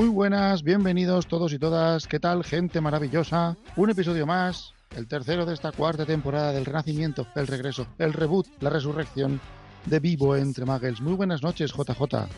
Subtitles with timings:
[0.00, 2.06] Muy buenas, bienvenidos todos y todas.
[2.06, 3.58] ¿Qué tal, gente maravillosa?
[3.76, 8.46] Un episodio más, el tercero de esta cuarta temporada del Renacimiento, el regreso, el reboot,
[8.60, 9.38] la resurrección
[9.84, 11.02] de Vivo entre Muggles.
[11.02, 12.30] Muy buenas noches, JJ.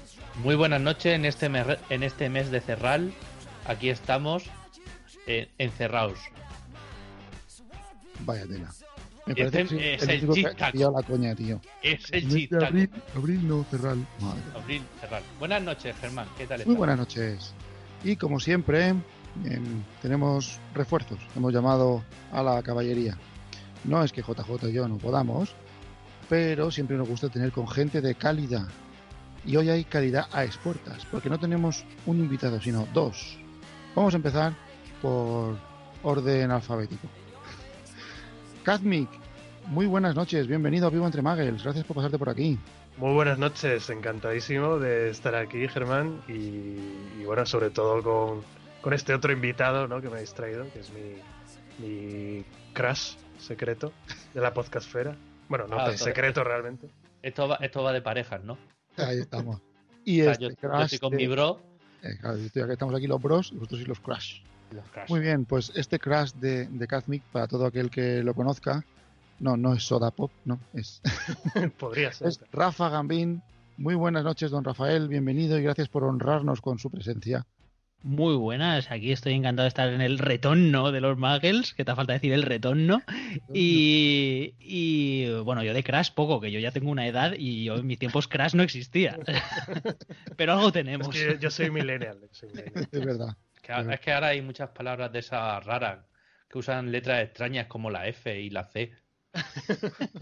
[0.42, 3.12] Muy buenas noches en este mes, en este mes de Cerral.
[3.64, 4.42] Aquí estamos
[5.28, 6.18] eh, encerrados.
[8.24, 8.72] Vaya tela.
[9.26, 11.60] Me Este parece que es el el pillado la coña, tío.
[11.80, 14.04] Es el abril, abril no, Cerral.
[14.20, 14.40] Madre.
[14.54, 15.22] Abril, Cerral.
[15.38, 16.26] Buenas noches, Germán.
[16.36, 17.54] ¿Qué tal Muy buenas noches.
[18.02, 19.04] Y como siempre, em,
[20.00, 21.20] tenemos refuerzos.
[21.36, 23.16] Hemos llamado a la caballería.
[23.84, 25.54] No es que JJ y yo no podamos,
[26.28, 28.66] pero siempre nos gusta tener con gente de calidad.
[29.44, 33.38] Y hoy hay calidad a expuertas, porque no tenemos un invitado, sino dos.
[33.94, 34.54] Vamos a empezar
[35.00, 35.56] por
[36.02, 37.08] orden alfabético.
[38.64, 39.08] Kazmik,
[39.66, 42.58] muy buenas noches, bienvenido a Vivo entre Muggles, gracias por pasarte por aquí.
[42.96, 46.32] Muy buenas noches, encantadísimo de estar aquí, Germán, y,
[47.20, 48.42] y bueno, sobre todo con,
[48.80, 50.00] con este otro invitado ¿no?
[50.00, 53.92] que me habéis traído, que es mi, mi crush secreto
[54.34, 55.16] de la podcastfera.
[55.48, 56.88] Bueno, no Ah, tan secreto realmente.
[57.22, 58.58] Esto va, esto va de parejas, ¿no?
[58.96, 59.60] Ahí estamos.
[60.04, 61.60] Y O sea, este yo, yo crash estoy con de- mi bro.
[62.02, 64.40] Eh, claro, yo estoy aquí, estamos aquí los bros y vosotros y los crash.
[64.72, 65.08] Los crash.
[65.10, 68.84] Muy bien, pues este crash de, de Kazmik, para todo aquel que lo conozca,
[69.40, 71.00] no, no es Soda Pop, no, es,
[71.78, 72.28] Podría ser.
[72.28, 73.42] es Rafa Gambín.
[73.76, 77.46] Muy buenas noches, don Rafael, bienvenido y gracias por honrarnos con su presencia.
[78.04, 81.94] Muy buenas, aquí estoy encantado de estar en el retorno de los Muggles, que te
[81.94, 83.00] falta decir el retorno.
[83.54, 87.76] Y, y, bueno, yo de Crash poco, que yo ya tengo una edad y yo
[87.76, 89.18] en mis tiempos Crash no existía.
[90.36, 91.08] Pero algo Es tenemos.
[91.10, 92.18] que yo soy millennial.
[92.32, 92.88] soy millennial.
[92.90, 93.36] Es verdad.
[93.62, 96.04] Que es que ahora hay muchas palabras de esas raras
[96.48, 98.92] que usan letras extrañas como la F y la C.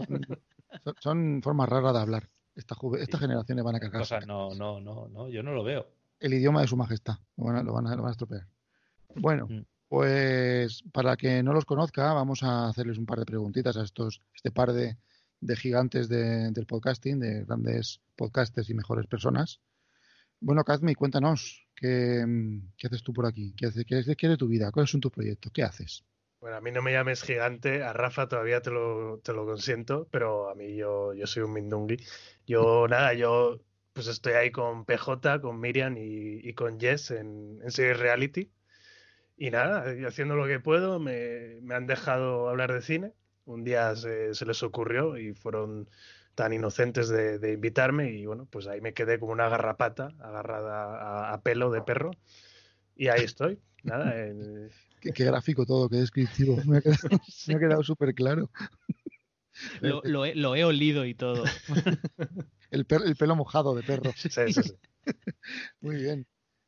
[0.85, 2.29] Son, son formas raras de hablar.
[2.55, 3.25] Esta estas Sí.
[3.25, 3.99] generaciones van a cagar.
[4.01, 5.87] Cosas no, no, no, no, yo no lo veo.
[6.19, 7.15] El idioma de su majestad.
[7.35, 8.47] Lo van a, lo van a- lo van a estropear.
[9.15, 9.65] Bueno, Mm.
[9.89, 14.21] pues para que no los conozca, vamos a hacerles un par de preguntitas a estos,
[14.33, 14.97] este par de,
[15.41, 19.59] de gigantes de- del podcasting, de grandes podcasters y mejores personas.
[20.39, 23.53] Bueno, Kazmi, cuéntanos, ¿qué, mm, qué haces tú por aquí?
[23.57, 24.71] ¿Qué, hace- qué es, qué es de tu vida?
[24.71, 25.51] ¿Cuáles son tus proyectos?
[25.53, 26.05] ¿Qué haces?
[26.39, 30.07] Bueno, a mí no me llames gigante, a Rafa todavía te lo, te lo consiento,
[30.11, 31.97] pero a mí yo, yo soy un mindungui.
[32.47, 33.59] Yo, nada, yo
[33.93, 38.51] pues estoy ahí con PJ, con Miriam y, y con Jess en, en Series Reality.
[39.37, 43.13] Y nada, haciendo lo que puedo, me, me han dejado hablar de cine.
[43.45, 45.89] Un día se les ocurrió y fueron
[46.41, 51.29] tan inocentes de, de invitarme y bueno, pues ahí me quedé como una garrapata agarrada
[51.29, 52.11] a, a pelo de perro.
[52.95, 56.63] Y ahí estoy, nada, en- Qué, qué gráfico todo, qué descriptivo.
[56.65, 56.81] Me ha
[57.59, 58.49] quedado, súper claro.
[59.79, 61.43] Lo, lo he, lo he olido y todo.
[62.71, 64.13] El, per- el pelo mojado de perro.
[64.15, 64.75] sí, sí, sí.
[65.81, 66.25] Muy bien.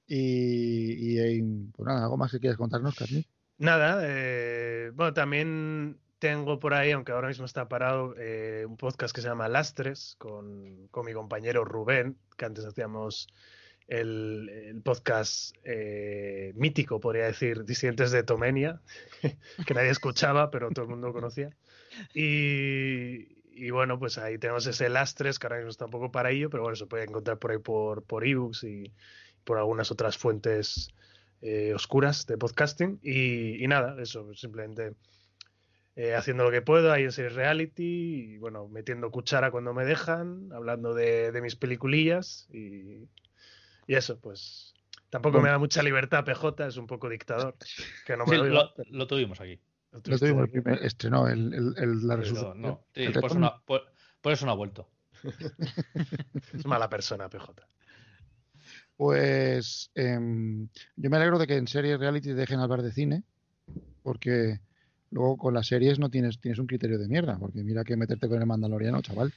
[0.07, 1.41] Y, y,
[1.72, 3.25] pues nada, ¿algo más que quieras contarnos, Kazmi?
[3.57, 9.13] Nada, eh, bueno, también tengo por ahí, aunque ahora mismo está parado, eh, un podcast
[9.13, 13.28] que se llama Lastres con, con mi compañero Rubén, que antes hacíamos
[13.89, 18.79] el, el podcast eh, mítico, podría decir, Disidentes de Tomenia,
[19.67, 21.50] que nadie escuchaba, pero todo el mundo conocía.
[22.13, 26.31] Y, y bueno, pues ahí tenemos ese Lastres, que ahora mismo está un poco para
[26.31, 28.94] ello, pero bueno, se puede encontrar por ahí por, por ebooks y
[29.44, 30.88] por algunas otras fuentes
[31.41, 33.01] eh, oscuras de podcasting.
[33.03, 34.94] Y, y nada, eso, simplemente
[35.96, 39.86] eh, haciendo lo que puedo ahí en Series Reality y bueno, metiendo cuchara cuando me
[39.86, 43.08] dejan, hablando de, de mis peliculillas y,
[43.88, 44.74] y eso, pues
[45.09, 45.44] tampoco Bueno.
[45.46, 47.56] me da mucha libertad PJ, es un poco dictador,
[48.06, 49.59] que no me Sí, lo, lo, lo tuvimos aquí.
[49.91, 50.62] lo tuvimos el aquí.
[50.62, 52.59] primer, estrenó el, el- el- la resurrección.
[52.62, 53.85] no, sí, por, eso no, por-
[54.22, 54.90] por eso no ha vuelto.
[56.53, 57.53] Es mala persona PJ.
[58.96, 63.23] Pues em, yo me alegro de que en series reality dejen hablar de cine,
[64.03, 64.59] porque
[65.14, 68.28] luego con las series no tienes, tienes un criterio de mierda, porque mira que meterte
[68.28, 69.32] con el Mandaloriano, chaval.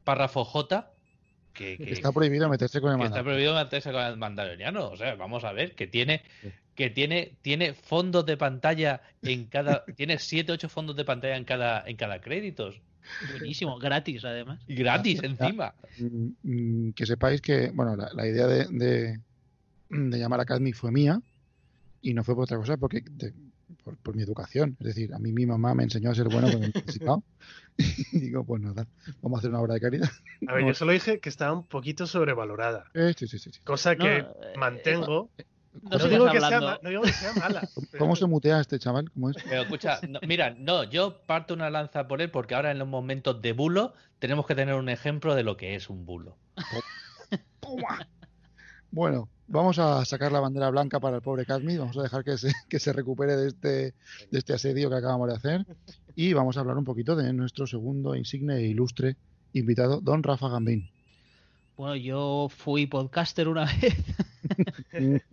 [0.04, 0.92] párrafo J,
[1.54, 4.90] que, que- Está prohibido meterse con el que está prohibido meterse con el mandaloriano.
[4.90, 6.24] O sea, vamos a ver, que tiene,
[6.76, 11.46] que tiene, tiene fondos de pantalla en cada, tiene 7, 8 fondos de pantalla en
[11.46, 12.80] cada, en cada créditos.
[13.32, 14.60] Buenísimo, gratis además.
[14.68, 15.74] Y gratis encima.
[15.98, 19.20] Mm, mm, que sepáis que, bueno, la, la idea de, de,
[19.90, 21.22] de llamar a Cadmi fue mía,
[22.02, 23.34] Y no fue por otra cosa, porque de-
[23.84, 24.76] por, por mi educación.
[24.80, 26.74] Es decir, a mí mi mamá me enseñó a ser bueno con el.
[28.12, 28.86] Y digo, pues nada,
[29.22, 30.10] vamos a hacer una obra de caridad.
[30.48, 32.86] A ver, yo solo dije que estaba un poquito sobrevalorada.
[32.94, 33.60] Eh, sí, sí, sí, sí.
[33.64, 34.26] Cosa No, que eh,
[34.58, 35.30] mantengo.
[35.84, 37.62] No, No, digo que sea no digo que sea mala.
[37.92, 39.10] pero- ¿Cómo se mutea este chaval?
[39.12, 39.38] ¿Cómo es?
[39.48, 42.88] Pero escucha, no, mira, no, yo parto una lanza por él porque ahora en los
[42.88, 46.38] momentos de bulo tenemos que tener un ejemplo de lo que es un bulo.
[48.92, 51.78] Bueno, vamos a sacar la bandera blanca para el pobre Cadmi.
[51.78, 53.94] Vamos a dejar que se, que se recupere de este,
[54.32, 55.66] de este asedio que acabamos de hacer.
[56.16, 59.18] Y vamos a hablar un poquito de nuestro segundo insigne e ilustre
[59.54, 60.90] invitado, don Rafa Gambín.
[61.76, 63.96] Bueno, yo fui podcaster una vez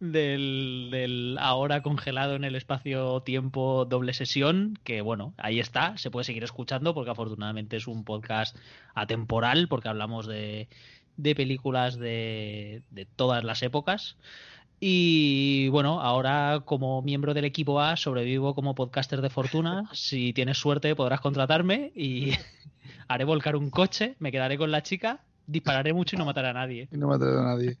[0.00, 6.24] del, del ahora congelado en el espacio-tiempo doble sesión, que bueno, ahí está, se puede
[6.24, 8.54] seguir escuchando porque afortunadamente es un podcast
[8.94, 10.68] atemporal, porque hablamos de,
[11.22, 14.16] de películas de, de todas las épocas.
[14.82, 19.84] Y bueno, ahora como miembro del equipo A sobrevivo como podcaster de fortuna.
[19.92, 22.32] Si tienes suerte podrás contratarme y
[23.08, 26.54] haré volcar un coche, me quedaré con la chica, dispararé mucho y no mataré a
[26.54, 26.88] nadie.
[26.92, 27.76] Y no atrevo a nadie.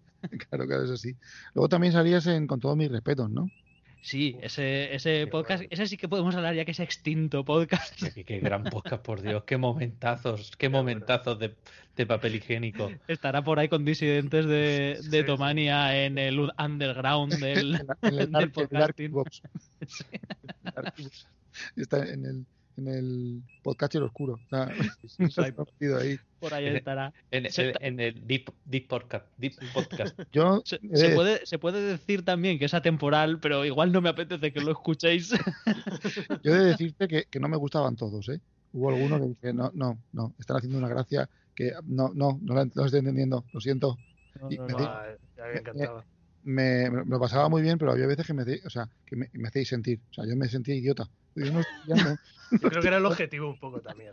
[0.50, 1.16] Claro, claro, eso sí.
[1.54, 3.48] Luego también salías en Con todos mis respetos, ¿no?
[4.02, 5.68] Sí, ese, ese podcast, bueno.
[5.72, 8.02] ese sí que podemos hablar ya que es extinto podcast.
[8.14, 11.54] Qué, qué gran podcast, por Dios, qué momentazos, qué momentazos de,
[11.96, 12.90] de papel higiénico.
[13.08, 15.26] Estará por ahí con disidentes de, de sí.
[15.26, 19.12] Tomania en el underground del, En, la- en el, del podcasting.
[21.76, 22.46] Está en el,
[22.88, 23.42] en
[23.94, 24.38] el oscuro.
[24.42, 24.70] Está
[25.18, 26.18] metido ahí.
[26.38, 27.12] Por ahí estará.
[27.30, 29.26] En, en- en el Deep, deep Podcast.
[29.36, 30.18] Deep podcast.
[30.32, 34.00] Yo, Se, eh, se puede, se puede decir también que es atemporal, pero igual no
[34.00, 35.30] me apetece que lo escuchéis.
[36.42, 38.40] yo he de decirte que, que no me gustaban todos, ¿eh?
[38.72, 42.54] Hubo algunos que dije, no, no, no, están haciendo una gracia que no, no, no
[42.54, 43.98] la, no estoy entendiendo, lo siento.
[44.40, 44.78] No, Y no, me no.
[44.78, 46.04] ya me encantaba.
[46.42, 49.16] Me, me lo pasaba muy bien, pero había veces que me, hacéis- o sea, que
[49.16, 50.00] me, me hacéis sentir.
[50.10, 51.08] O sea, yo me sentía idiota.
[51.34, 52.16] Yo no estoy pillando.
[52.50, 54.10] Yo creo que era el objetivo un poco también.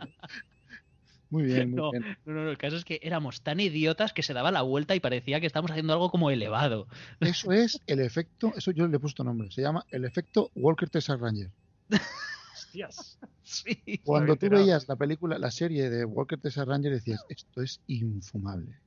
[1.30, 1.90] Muy bien, muy No.
[1.90, 2.04] bien.
[2.24, 5.00] No, no, el caso es que éramos tan idiotas que se daba la vuelta y
[5.00, 6.86] parecía que estábamos haciendo algo como elevado.
[7.20, 10.88] Eso es el efecto, eso yo le he puesto nombre, se llama el efecto Walker
[10.88, 11.50] Texas Ranger.
[12.54, 13.18] Hostias.
[13.42, 14.00] Sí.
[14.04, 18.78] Cuando tú veías la película, la serie de Walker Texas Ranger, decías, esto es infumable.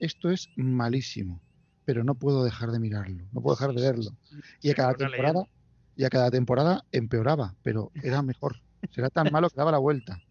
[0.00, 1.40] Esto es malísimo.
[1.86, 4.10] Pero no puedo dejar de mirarlo, no puedo dejar de verlo.
[4.60, 5.44] Y a cada temporada,
[5.96, 8.56] y a cada temporada empeoraba, pero era mejor.
[8.90, 10.20] Será tan malo que daba la vuelta.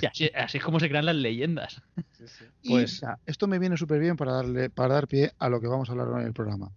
[0.00, 1.82] Y así, así es como se crean las leyendas.
[2.12, 2.44] Sí, sí.
[2.62, 5.60] Y Pues- ya, esto me viene súper bien para darle, para dar pie a lo
[5.60, 6.70] que vamos a hablar hoy en el programa.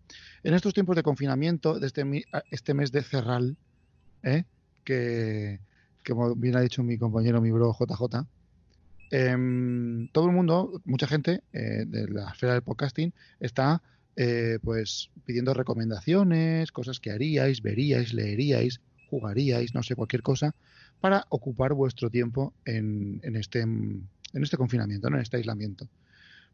[0.44, 2.04] En estos tiempos de confinamiento, de este,
[2.52, 3.56] este mes de Cerral,
[4.24, 4.44] ¿eh?
[4.84, 5.62] que,
[6.04, 8.26] que como bien ha dicho mi compañero, mi bro JJ,
[9.12, 13.82] em, todo el mundo, mucha gente eh, de la esfera del podcasting está
[14.16, 20.56] eh, pues pidiendo recomendaciones, cosas que haríais, veríais, leeríais, jugaríais, no sé, cualquier cosa,
[21.00, 25.16] para ocupar vuestro tiempo en, en este, en este confinamiento, ¿no?
[25.16, 25.88] en este aislamiento.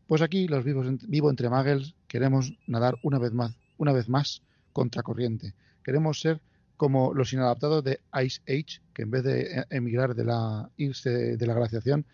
[0.08, 4.44] Pues aquí, los vivos vivo entre muggles, queremos nadar una vez más, una vez más
[4.72, 5.56] contracorriente.
[5.84, 6.42] Queremos ser
[6.78, 11.48] como los inadaptados de Ice Age, que en vez de eh, emigrar de la de
[11.48, 12.06] la glaciación, eh,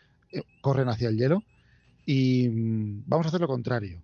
[0.61, 1.43] corren hacia el hielo.
[2.05, 4.01] Y mm, vamos a hacer lo contrario.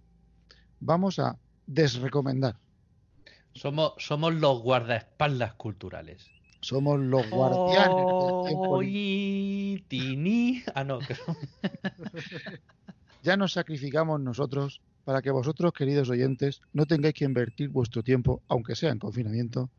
[0.79, 2.57] Vamos a desrecomendar.
[3.53, 6.27] Somos, somos los guardaespaldas culturales.
[6.61, 8.05] Somos los guardianes
[8.45, 8.67] libre.
[8.69, 10.63] Oy, tini.
[10.73, 11.15] Ah, no, que
[13.23, 18.41] Ya nos sacrificamos nosotros para que vosotros, queridos oyentes, no tengáis que invertir vuestro tiempo,
[18.47, 19.69] aunque sea en confinamiento,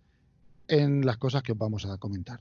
[0.69, 2.41] en las cosas que os vamos a comentar.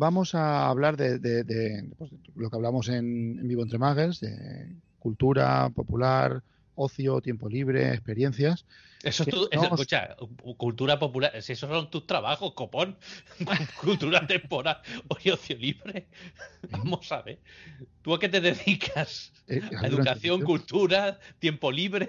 [0.00, 4.20] Vamos a hablar de, de- de, pues, lo que hablamos en, en Vivo Entre Muggles,
[4.20, 6.44] de cultura popular,
[6.76, 8.64] ocio, tiempo libre, experiencias.
[9.02, 10.14] Eso es tu, no eso, os- escucha,
[10.56, 12.96] cultura popular, si esos son tus trabajos, copón.
[13.80, 14.78] cultura temporal
[15.08, 16.08] ocio libre.
[16.70, 17.42] Vamos a ver.
[18.00, 19.32] ¿Tú a qué te dedicas?
[19.48, 22.08] Eh, ¿A educación, cultura, tiempo libre?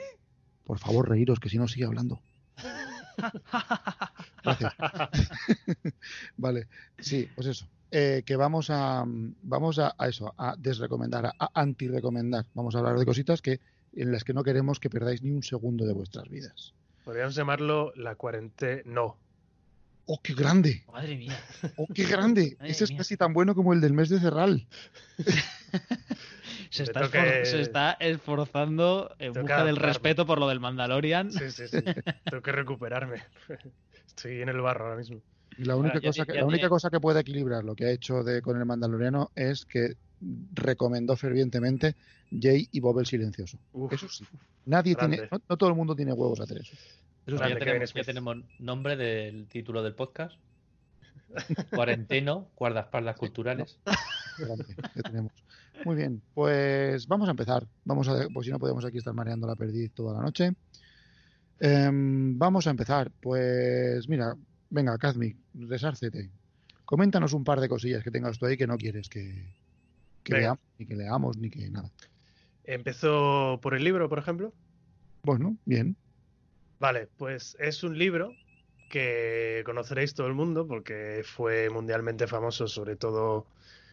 [0.63, 2.21] Por favor, reíros, que si no sigue hablando.
[4.43, 4.73] Gracias.
[6.37, 6.67] vale,
[6.99, 7.67] sí, pues eso.
[7.91, 12.45] Eh, que vamos a vamos a, a eso, a desrecomendar, a, a antirecomendar.
[12.53, 13.59] Vamos a hablar de cositas que
[13.93, 16.73] en las que no queremos que perdáis ni un segundo de vuestras vidas.
[17.03, 18.83] Podríamos llamarlo la cuarentena.
[18.85, 19.17] No.
[20.05, 20.83] ¡Oh, qué grande!
[20.91, 21.39] Madre mía.
[21.77, 22.55] ¡Oh, qué grande!
[22.59, 24.67] Madre Ese es casi tan bueno como el del mes de Cerral.
[26.71, 31.31] Se está, toque- se está esforzando en busca del respeto por lo del Mandalorian.
[31.31, 31.77] Sí, sí, sí.
[32.25, 33.23] Tengo que recuperarme.
[34.07, 35.19] Estoy en el barro ahora mismo.
[35.65, 37.91] La única, cosa, que, ya la única tiene- cosa que puede equilibrar lo que ha
[37.91, 39.95] hecho de, con el Mandaloriano es que
[40.53, 41.95] recomendó fervientemente
[42.31, 43.57] Jay y Bob el Silencioso.
[43.73, 44.25] Uf, Eso sí.
[44.65, 45.17] Nadie grande.
[45.17, 46.75] tiene, no, no todo el mundo tiene huevos a hacer eso.
[47.25, 48.05] Eso es ya, tenemos, ya Smith.
[48.05, 50.37] tenemos nombre del título del podcast.
[51.69, 53.77] Cuarenteno, guardaespaldas culturales.
[54.37, 55.31] Grande, ya tenemos.
[55.85, 57.65] Muy bien, pues vamos a empezar.
[57.85, 60.53] Vamos a, pues si no podemos aquí estar mareando la perdiz toda la noche.
[61.59, 63.11] Em, vamos a empezar.
[63.21, 64.35] Pues mira,
[64.69, 66.29] venga, Kazmi, resárcete.
[66.85, 69.53] Coméntanos un par de cosillas que tengas tú ahí que no quieres que,
[70.23, 71.91] que ni que leamos, ni que nada.
[72.63, 74.53] Empezó por el libro, por ejemplo.
[75.23, 75.95] Bueno, bien.
[76.79, 78.33] Vale, pues es un libro
[78.89, 83.45] que conoceréis todo el mundo porque fue mundialmente famoso, sobre todo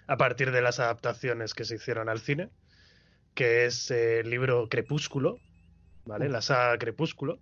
[0.06, 2.48] a partir de las adaptaciones que se hicieron al cine,
[3.34, 5.38] que es el libro Crepúsculo,
[6.04, 6.28] ¿vale?
[6.28, 7.38] La saga Crepúsculo.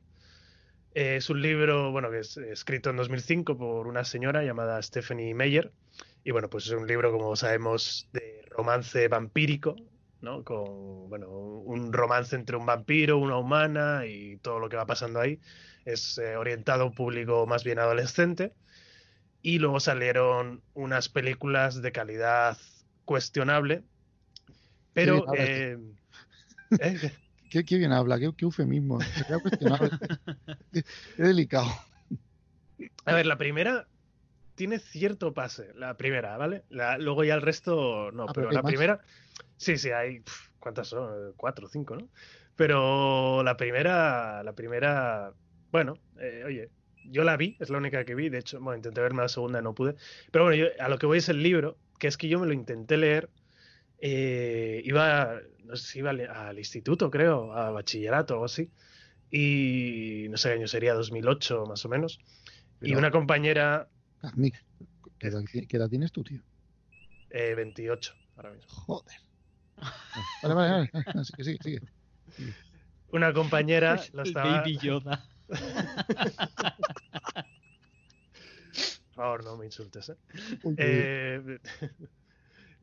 [0.94, 5.34] Eh, es un libro, bueno, que es escrito en 2005 por una señora llamada Stephanie
[5.34, 5.72] Meyer.
[6.22, 9.76] Y bueno, pues es un libro, como sabemos, de romance vampírico,
[10.20, 10.44] ¿no?
[10.44, 15.20] Con, bueno, un romance entre un vampiro, una humana y todo lo que va pasando
[15.20, 15.40] ahí.
[15.84, 18.52] Es eh, orientado a un público más bien adolescente.
[19.42, 22.56] Y luego salieron unas películas de calidad
[23.04, 23.82] cuestionable.
[24.94, 25.26] Pero...
[25.34, 25.76] eh,
[26.80, 27.12] ¿eh?
[27.54, 28.98] Qué, qué bien habla, qué, qué eufemismo.
[30.72, 30.82] Qué,
[31.16, 31.68] qué delicado.
[33.06, 33.86] A ver, la primera
[34.56, 36.64] tiene cierto pase, la primera, ¿vale?
[36.68, 38.72] La- luego ya el resto no, Ah, pero la más.
[38.72, 39.00] primera,
[39.56, 41.32] sí, sí, hay, pf, ¿cuántas son?
[41.36, 42.08] Cuatro cinco, ¿no?
[42.56, 45.32] Pero la primera, la primera,
[45.70, 46.70] bueno, eh, oye,
[47.04, 49.62] yo la vi, es la única que vi, de hecho, bueno, intenté verme la segunda,
[49.62, 49.94] no pude,
[50.32, 52.46] pero bueno, yo, a lo que voy es el libro, que es que yo me
[52.46, 53.30] lo intenté leer,
[54.00, 58.70] eh, iba, no sé si iba al, al instituto, creo, a bachillerato o algo así,
[59.30, 62.18] y no sé qué año sería, 2008 más o menos.
[62.80, 63.88] Y Pero- una compañera,
[64.20, 64.52] Kazmi,
[65.18, 66.40] ¿qué edad, qué edad tienes tú, tío?
[67.30, 68.68] eh, 28 ahora mismo.
[68.70, 69.16] Joder.
[70.42, 70.90] Vale, vale, vale.
[71.06, 71.80] Ah, Sigue, sigue, sigue.
[73.08, 74.60] Una compañera el estaba.
[74.60, 75.26] Baby Yoda.
[79.14, 80.16] Por favor, no me insultes, ¿eh?
[80.78, 81.58] Eh,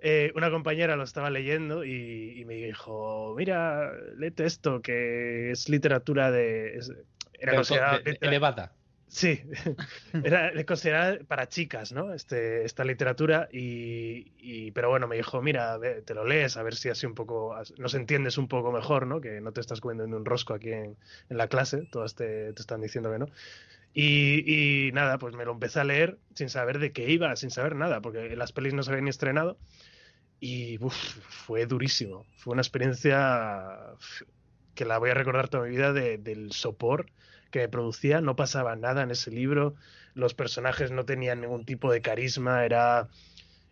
[0.02, 5.70] eh, una compañera lo estaba leyendo y, y me dijo: Mira, léete esto, que es
[5.70, 6.78] literatura de.
[6.78, 6.92] es-
[7.34, 8.74] era considerada de- de- litera- elevada.
[9.08, 9.42] Sí,
[10.24, 12.14] era considerada para chicas, ¿no?
[12.14, 16.64] Este, esta literatura y, y- pero bueno, me dijo, mira, ve, te lo lees a
[16.64, 19.20] ver si así un poco, nos entiendes un poco mejor, ¿no?
[19.20, 20.96] Que no te estás comiendo en un rosco aquí en,
[21.30, 23.28] en la clase, todas te, te están diciendo que no.
[23.94, 27.52] Y, y nada, pues me lo empecé a leer sin saber de qué iba, sin
[27.52, 29.58] saber nada, porque las pelis no se habían estrenado
[30.42, 32.26] y fue durísimo.
[32.36, 33.78] Fue una experiencia
[34.76, 37.06] que la voy a recordar toda mi vida de- del sopor
[37.52, 39.76] que me producía, no pasaba nada en ese libro,
[40.16, 43.08] los personajes no tenían ningún tipo de carisma, era,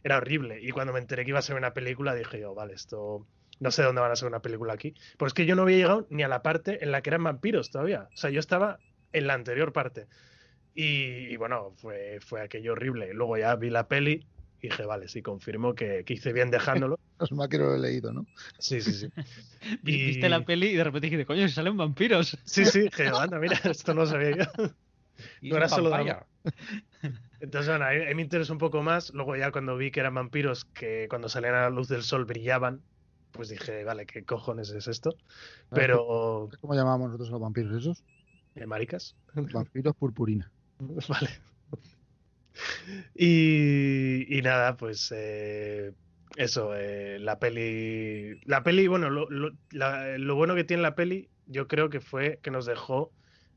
[0.03, 0.59] era horrible.
[0.61, 3.25] Y cuando me enteré que iba a ser una película, dije yo, vale, esto
[3.59, 4.93] no sé dónde van a ser una película aquí.
[5.17, 7.23] Pues es que yo no había llegado ni a la parte en la que eran
[7.23, 8.09] vampiros todavía.
[8.13, 8.79] O sea, yo estaba
[9.11, 10.07] en la anterior parte.
[10.75, 13.13] Y, y bueno, fue, fue aquello horrible.
[13.13, 14.25] Luego ya vi la peli
[14.61, 16.99] y dije, vale, sí, confirmo que, que hice bien dejándolo.
[17.19, 18.25] Es más que lo he leído, ¿no?
[18.59, 19.07] Sí, sí, sí.
[19.83, 22.37] Vi- Viste la peli y de repente dijiste, coño, si salen vampiros.
[22.45, 24.43] Sí, sí, dije, anda, mira, esto no lo sabía yo.
[25.41, 26.17] Y No era solo vampire.
[27.41, 29.13] Entonces, bueno, ahí, ahí me interesó un poco más.
[29.13, 32.25] Luego ya cuando vi que eran vampiros que cuando salían a la luz del sol
[32.25, 32.81] brillaban,
[33.31, 35.15] pues dije, vale, ¿qué cojones es esto?
[35.69, 38.03] Pero, ¿Cómo llamamos nosotros a los vampiros esos?
[38.55, 39.15] ¿eh, maricas?
[39.33, 40.51] Vampiros purpurina.
[40.79, 41.29] Vale.
[43.15, 45.93] Y, nada, pues eh,
[46.35, 48.39] eso, eh, la peli.
[48.45, 52.65] La peli, bueno, lo, bueno que tiene la peli, yo creo que fue que nos
[52.65, 53.11] dejó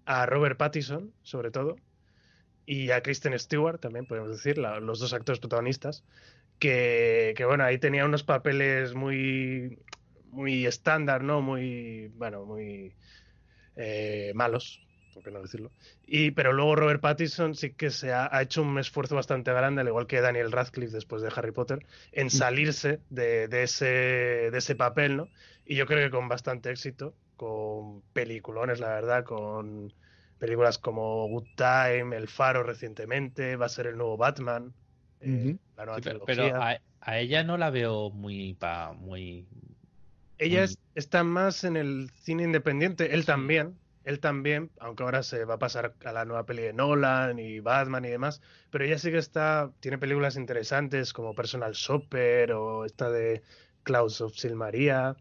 [0.04, 1.76] a Robert Pattinson, sobre todo,
[2.66, 6.04] y a Kristen Stewart también, podemos decir, los dos actores protagonistas,
[6.58, 9.78] que, que bueno, ahí tenía unos papeles muy,
[10.30, 11.42] muy estándar, ¿no?
[11.42, 12.94] Muy, bueno, muy
[13.76, 14.80] eh, malos,
[15.20, 15.72] qué no decirlo.
[16.06, 19.80] Y, pero luego Robert Pattinson sí que se ha, ha hecho un esfuerzo bastante grande,
[19.82, 24.56] al igual que Daniel Radcliffe después de Harry Potter, en salirse de, de ese, de
[24.58, 25.30] ese papel, ¿no?
[25.64, 29.92] Y yo creo que con bastante éxito, con peliculones, la verdad, con
[30.38, 34.74] películas como Good Time, El Faro recientemente, va a ser el nuevo Batman,
[35.20, 35.58] eh, Ujú.
[35.76, 36.52] la nueva Sí, pero trilogía.
[36.52, 39.46] pero a, a ella no la veo muy pa, muy
[40.38, 45.22] Ella muy- es- está más en el cine independiente, él también, él también, aunque ahora
[45.22, 48.40] se va a pasar a la nueva peli de Nolan y Batman y demás,
[48.70, 53.42] pero ella sí que está, tiene películas interesantes como Personal Shopper o esta de
[53.82, 55.16] Klaus of Silmaria,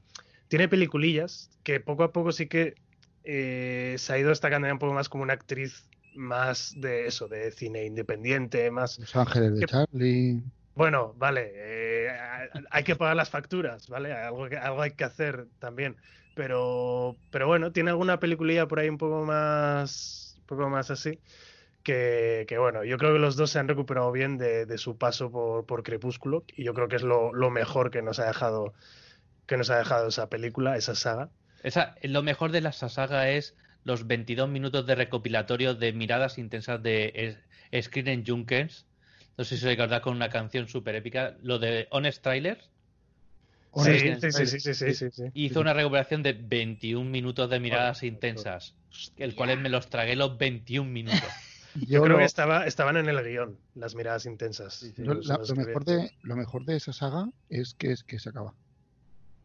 [0.47, 2.75] tiene peliculillas que poco a poco sí que
[3.23, 7.27] eh, se ha ido destacando ya un poco más como una actriz más de eso,
[7.27, 10.43] de cine independiente, más Los ángeles de ¿Qué- Charlie.
[10.73, 12.09] bueno, vale, eh,
[12.69, 14.11] hay que pagar las facturas, ¿vale?
[14.13, 15.95] Algo, que- algo hay que hacer también.
[16.35, 21.19] Pero, pero bueno, tiene alguna peliculilla por ahí un poco más, poco más así.
[21.83, 24.97] Que, que, bueno, yo creo que los dos se han recuperado bien de, de su
[24.97, 28.27] paso por, por, Crepúsculo y yo creo que es lo, lo, mejor que nos ha
[28.27, 28.73] dejado
[29.47, 31.29] que nos ha dejado esa película, esa saga.
[31.63, 36.81] Esa, lo mejor de la saga es los 22 minutos de recopilatorio de miradas intensas
[36.81, 37.37] de
[37.81, 38.85] Screen Junkers.
[39.37, 41.35] No sé si os recordáis con una canción súper épica.
[41.41, 42.69] Lo de Honest Trailers.
[42.69, 43.60] Sí, sí, sí, sí, sí, sí, sí,
[45.33, 48.75] Hizo una recuperación de 21 minutos de miradas intensas,
[49.17, 51.21] el cual me los tragué los 21 minutos.
[51.75, 52.17] Yo, Yo creo lo...
[52.19, 54.93] que estaba, estaban en el guion, las miradas intensas.
[54.97, 58.29] Yo, la, lo, mejor de, lo mejor de esa saga es que, es que se
[58.29, 58.53] acaba.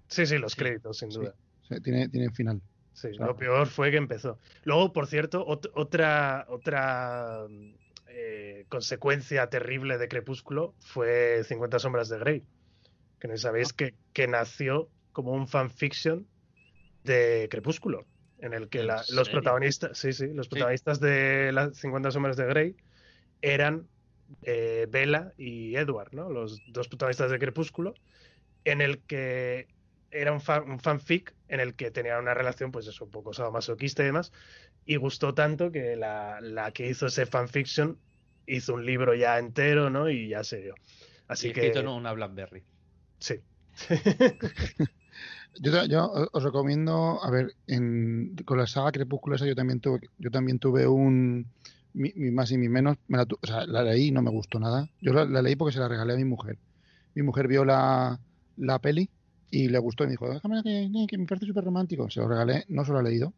[0.09, 1.35] Sí, sí, los créditos, sin duda.
[1.68, 2.61] Sí, tiene, tiene final.
[2.95, 3.33] Sí, claro.
[3.33, 4.38] lo peor fue que empezó.
[4.64, 7.47] Luego, por cierto, ot otra, otra
[8.09, 12.42] eh, consecuencia terrible de Crepúsculo fue 50 sombras de Grey.
[13.26, 16.28] Que no sabéis que, que nació como un fanfiction
[17.02, 18.06] de Crepúsculo,
[18.38, 21.06] en el que la, los protagonistas, sí, sí, los protagonistas sí.
[21.06, 22.76] de las 50 sombras de Grey
[23.42, 23.88] eran
[24.42, 26.30] eh, Bella y Edward, ¿no?
[26.30, 27.95] Los dos protagonistas de Crepúsculo,
[28.64, 29.66] en el que
[30.12, 33.33] era un, fan, un, fanfic en el que tenía una relación, pues eso, un poco
[33.50, 34.33] masoquista y demás,
[34.85, 37.99] y gustó tanto que la, la, que hizo ese fanfiction
[38.47, 40.09] hizo un libro ya entero, ¿no?
[40.09, 40.76] Y ya se dio.
[41.26, 41.61] Así y que.
[41.62, 41.97] Escrito, ¿no?
[41.97, 42.62] Una Blackberry.
[43.19, 43.35] Sí.
[45.61, 50.01] yo, yo, os recomiendo, a ver, en, con la saga Crepúsculo esa yo también tuve,
[50.19, 51.47] yo también tuve un
[51.97, 54.31] mi, mi más y mi menos, me la, o sea, la leí y no me
[54.31, 54.89] gustó nada.
[55.01, 56.59] Yo la, la, leí porque se la regalé a mi mujer.
[57.15, 58.21] Mi mujer vio la,
[58.57, 59.09] la peli
[59.50, 62.11] y le gustó y me dijo, déjame que, que me parece súper romántico.
[62.11, 63.33] Se lo regalé, no se lo ha leído.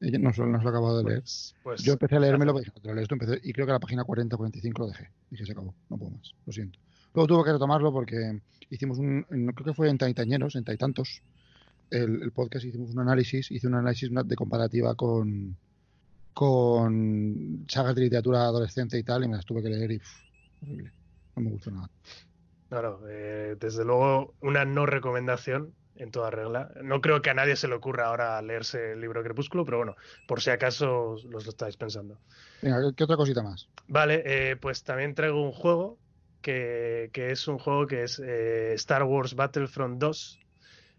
[0.00, 1.20] No, no se lo ha acabado de leer.
[1.20, 3.74] Pues, pues, yo empecé a leérmelo dije, lo lees tú, empecé, y creo que a
[3.74, 5.10] la página 40 45 lo dejé.
[5.30, 6.78] Dije, se acabó, no puedo más, lo siento.
[7.14, 8.40] Luego tuve que retomarlo porque
[8.72, 11.22] hicimos un, creo que fue en Taitañeros, en Taitantos,
[11.90, 15.56] el, el, podcast, hicimos un análisis, hice un análisis de comparativa con,
[16.32, 20.22] con sagas de literatura adolescente y tal, y me las tuve que leer y pff,
[20.62, 20.92] horrible,
[21.36, 21.90] no me gustó nada.
[22.70, 26.70] Claro, eh, desde luego una no recomendación en toda regla.
[26.82, 29.96] No creo que a nadie se le ocurra ahora leerse el libro Crepúsculo, pero bueno,
[30.26, 32.18] por si acaso los lo estáis pensando.
[32.62, 33.68] Venga, ¿qué otra cosita más?
[33.88, 35.98] Vale, eh, pues también traigo un juego
[36.42, 40.40] que, que es un juego que es eh, Star Wars Battlefront 2,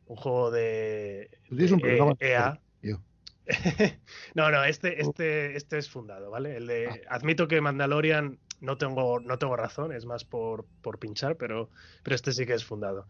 [0.07, 2.59] un juego de, de un e EA.
[2.81, 2.99] Yo.
[4.35, 6.57] no, no, este, este, este es fundado, ¿vale?
[6.57, 7.15] El de, ah.
[7.15, 11.69] Admito que Mandalorian no tengo, no tengo razón, es más por, por pinchar, pero,
[12.01, 13.07] pero este sí que es fundado.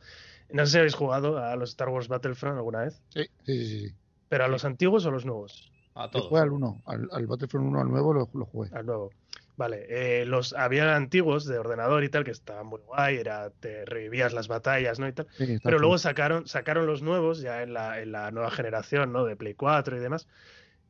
[0.49, 3.01] No sé si habéis jugado a los Star Wars Battlefront alguna vez.
[3.09, 3.79] Sí, sí, sí.
[3.87, 3.95] sí.
[4.29, 5.71] ¿Pero a los antiguos o a los nuevos?
[5.93, 6.25] A todos.
[6.25, 8.69] Yo jugué al 1, al, al, Battlefront 1, al nuevo lo, lo jugué.
[8.73, 9.11] Al nuevo.
[9.55, 13.85] Vale, eh, los había antiguos de ordenador y tal que estaban muy guay, era te
[13.85, 15.07] revivías las batallas, ¿no?
[15.07, 15.27] Y tal.
[15.37, 19.25] Sí, Pero luego sacaron, sacaron los nuevos ya en la, en la nueva generación, ¿no?
[19.25, 20.27] De Play 4 y demás.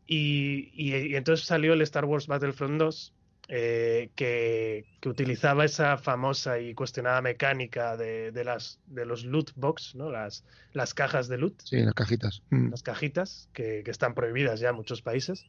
[0.08, 3.14] Y, y, y entonces salió el Star Wars Battlefront 2
[3.50, 9.52] eh, que, que, utilizaba esa famosa y cuestionada mecánica de, de, las, de los loot
[9.56, 10.10] box, ¿no?
[10.10, 11.62] las, las cajas de loot.
[11.62, 12.42] Sí, las cajitas.
[12.52, 12.70] Mm.
[12.70, 15.46] Las cajitas, que, que, están prohibidas ya en muchos países.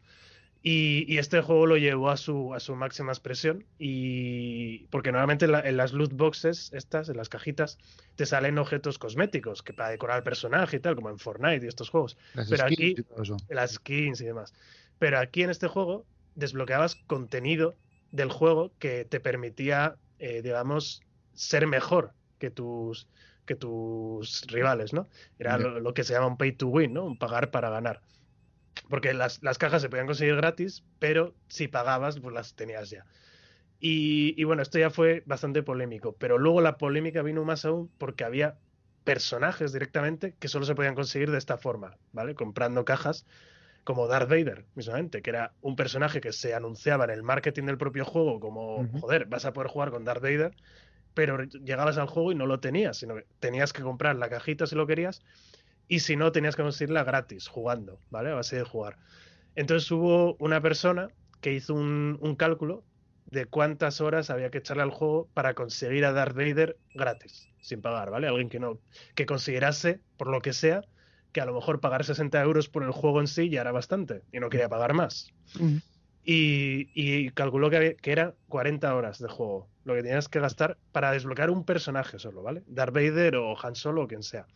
[0.67, 3.67] Y, y, este juego lo llevó a su, a su máxima expresión.
[3.79, 7.77] Y porque normalmente en, la, en, las loot boxes, estas, en las cajitas,
[8.17, 11.69] te salen objetos cosméticos que para decorar el personaje y tal, como en Fortnite y
[11.69, 12.17] estos juegos.
[12.33, 14.55] Las Pero skins aquí, y las skins y demás.
[14.99, 17.75] Pero aquí en este juego desbloqueabas contenido
[18.11, 21.03] del juego que te permitía, eh, digamos,
[21.35, 23.07] ser mejor que tus,
[23.45, 25.09] que tus rivales, ¿no?
[25.39, 27.05] Era lo, lo, que se llama un pay to win, ¿no?
[27.05, 28.01] Un pagar para ganar.
[28.89, 33.07] Porque las, las, cajas se podían conseguir gratis, pero si pagabas, pues las tenías ya.
[33.81, 37.91] Y, y, bueno, esto ya fue bastante polémico, pero luego la polémica vino más aún
[37.99, 38.57] porque había
[39.05, 42.35] personajes directamente que solo se podían conseguir de esta forma, ¿vale?
[42.35, 43.27] Comprando cajas
[43.85, 47.77] como Darth Vader, mismamente, que era un personaje que se anunciaba en el marketing del
[47.77, 49.01] propio juego como, uh -huh.
[49.01, 50.57] joder, vas a poder jugar con Darth Vader,
[51.13, 54.67] pero llegabas al juego y no lo tenías, sino que tenías que comprar la cajita
[54.67, 55.23] si lo querías,
[55.89, 58.31] y si no, tenías que conseguirla gratis, jugando, ¿vale?
[58.31, 58.99] A base de jugar.
[59.55, 61.09] Entonces hubo una persona
[61.41, 62.85] que hizo un, un cálculo
[63.27, 67.83] de cuántas horas había que echarle al juego para conseguir a Darth Vader gratis, sin
[67.83, 68.29] pagar, ¿vale?
[68.29, 68.79] Alguien que no,
[69.15, 70.83] que considerase, por lo que sea,
[71.33, 74.23] que a lo mejor pagar 60 euros por el juego en sí ya era bastante
[74.33, 75.33] y no quería pagar más.
[75.59, 75.83] Uh -huh.
[76.25, 80.41] y, y, calculó que, había, que era 40 horas de juego, lo que tenías que
[80.41, 82.63] gastar para desbloquear un personaje solo, ¿vale?
[82.67, 84.47] Darth Vader o Han Solo o quien sea.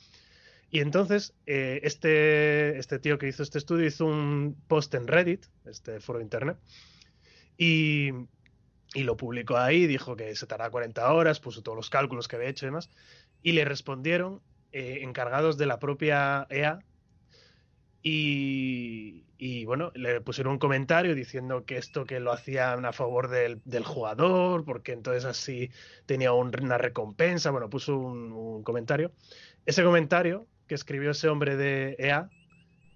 [0.70, 5.46] Y entonces, eh, este, este tío que hizo este estudio hizo un post en Reddit,
[5.64, 6.58] este foro internet,
[7.56, 8.10] y,
[8.94, 12.36] y lo publicó ahí, dijo que se tarda 40 horas, puso todos los cálculos que
[12.36, 12.90] había hecho y demás,
[13.42, 16.80] y le respondieron eh, encargados de la propia EA
[18.02, 23.28] Y, y, bueno, le pusieron un comentario diciendo que esto que lo hacían a favor
[23.28, 25.70] del, del jugador, porque entonces así
[26.06, 27.50] tenía un, una recompensa.
[27.50, 29.12] Bueno, puso un, comentario.
[29.66, 32.30] Ese comentario que escribió ese hombre de EA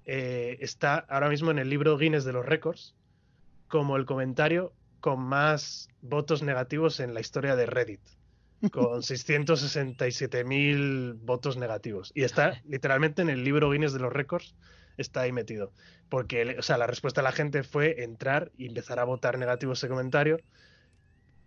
[0.05, 2.95] eh, está ahora mismo en el libro Guinness de los récords
[3.69, 8.01] como el comentario con más votos negativos en la historia de Reddit
[8.71, 12.13] con 667.000 votos negativos.
[12.15, 14.55] Y está literalmente en el libro Guinness de los récords,
[14.97, 15.73] está ahí metido.
[16.09, 19.73] Porque, o sea, la respuesta de la gente fue entrar y empezar a votar negativo
[19.73, 20.41] ese comentario,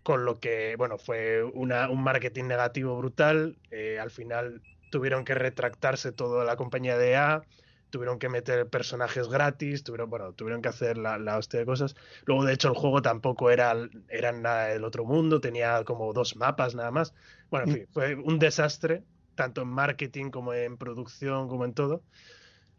[0.02, 3.56] con lo que, bueno, fue una, un marketing negativo brutal.
[3.70, 7.42] Eh, al final tuvieron que retractarse toda la compañía de A
[7.90, 11.96] tuvieron que meter personajes gratis, tuvieron, bueno, tuvieron que hacer la, la hostia de cosas.
[12.24, 13.74] Luego, de hecho, el juego tampoco era,
[14.08, 17.14] era nada del otro mundo, tenía como dos mapas nada más.
[17.50, 19.02] Bueno, en fin, fue un desastre,
[19.34, 22.02] tanto en marketing como en producción, como en todo.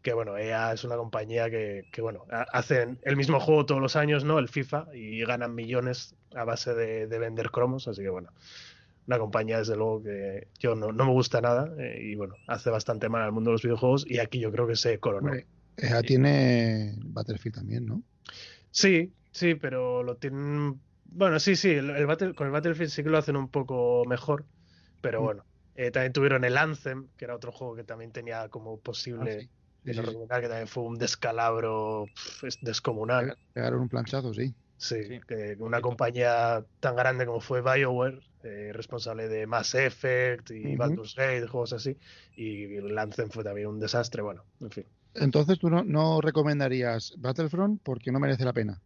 [0.02, 3.96] Que bueno, EA es una compañía que, que bueno, hacen el mismo juego todos los
[3.96, 4.38] años, ¿no?
[4.38, 8.30] El FIFA, y ganan millones a base de, de vender cromos, así que bueno
[9.08, 12.68] una compañía, desde luego, que yo no, no me gusta nada eh, y bueno, hace
[12.68, 15.32] bastante mal al mundo de los videojuegos y aquí yo creo que se coronó.
[15.78, 18.02] EA tiene Battlefield también, ¿no?
[18.70, 20.78] Sí, sí, pero lo tienen.
[21.06, 22.34] Bueno, sí, sí, el, el Battle...
[22.34, 24.44] con el Battlefield sí que lo hacen un poco mejor,
[25.00, 25.24] pero mm.
[25.24, 25.44] bueno.
[25.74, 29.30] Eh, también tuvieron el Anthem, que era otro juego que también tenía como posible.
[29.30, 29.48] Ah, sí.
[29.84, 33.38] Sí, sí, que también fue un descalabro pff, descomunal.
[33.54, 34.52] Pegaron un planchazo, sí.
[34.78, 35.20] Sí, sí.
[35.26, 40.68] Que una compañía tan grande como fue BioWare, eh, responsable de Mass Effect y uh
[40.70, 40.76] -huh.
[40.78, 41.96] Baldur's Gate, juegos así,
[42.36, 44.86] y Lancen fue también un desastre, bueno, en fin.
[45.14, 48.80] Entonces, ¿tú no, no, recomendarías Battlefront porque no merece la pena?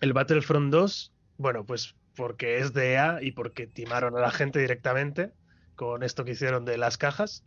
[0.00, 4.58] El Battlefront 2, bueno, pues porque es de EA y porque timaron a la gente
[4.60, 5.32] directamente
[5.76, 7.42] con esto que hicieron de las cajas.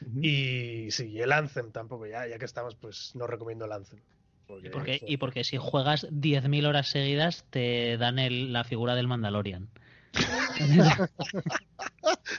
[0.00, 0.24] Uh -huh.
[0.24, 4.00] Y sí, el Anthem tampoco, ya, ya que estamos, pues no recomiendo el Anthem.
[4.46, 9.08] Porque, porque, y porque si juegas 10.000 horas seguidas te dan el, la figura del
[9.08, 9.68] Mandalorian.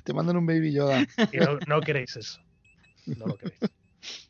[0.03, 1.01] te mandan un baby Yoda.
[1.31, 2.39] Y no, no queréis eso.
[3.05, 3.59] No lo queréis.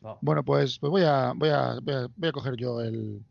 [0.00, 0.18] No.
[0.22, 3.22] Bueno, pues, pues voy, a, voy, a, voy, a, voy a coger yo el,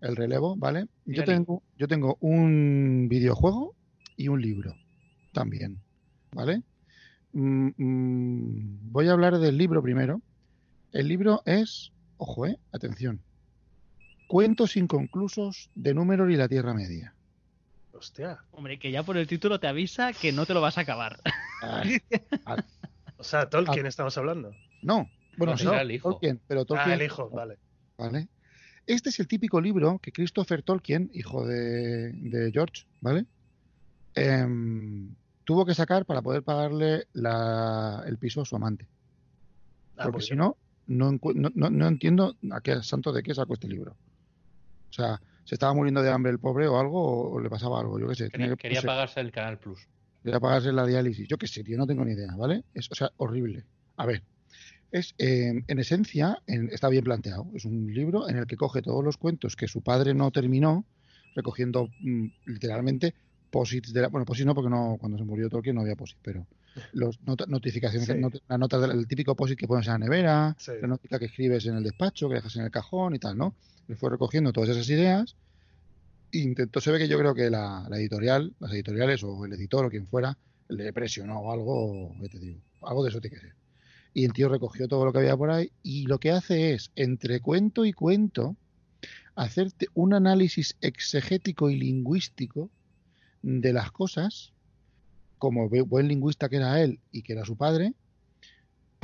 [0.00, 0.86] el relevo, ¿vale?
[1.04, 3.74] Yo tengo, yo tengo un videojuego
[4.16, 4.74] y un libro
[5.32, 5.78] también,
[6.32, 6.62] ¿vale?
[7.32, 10.20] Mm, mm, voy a hablar del libro primero.
[10.92, 13.20] El libro es, ojo, eh, atención,
[14.26, 17.14] Cuentos inconclusos de Númenor y la Tierra Media.
[17.92, 18.38] Hostia.
[18.52, 21.20] Hombre, que ya por el título te avisa que no te lo vas a acabar.
[21.62, 21.82] Ah,
[22.44, 22.56] ah,
[23.16, 24.54] o sea, Tolkien ah, estamos hablando.
[24.82, 25.08] No,
[25.38, 26.10] bueno, no, sí, el hijo.
[26.10, 26.90] Tolkien, pero Tolkien.
[26.90, 27.56] Ah, el hijo, vale.
[27.96, 28.28] Vale.
[28.86, 33.24] Este es el típico libro que Christopher Tolkien, hijo de, de George, ¿vale?
[34.14, 34.46] Eh,
[35.44, 38.86] tuvo que sacar para poder pagarle la, el piso a su amante.
[39.94, 43.68] Porque pues si no, no, no, no, entiendo a qué santo de qué sacó este
[43.68, 43.96] libro.
[44.90, 47.80] O sea, se estaba muriendo de hambre el pobre o algo, o, o le pasaba
[47.80, 48.30] algo, yo qué sé.
[48.30, 49.86] Quería, que, quería pagarse el Canal Plus.
[50.22, 51.28] Quería pagarse la diálisis.
[51.28, 52.64] Yo qué sé, tío, no tengo ni idea, ¿vale?
[52.74, 53.64] Es, o sea, horrible.
[53.96, 54.22] A ver,
[54.90, 57.46] es, eh, en esencia, en, está bien planteado.
[57.54, 60.84] Es un libro en el que coge todos los cuentos que su padre no terminó,
[61.34, 63.14] recogiendo mm, literalmente
[63.50, 66.18] posits de la, bueno, posits no, porque no, cuando se murió Tolkien no había posits,
[66.22, 66.46] pero
[66.92, 68.14] los not, notificaciones, sí.
[68.14, 70.72] not, la nota del típico posit que pones en la nevera, sí.
[70.80, 73.54] la nota que escribes en el despacho, que dejas en el cajón y tal, ¿no?
[73.88, 75.36] Le fue recogiendo todas esas ideas
[76.32, 79.90] intentó, se ve que yo creo que la, editorial, las editoriales o el editor o
[79.90, 80.36] quien fuera,
[80.68, 82.60] le presionó o algo, ¿qué te digo?
[82.82, 83.54] Algo de eso tiene que ser.
[84.14, 86.90] Y el tío recogió todo lo que había por ahí y lo que hace es,
[86.96, 88.56] entre cuento y cuento,
[89.34, 92.70] hacerte un análisis exegético y lingüístico
[93.42, 94.52] de las cosas,
[95.38, 97.92] como buen lingüista que era él y que era su padre,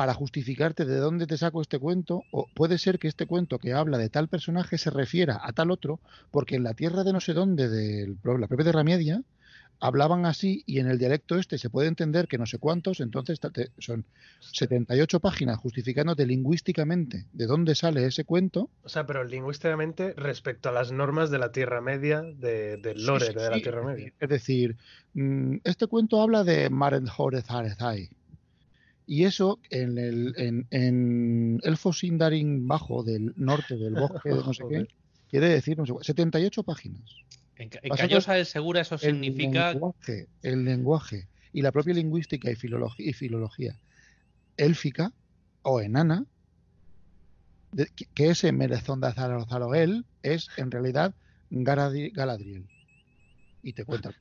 [0.02, 3.72] para justificarte de dónde te saco este cuento, o puede ser que este cuento que
[3.72, 6.00] habla de tal personaje se refiera a tal otro,
[6.32, 9.22] porque en la tierra de no sé dónde, de la propia Tierra Media,
[9.78, 13.38] hablaban así y en el dialecto este se puede entender que no sé cuántos, entonces
[13.78, 14.04] son
[14.40, 18.70] 78 páginas justificándote lingüísticamente de dónde sale ese cuento.
[18.82, 23.26] O sea, pero lingüísticamente respecto a las normas de la Tierra Media, de, del lore
[23.26, 24.12] sí, sí, de la Tierra Media.
[24.18, 24.76] Es decir,
[25.14, 28.10] mm, este cuento habla de Marenhorezarezai.
[29.06, 34.54] Y eso en el en, en Elfo Sindarin bajo del norte del bosque de no
[34.54, 34.86] sé qué,
[35.28, 37.02] quiere decir no sé, 78 páginas.
[37.56, 39.70] En, en Callosa del Segura eso significa...
[39.70, 43.78] El lenguaje, el lenguaje y la propia lingüística y filología, y filología
[44.56, 45.12] élfica
[45.62, 46.24] o enana,
[47.72, 51.14] de, que ese merezón de Azalogel es en realidad
[51.50, 52.66] Galadriel.
[53.62, 54.12] Y te cuenta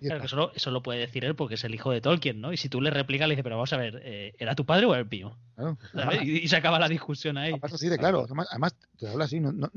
[0.06, 2.40] Claro, que eso, lo- eso lo puede decir él porque es el hijo de Tolkien,
[2.40, 2.52] ¿no?
[2.52, 4.86] Y si tú le replicas, le dices, pero vamos a ver, eh, ¿era tu padre
[4.86, 5.36] o el mío?
[6.22, 7.52] Y, y se acaba la discusión ahí.
[7.54, 8.24] Además, así de claro.
[8.24, 9.70] Además, además, te habla así, no, no-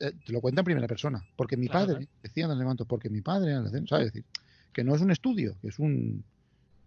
[0.00, 1.24] eh, te lo cuenta en primera persona.
[1.36, 3.54] Porque mi Claro, padre, decía sé cuánto, porque mi padre,
[3.88, 4.06] ¿sabes?
[4.08, 4.24] Es decir,
[4.72, 6.24] que no es un estudio, que es un.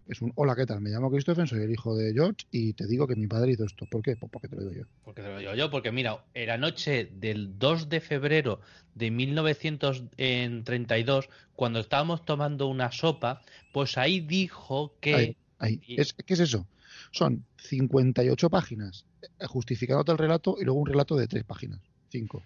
[0.07, 0.81] Es un, hola, ¿qué tal?
[0.81, 3.65] Me llamo Christopher, soy el hijo de George y te digo que mi padre hizo
[3.65, 3.87] esto.
[3.87, 4.15] ¿Por qué?
[4.15, 4.83] Pues porque te lo digo yo.
[5.03, 8.61] Porque te lo digo yo, porque mira, en la noche del 2 de febrero
[8.93, 13.41] de 1932, cuando estábamos tomando una sopa,
[13.73, 15.15] pues ahí dijo que...
[15.15, 15.81] Ahí, ahí.
[15.87, 16.67] y- Es, ¿Qué es eso?
[17.11, 21.79] Son 58 páginas eh, justificándote el relato y luego un relato de 3 páginas.
[22.09, 22.43] 5,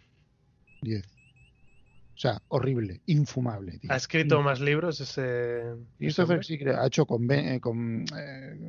[0.82, 1.04] 10.
[2.20, 3.78] O sea, horrible, infumable.
[3.80, 3.90] tío.
[3.94, 5.62] ¿Ha escrito más libros ese.
[5.98, 8.60] Christopher sí que ha hecho eh, con, eh,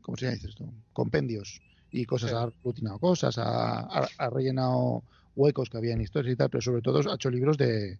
[0.00, 0.72] ¿cómo se dice esto?
[0.92, 2.36] Compendios y cosas, Sí.
[2.36, 5.02] ha aglutinado cosas, ha, ha- ha rellenado
[5.34, 7.98] huecos que había en historias y tal, pero sobre todo ha hecho libros de,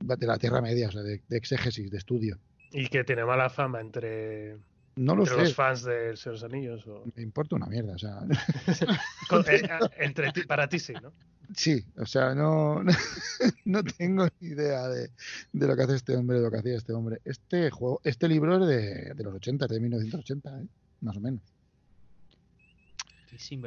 [0.00, 2.36] de la Tierra Media, o sea, de, de exégesis, de estudio.
[2.72, 4.56] Y que tiene mala fama entre,
[5.00, 6.86] No lo entre sé, los fans Señor de los Anillos.
[6.86, 8.20] o- me importa una mierda, o sea,
[9.48, 11.10] eh, eh, entre ti- para ti sí, ¿no?
[11.56, 12.82] sí, o sea, no,
[13.64, 15.10] no tengo ni idea de,
[15.52, 17.20] de lo que hace este hombre, de lo que hacía este hombre.
[17.24, 20.66] Este juego, este libro es de, de los 80, de 1980, ¿eh?
[21.00, 21.42] más o menos.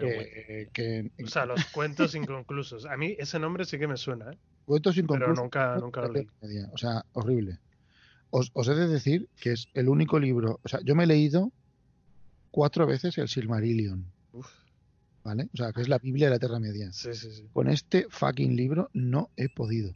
[0.01, 2.85] Eh, que, O sea, los cuentos inconclusos.
[2.85, 4.37] A mí ese nombre sí que me suena, ¿eh?
[4.65, 5.43] Cuentos Pero inconclusos.
[5.43, 6.27] nunca, nunca lo leí.
[6.71, 7.57] O sea, horrible.
[8.35, 10.59] Os, os he de decir que es el único libro.
[10.63, 11.51] O sea, yo me he leído
[12.49, 14.47] cuatro veces el Silmarillion, Uf,
[15.23, 15.49] ¿vale?
[15.53, 16.91] O sea, que es la Biblia de la Tierra Media.
[16.91, 17.47] sí, sí, sí.
[17.53, 19.93] Con este fucking libro no he podido.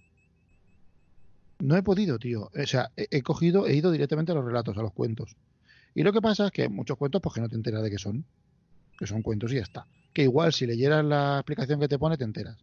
[1.60, 2.52] No he podido, tío.
[2.54, 5.36] O sea, he, he cogido, he ido directamente a los relatos, a los cuentos.
[5.96, 7.90] Y lo que pasa es que hay muchos cuentos, pues que no te enteras de
[7.90, 8.24] qué son.
[9.00, 9.88] Que son cuentos y ya está.
[10.14, 12.58] Que igual si leyeras la explicación que te pone, te enteras.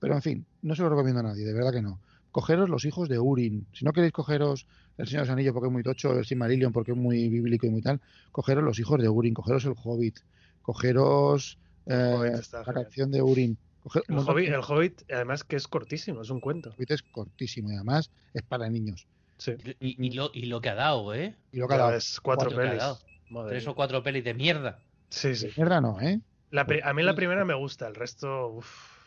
[0.00, 2.00] Pero en fin, no se lo recomiendo a nadie, de verdad que no.
[2.32, 3.66] Cogeros los hijos de Urin.
[3.72, 4.66] Si no queréis cogeros
[4.98, 7.66] el Señor de los Anillos porque es muy tocho, el Silmarillion porque es muy bíblico
[7.66, 8.00] y muy tal,
[8.32, 10.18] cogeros los hijos de Urin, cogeros el Hobbit,
[10.62, 13.56] cogeros eh, Hobbit la canción de Urin.
[13.82, 16.70] coger El Hobbit, el Hobbit, además que es cortísimo, es un cuento.
[16.70, 19.06] Hobbit es cortísimo y además es para niños.
[19.38, 19.52] Sí.
[19.80, 21.34] Y, y lo, y lo que ha dado, ¿eh?
[21.52, 21.90] Y lo que ha dado.
[21.92, 22.82] ves, cuatro pelis.
[23.30, 23.72] Madre Tres mía.
[23.72, 24.80] o cuatro pelis de mierda.
[25.10, 25.46] Sí, sí.
[25.46, 26.20] De mierda no, ¿eh?
[26.50, 28.97] La a mí la primera me gusta, el resto uf,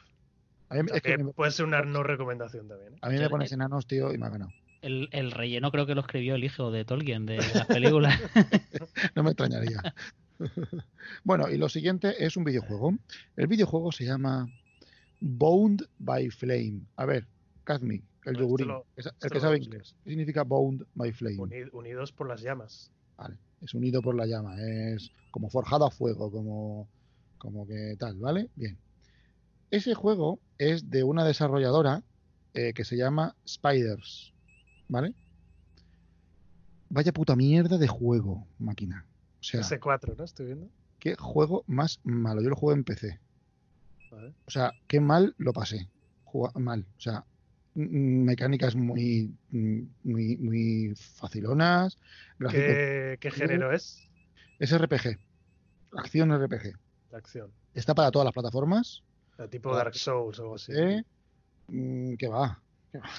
[0.71, 2.93] A mí, es que me, puede ser una no recomendación también.
[2.93, 2.97] ¿eh?
[3.01, 4.51] a mí me pones enanos, tío, y me ha ganado.
[4.81, 8.19] El, el relleno creo que lo escribió el hijo de Tolkien de las películas.
[9.15, 9.81] No me extrañaría.
[11.23, 12.93] bueno, y lo siguiente es un videojuego.
[13.35, 14.49] El videojuego se llama
[15.19, 16.81] Bound by Flame.
[16.95, 17.27] A ver,
[17.63, 19.95] Kazmi, el yogurín, lo- el que sabe inglés.
[20.03, 21.37] ¿Qué significa Bound by Flame?
[21.37, 22.91] Uni- unidos por las llamas.
[23.17, 26.89] Vale, es unido por la llama, es como forjado a fuego, como,
[27.37, 28.49] como que tal, ¿vale?
[28.55, 28.77] Bien.
[29.71, 32.03] Ese juego es de una desarrolladora
[32.53, 34.33] eh, que se llama Spiders,
[34.87, 35.13] ¿vale?
[36.89, 39.05] Vaya puta mierda de juego, máquina.
[39.39, 40.23] O sea, S4, ¿no?
[40.23, 40.69] Estoy viendo.
[40.99, 42.41] qué juego más malo.
[42.41, 43.19] Yo lo juego en PC.
[44.11, 44.33] Vale.
[44.45, 45.89] O sea, qué mal lo pasé.
[46.25, 46.85] Juga- mal.
[46.97, 47.25] O sea,
[47.75, 51.97] mecánicas muy, muy, muy facilonas.
[52.49, 54.05] ¿Qué, qué género es?
[54.59, 55.17] Es RPG.
[55.97, 56.77] Acción RPG.
[57.09, 57.51] La acción.
[57.73, 59.01] Está para todas las plataformas.
[59.37, 60.71] O tipo Dark Souls o algo así.
[60.75, 61.03] ¿eh?
[61.67, 62.61] Mm, ¿Qué va?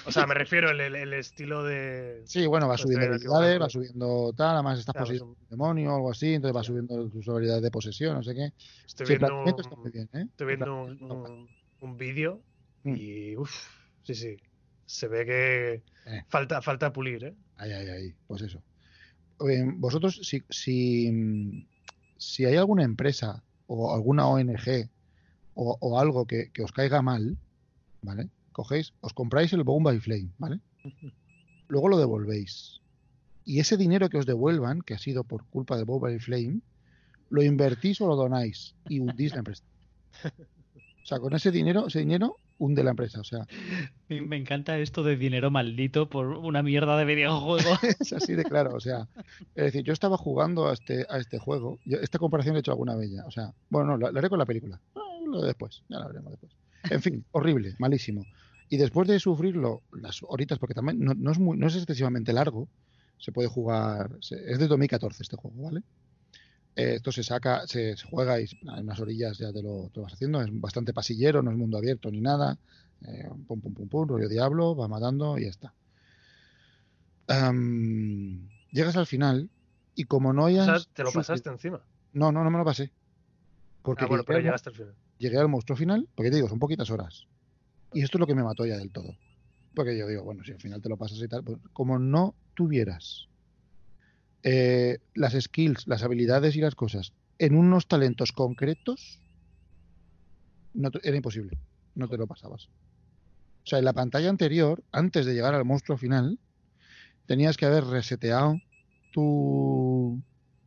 [0.05, 2.21] O sea, me refiero el, el estilo de.
[2.25, 5.37] Sí, bueno, va Pues subiendo que habilidades, va subiendo tal, además estás Claro, poseído un-
[5.49, 8.51] demonio o algo así, entonces va subiendo tus habilidades de posesión, no sé qué.
[8.85, 10.25] Estoy Sí, viendo planteamiento está muy un, bien, ¿eh?
[10.29, 11.49] estoy viendo un, un,
[11.81, 12.41] un vídeo
[12.83, 12.95] Mm.
[12.95, 13.35] y.
[13.37, 13.65] Uff,
[14.03, 14.37] sí, sí.
[14.85, 16.23] Se ve que Eh.
[16.27, 17.35] falta, falta pulir, ¿eh?
[17.55, 18.15] Ahí, ahí, ahí.
[18.27, 18.61] Pues eso.
[19.77, 21.67] Vosotros, si, si,
[22.17, 24.89] si hay alguna empresa o alguna ONG
[25.55, 27.37] o, o algo que, que os caiga mal,
[28.01, 28.29] ¿vale?
[28.51, 30.59] Cogéis, os compráis el Bound by Flame, ¿vale?
[31.67, 32.79] Luego lo devolvéis.
[33.45, 36.59] Y ese dinero que os devuelvan, que ha sido por culpa de Bound by Flame,
[37.29, 39.63] lo invertís o lo donáis y hundís la empresa.
[41.03, 43.19] O sea, con ese dinero, ese dinero hunde la empresa.
[43.19, 43.45] O sea,
[44.07, 47.71] Me encanta esto de dinero maldito por una mierda de videojuego.
[47.99, 49.07] Es así de claro, o sea,
[49.55, 52.61] es decir, yo estaba jugando a este, a este juego, yo- esta comparación la he
[52.61, 54.79] hecho alguna vez ya, o sea, bueno, no, la, la haré con la película,
[55.33, 56.53] lo de después, ya la veremos después.
[56.89, 58.25] En fin, horrible, malísimo.
[58.69, 62.33] Y después de sufrirlo las horitas, porque también no, no es, muy, no es excesivamente
[62.33, 62.69] largo,
[63.17, 65.81] se puede jugar, se- es de 2014 este juego, ¿vale?
[66.75, 69.99] Eh, esto se saca, se, se juega y en unas orillas ya te lo, te
[69.99, 72.57] lo vas haciendo, es bastante pasillero, no es mundo abierto ni nada,
[73.01, 75.73] eh, pum, pum, pum, pum, rollo diablo, va matando y ya está.
[78.71, 79.49] Llegas al final
[79.95, 80.65] y como no O hayas...
[80.65, 81.81] sea, te lo pasaste encima.
[82.11, 82.91] No, no, no me lo pasé.
[83.83, 84.95] Porque Ah, bueno, llegué, al, mo- llegaste al final.
[85.17, 87.27] llegué al monstruo final, porque te digo, son poquitas horas.
[87.93, 89.15] Y esto es lo que me mató ya del todo.
[89.75, 92.35] Porque yo digo, bueno, si al final te lo pasas y tal, pues como no
[92.55, 93.27] tuvieras
[94.43, 99.21] eh, las skills, las habilidades y las cosas en unos talentos concretos,
[100.73, 101.57] no te- era imposible.
[101.95, 102.65] No te lo pasabas.
[102.65, 106.39] O sea, en la pantalla anterior, antes de llegar al monstruo final,
[107.25, 108.59] tenías que haber reseteado
[109.11, 110.21] tu,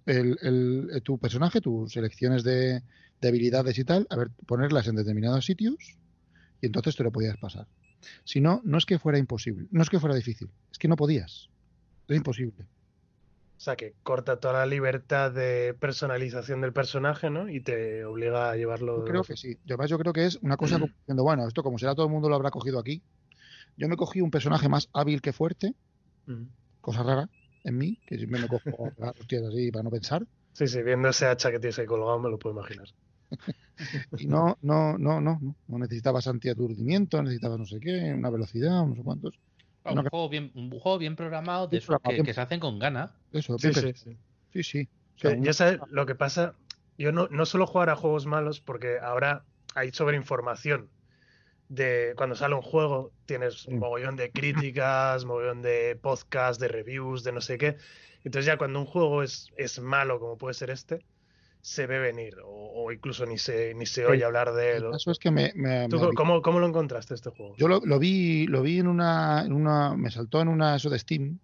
[0.06, 2.82] el, el- eh, tu personaje, tus selecciones de,
[3.20, 5.74] de habilidades y tal, a ver, ponerlas en determinados sitios
[6.60, 7.68] y entonces te lo podías pasar.
[8.24, 10.96] Si no, no es que fuera imposible, no es que fuera difícil, es que no
[10.96, 11.48] podías.
[12.08, 12.64] Era imposible.
[12.64, 17.48] O sea, que corta toda la libertad de personalización del personaje, ¿no?
[17.48, 18.98] Y te obliga a llevarlo.
[18.98, 19.54] Yo creo que sí.
[19.64, 22.06] Yo, además, yo creo que es una cosa como diciendo, bueno, esto como será todo
[22.06, 23.02] el mundo lo habrá cogido aquí.
[23.76, 25.74] Yo me cogí un personaje más hábil que fuerte,
[26.80, 27.28] cosa rara
[27.66, 30.24] en mí, que siempre me cojo a hostias así para no pensar.
[30.52, 32.86] Sí, sí, viendo ese hacha que tienes ahí colgado me lo puedo imaginar.
[34.18, 38.86] Y no, no, no, no, no, no necesitabas antiaturdimiento, necesitabas no sé qué, una velocidad,
[38.86, 39.34] no sé cuántos.
[39.84, 43.14] Ah, un, juego bien, un juego bien programado de esos que, se hacen con gana.
[43.32, 44.16] Eso, Sí, sí, sí.
[44.50, 44.88] sí, sí.
[44.88, 46.54] O Que sea, ya sabes, lo que pasa,
[46.96, 50.88] yo no, no suelo jugar a juegos malos porque ahora hay sobreinformación
[51.68, 57.24] de cuando sale un juego, tienes un mogollón de críticas, mogollón de podcasts, de reviews,
[57.24, 57.76] de no sé qué.
[58.24, 61.04] Entonces ya cuando un juego es, es malo, como puede ser este,
[61.60, 64.84] se ve venir o, o incluso ni se, ni se oye hablar de él.
[64.84, 67.54] el caso es que me, me- ¿Tú me- cómo, cómo lo encontraste este juego?
[67.56, 70.90] yo lo, lo vi, lo vi en una, en una, me saltó en una eso
[70.90, 71.38] de Steam,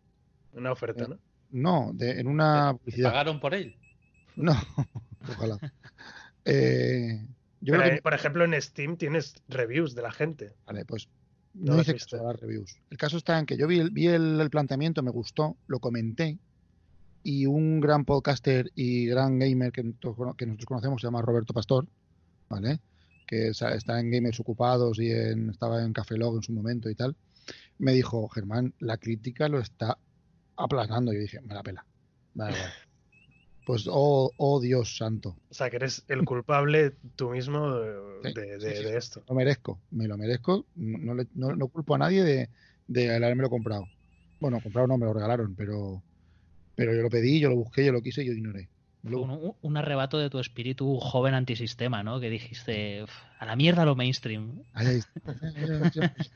[0.53, 1.19] Una oferta, ¿no?
[1.51, 3.11] no, de, en una ¿Te publicidad.
[3.11, 3.77] pagaron por él?
[4.37, 4.53] No,
[5.37, 5.59] ojalá.
[6.45, 7.21] Eh,
[7.62, 10.53] yo Pero, creo que por ejemplo, en Steam tienes reviews de la gente.
[10.66, 11.09] Vale, pues
[11.55, 12.77] No no hice caso las reviews.
[12.90, 15.79] El caso está en que yo vi, el, vi el, el planteamiento, me gustó, lo
[15.81, 16.38] comenté
[17.22, 21.22] y un gran podcaster y gran gamer que, nosotros cono- que nosotros conocemos se llama
[21.22, 21.87] Roberto Pastor,
[22.48, 22.81] ¿vale?
[23.27, 26.94] Que está en Gamers Ocupados y en, estaba en Café Log en su momento y
[26.94, 27.16] tal.
[27.79, 29.96] Me dijo, Germán, la crítica lo está
[30.57, 31.12] aplanando.
[31.12, 31.87] Y yo dije, me la pela.
[32.35, 32.70] Da igual.
[33.64, 35.37] Pues, oh, oh Dios santo.
[35.51, 38.90] O sea, que eres el culpable tú mismo de, Sí, de- sí, de- sí, de
[38.90, 38.96] sí.
[38.96, 39.25] esto.
[39.29, 40.66] Lo merezco, me lo merezco.
[40.75, 42.48] No, no le- no- no culpo a nadie de,
[42.87, 43.87] de haberme lo comprado.
[44.40, 46.03] Bueno, comprado no, me lo regalaron, pero,
[46.75, 48.68] pero yo lo pedí, yo lo busqué, yo lo quise y yo ignoré.
[49.05, 52.20] Un, un- arrebato de tu espíritu joven antisistema, ¿no?
[52.20, 54.62] Que dijiste, "Uf, a la mierda lo mainstream.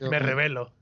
[0.01, 0.73] Me revelo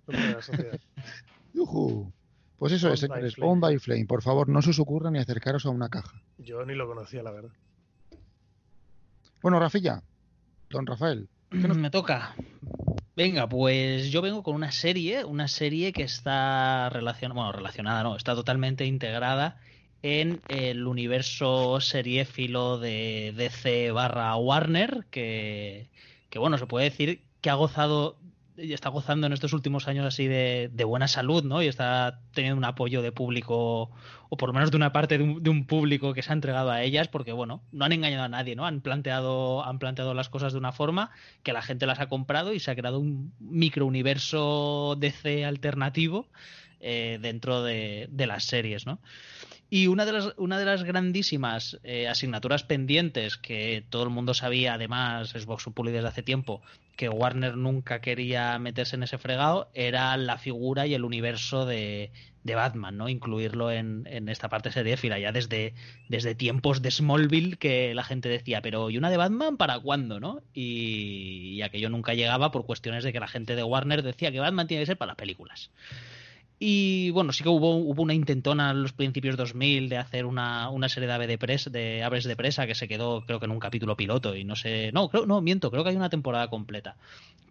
[2.58, 3.36] Pues eso es, señores.
[3.40, 4.06] Owned by Flame.
[4.06, 6.22] Por favor, no se os ocurra ni acercaros a una caja.
[6.38, 7.52] Yo ni lo conocía, la verdad.
[9.42, 10.02] Bueno, Rafilla,
[10.70, 12.36] don Rafael, Me toca.
[13.16, 18.18] Venga, pues yo vengo con una serie, una serie que está relacionada, bueno, relacionada no,
[18.18, 19.58] está totalmente integrada
[20.02, 25.90] en el universo seriéfilo de DC barra Warner, que,
[26.30, 28.25] que bueno, se puede decir que ha gozado y
[28.58, 31.62] está gozando en estos últimos años así de, de buena salud, ¿no?
[31.62, 33.92] Y está teniendo un apoyo de público,
[34.30, 36.34] o por lo menos de una parte de un, de un público que se ha
[36.34, 38.66] entregado a ellas, porque bueno, no han engañado a nadie, ¿no?
[38.66, 41.12] Han planteado, han planteado las cosas de una forma
[41.44, 46.30] que la gente las ha comprado y se ha creado un microuniverso DC alternativo
[46.80, 49.00] eh, dentro de, de las series, ¿no?
[49.70, 54.34] Y una de las, una de las grandísimas eh, asignaturas pendientes que todo el mundo
[54.34, 56.62] sabía, además, es Vox Populi desde hace tiempo,
[56.96, 62.12] que Warner nunca quería meterse en ese fregado, era la figura y el universo de,
[62.44, 63.10] de Batman, ¿no?
[63.10, 65.74] Incluirlo en, en esta parte seriéfila, ya desde,
[66.10, 70.20] desde tiempos de Smallville que la gente decía, pero ¿y una de Batman para cuándo,
[70.20, 70.42] no?
[70.54, 74.40] Y, y aquello nunca llegaba por cuestiones de que la gente de Warner decía que
[74.40, 75.72] Batman tiene que ser para las películas.
[76.58, 80.70] Y bueno, sí que hubo, hubo una intentona en los principios 2000 de hacer una,
[80.70, 83.46] una serie de, ave de, pres, de aves de presa que se quedó creo que
[83.46, 86.10] en un capítulo piloto y no sé, no, creo, no, miento, creo que hay una
[86.10, 86.96] temporada completa.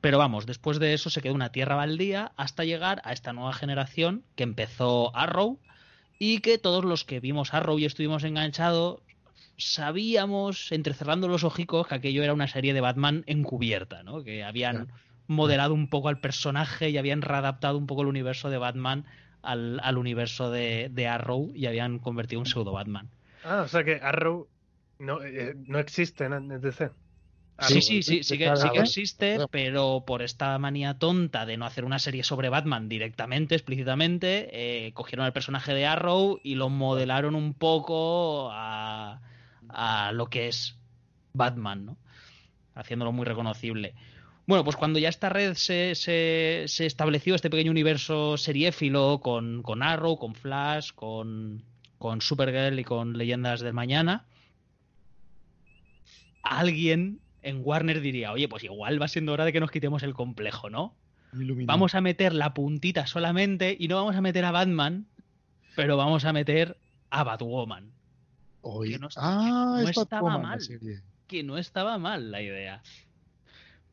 [0.00, 3.52] Pero vamos, después de eso se quedó una tierra baldía hasta llegar a esta nueva
[3.52, 5.58] generación que empezó Arrow
[6.18, 9.00] y que todos los que vimos Arrow y estuvimos enganchados
[9.56, 14.24] sabíamos, entrecerrando los ojicos, que aquello era una serie de Batman encubierta, ¿no?
[14.24, 14.88] Que habían
[15.26, 19.04] modelado un poco al personaje y habían readaptado un poco el universo de Batman
[19.42, 23.08] al, al universo de, de, Arrow y habían convertido un pseudo Batman.
[23.44, 24.48] Ah, o sea que Arrow
[24.98, 26.90] no, eh, no existe en DC.
[27.60, 31.66] Sí, sí, sí, sí que, sí que existe, pero por esta manía tonta de no
[31.66, 34.48] hacer una serie sobre Batman directamente, explícitamente,
[34.86, 39.20] eh, cogieron el personaje de Arrow y lo modelaron un poco a,
[39.68, 40.76] a lo que es
[41.32, 41.96] Batman, ¿no?
[42.74, 43.94] Haciéndolo muy reconocible.
[44.46, 49.62] Bueno, pues cuando ya esta red se, se, se estableció, este pequeño universo seriéfilo con,
[49.62, 51.62] con Arrow, con Flash, con,
[51.98, 54.26] con Supergirl y con Leyendas del Mañana,
[56.42, 60.14] alguien en Warner diría, oye, pues igual va siendo hora de que nos quitemos el
[60.14, 60.94] complejo, ¿no?
[61.32, 61.66] Iluminado.
[61.66, 65.06] Vamos a meter la puntita solamente y no vamos a meter a Batman
[65.74, 66.76] pero vamos a meter
[67.10, 67.90] a Batwoman.
[68.62, 68.92] Hoy...
[68.92, 70.60] Que no ah, no estaba Batwoman mal.
[71.26, 72.82] Que no estaba mal la idea.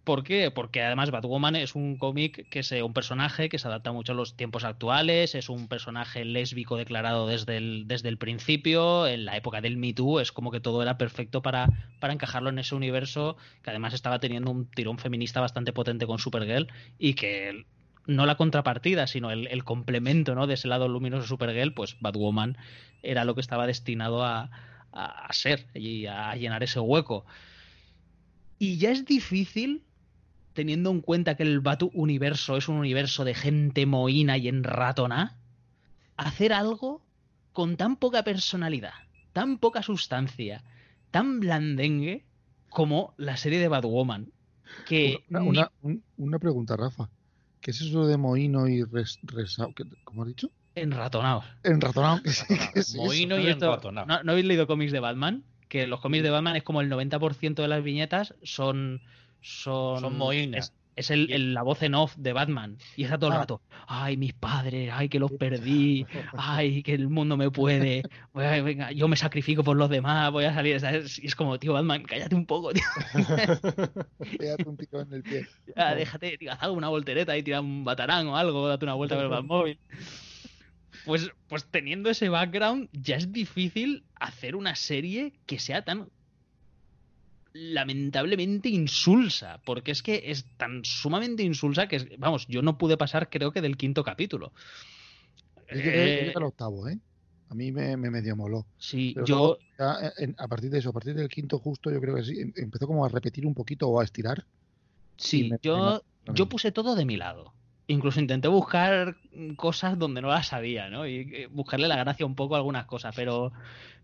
[0.04, 0.50] ¿Por qué?
[0.50, 4.16] Porque además Batwoman es un cómic que es un personaje que se adapta mucho a
[4.16, 9.38] los tiempos actuales, es un personaje lésbico declarado desde el, desde el principio, en la
[9.38, 12.74] época del Me Too, es como que todo era perfecto para, para encajarlo en ese
[12.74, 17.66] universo, que además estaba teniendo un tirón feminista bastante potente con Supergirl y que
[18.08, 20.48] no la contrapartida, sino el, complemento ¿no?
[20.48, 22.58] de ese lado luminoso de Supergirl, pues Batwoman
[23.04, 24.50] era lo que estaba destinado a-
[24.94, 27.24] a ser y a llenar ese hueco.
[28.58, 29.84] Y ya es difícil,
[30.54, 35.38] teniendo en cuenta que el Batu universo es un universo de gente mohína y enratoná,
[36.18, 37.02] hacer algo
[37.54, 38.94] con tan poca personalidad,
[39.34, 40.64] tan poca sustancia,
[41.12, 42.24] tan blandengue
[42.70, 44.32] como la serie de Batwoman.
[44.88, 47.10] Que Una, ni- una- un- una pregunta, Rafa.
[47.60, 49.20] ¿Qué es eso de mohino y res,
[50.06, 50.50] ¿Cómo has dicho?
[50.74, 51.44] enratonados.
[51.64, 52.22] Enratonado.
[52.24, 52.98] ¿Qué es- qué es eso?
[53.04, 54.08] Mohino ¿No y enratonado.
[54.08, 55.44] ¿No, no habéis leído cómics de Batman?
[55.68, 59.02] Que los cómics de Batman es como el 90% de las viñetas son.
[59.42, 60.54] Son, Son.
[60.56, 62.78] Es, es el, el- la voz en off de Batman.
[62.96, 63.40] Y está todo el Ah.
[63.40, 63.62] rato.
[63.88, 66.06] Ay, mis padres, ay, que los perdí.
[66.38, 68.04] Ay, que el mundo me puede.
[68.34, 70.32] Venga, yo me sacrifico por los demás.
[70.32, 70.80] Voy a salir.
[70.80, 71.18] ¿sabes?
[71.20, 72.84] Y es como, tío, Batman, cállate un poco, tío.
[74.38, 75.48] Pégate un tiro en el pie.
[75.76, 79.16] Ya, déjate, tío, haz una voltereta y tira un batarán o algo, date una vuelta
[79.16, 79.80] con el Batmóvil.
[81.06, 86.10] Pues, pues teniendo ese background, ya es difícil hacer una serie que sea tan
[87.54, 93.30] lamentablemente insulsa, porque es que es tan sumamente insulsa que, vamos, yo no pude pasar
[93.30, 94.54] creo que del quinto capítulo.
[95.70, 97.00] Yo llegué, Eh, al octavo, ¿eh?
[97.50, 98.66] A mí me, me medio moló.
[98.78, 101.60] sí, Pero yo, luego, ya, eh, en- a partir de eso, a partir del quinto
[101.60, 104.46] justo, yo creo que sí, em- empezó como a repetir un poquito o a estirar.
[105.18, 107.54] sí, me- yo, me- yo puse todo de mi lado.
[107.92, 109.16] Incluso intenté buscar
[109.56, 111.06] cosas donde no las sabía, ¿no?
[111.08, 113.52] Y eh, buscarle la gracia un poco a algunas cosas, pero,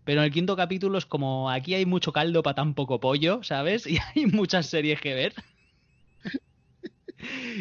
[0.04, 3.42] pero en el quinto capítulo es como aquí hay mucho caldo para tan poco pollo,
[3.42, 3.86] ¿sabes?
[3.96, 5.34] Y hay muchas series que ver.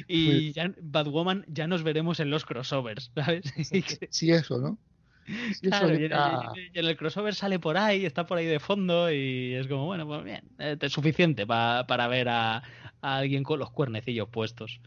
[0.07, 3.53] Y Pues- ya Batwoman ya nos veremos en los crossovers, ¿sabes?
[4.11, 4.77] Sí, eso, ¿no?
[5.25, 8.25] Sí, claro, eso y en, ya- y- y en el crossover sale por ahí, está
[8.25, 12.07] por ahí de fondo y es como, bueno, pues bien, eh, es suficiente pa- para
[12.07, 12.57] ver a,
[13.01, 14.79] a alguien con los cuernecillos puestos.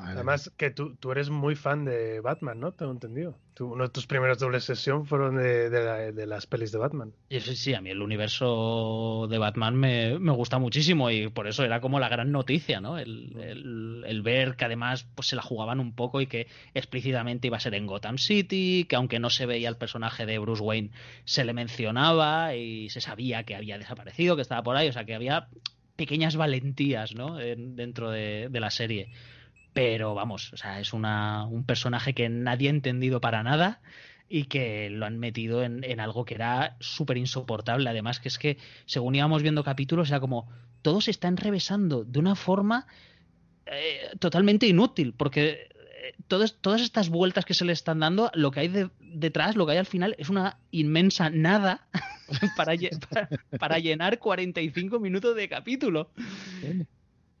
[0.00, 0.12] Vale.
[0.12, 2.72] Además, que tú, tú eres muy fan de Batman, ¿no?
[2.72, 3.36] Tengo entendido.
[3.54, 6.78] Tú- uno de tus primeros dobles sesión fueron de, de la- de las pelis de
[6.78, 7.12] Batman.
[7.28, 11.46] Y sí, sí, a mí el universo de Batman me, me gusta muchísimo y por
[11.46, 12.96] eso era como la gran noticia, ¿no?
[12.98, 17.48] El, el- el ver que además pues se la jugaban un poco y que explícitamente
[17.48, 20.62] iba a ser en Gotham City, que aunque no se veía el personaje de Bruce
[20.62, 20.90] Wayne,
[21.24, 25.04] se le mencionaba y se sabía que había desaparecido, que estaba por ahí, o sea
[25.04, 25.48] que había
[25.96, 27.38] pequeñas valentías, ¿no?
[27.38, 29.10] En- dentro de, de la serie.
[29.72, 33.80] Pero vamos, o sea, es una, un personaje que nadie ha entendido para nada
[34.28, 37.88] y que lo han metido en, en algo que era súper insoportable.
[37.88, 40.48] Además, que es que según íbamos viendo capítulos, era como
[40.82, 42.86] todo se está enrevesando de una forma
[43.66, 45.68] eh, totalmente inútil, porque
[46.02, 49.56] eh, todas, todas estas vueltas que se le están dando, lo que hay de- detrás,
[49.56, 51.86] lo que hay al final, es una inmensa nada
[52.56, 52.72] para,
[53.10, 56.10] para, para llenar 45 minutos de capítulo.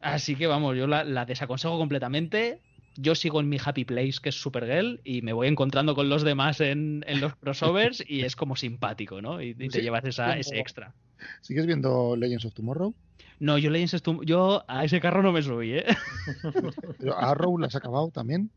[0.00, 2.60] Así que vamos, yo la, la desaconsejo completamente.
[2.96, 6.22] Yo sigo en mi happy place, que es Supergirl, y me voy encontrando con los
[6.22, 9.40] demás en, en los crossovers y es como simpático, ¿no?
[9.40, 10.94] Y, y te Sí, llevas esa, ese extra.
[11.42, 12.94] ¿Sigues viendo Legends of Tomorrow?
[13.38, 15.84] No, yo Legends of Tom- yo a ese carro no me subí, ¿eh?
[16.98, 18.50] Pero Arrow la has acabado también.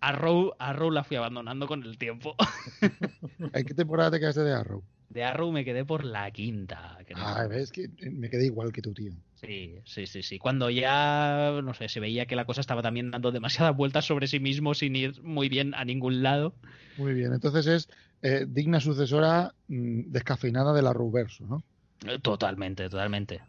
[0.00, 2.36] Arrow, Arrow la fui abandonando con el tiempo.
[3.52, 4.84] ¿En qué temporada te quedaste de Arrow?
[5.08, 6.98] De Arrow me quedé por la quinta.
[7.06, 7.16] creo.
[7.18, 9.12] Ah, ves que me quedé igual que tu tío.
[9.46, 10.38] Sí, sí, sí, sí.
[10.38, 14.26] Cuando ya, no sé, se veía que la cosa estaba también dando demasiadas vueltas sobre
[14.26, 16.54] sí mismo sin ir muy bien a ningún lado.
[16.96, 17.88] Muy bien, entonces es
[18.22, 21.62] eh, digna sucesora mm, descafeinada del Arrowverso, ¿no?
[22.06, 23.40] Eh, Totalmente, totalmente.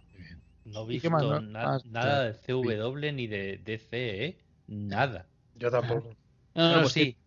[0.66, 1.40] No he ¿Y visto qué más, no?
[1.42, 4.38] na- Más- nada de CW ni de DC, ¿eh?
[4.68, 5.28] Nada.
[5.56, 6.10] Yo tampoco.
[6.56, 7.18] No, no, Bueno, pues sí.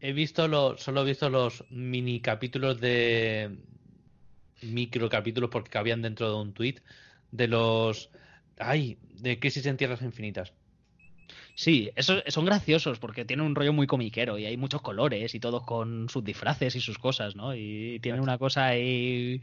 [0.00, 3.56] He visto los, solo he visto los mini capítulos de
[4.62, 6.76] micro capítulos porque cabían dentro de un tweet
[7.32, 8.10] de los
[8.58, 10.52] ay, de Crisis en Tierras Infinitas.
[11.54, 15.40] Sí, esos son graciosos porque tienen un rollo muy comiquero y hay muchos colores y
[15.40, 17.54] todos con sus disfraces y sus cosas, ¿no?
[17.54, 19.42] Y tienen una cosa ahí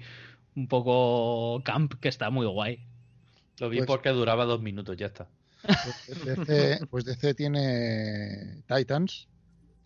[0.56, 2.80] un poco camp que está muy guay.
[3.60, 5.28] Lo vi Pues- porque duraba dos minutos, ya está.
[6.08, 9.28] Pues DC, pues DC tiene Titans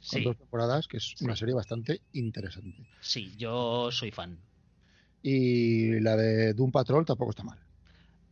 [0.10, 1.39] con Sí, dos temporadas, que es una Sí.
[1.39, 2.78] serie bastante interesante.
[3.01, 4.38] sí, yo soy fan.
[5.22, 7.58] Y la de Doom Patrol tampoco está mal.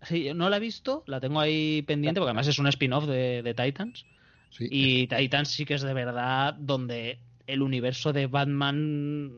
[0.04, 3.44] Sí, no la he visto, la tengo ahí pendiente porque además es un spin-off de,
[3.44, 4.06] de Titans.
[4.50, 9.32] Sí, Y Titans sí que es de verdad donde el universo de Batman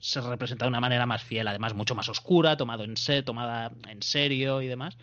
[0.00, 3.72] se representa de una manera más fiel, además mucho más oscura, tomado en se, tomada
[3.88, 4.96] en serio y demás.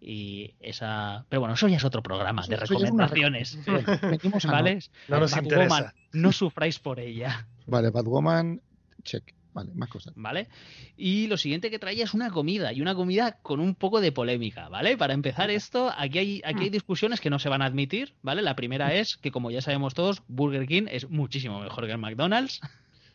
[0.00, 1.24] Y esa.
[1.28, 3.58] Pero bueno, eso ya es otro programa de recomendaciones.
[4.02, 4.44] Venimos.
[4.46, 4.80] ¿Vale?
[5.08, 5.94] No nos Batwoman, interesa.
[6.12, 7.46] no sufráis por ella.
[7.66, 8.60] Vale, Batwoman,
[9.04, 9.32] check.
[9.54, 10.14] Vale, más cosas.
[10.16, 10.48] ¿vale?
[10.96, 14.10] Y lo siguiente que traía es una comida, y una comida con un poco de
[14.12, 14.96] polémica, ¿vale?
[14.96, 18.40] Para empezar esto, aquí hay, aquí hay discusiones que no se van a admitir, ¿vale?
[18.42, 21.98] La primera es que, como ya sabemos todos, Burger King es muchísimo mejor que el
[21.98, 22.60] McDonald's.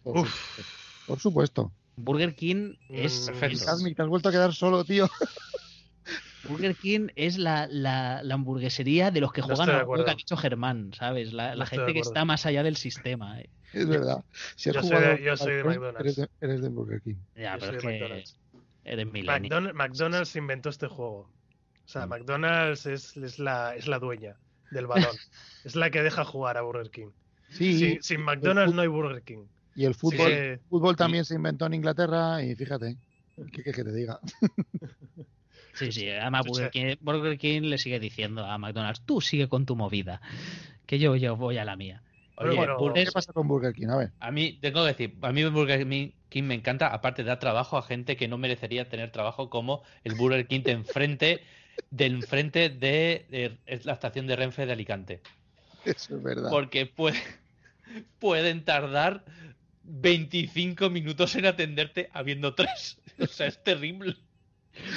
[0.04, 0.30] Por, Uf.
[0.30, 0.74] supuesto.
[1.08, 1.72] Por supuesto.
[1.96, 3.66] Burger King es, Mm, perfecto.
[3.96, 5.10] te has vuelto a quedar solo, tío.
[6.44, 10.12] Burger King es la, la- la hamburguesería de los que No juegan al juego que
[10.12, 11.34] ha dicho Germán, ¿sabes?
[11.34, 13.40] La, No gente que está más allá del sistema.
[13.42, 13.50] ¿eh?
[13.74, 14.24] Es verdad.
[14.56, 16.00] Si has Yo soy de- yo soy de al Quest, McDonald's.
[16.02, 17.16] Eres de, eres de Burger King.
[17.36, 18.38] Ya, Yo pero soy de McDonald's.
[18.86, 19.06] eres.
[19.14, 21.20] McDonald's, McDonald's inventó este juego.
[21.86, 22.10] O sea, Mm.
[22.10, 24.36] McDonald's es, es la, es la dueña
[24.72, 25.16] del balón.
[25.66, 27.10] es la que deja jugar a Burger King.
[27.50, 29.46] Sí, Sin, sin McDonald's no hay Burger King.
[29.76, 32.98] y el fútbol, fútbol también se inventó en Inglaterra y fíjate,
[33.36, 34.20] ¿qué quieres que te diga?
[35.78, 36.72] Sí, sí, además Sí, Burger.
[36.72, 40.22] King, Burger King le sigue diciendo a McDonald's, tú sigue con tu movida,
[40.86, 42.02] que yo, yo voy a la mía.
[42.36, 43.88] Oye, bueno, Burger- ¿Qué pasa con Burger King?
[43.88, 44.12] A ver.
[44.20, 45.88] A mí, tengo que decir, a mí Burger
[46.30, 50.16] King me encanta, aparte da trabajo a gente que no merecería tener trabajo como el
[50.16, 51.44] Burger King de enfrente,
[51.90, 55.22] de enfrente de, la estación de Renfe de Alicante.
[55.86, 56.50] Eso es verdad.
[56.52, 57.22] Porque puede-
[58.20, 59.24] pueden tardar
[59.84, 62.98] 25 minutos en atenderte habiendo tres.
[63.20, 64.16] O sea, es terrible.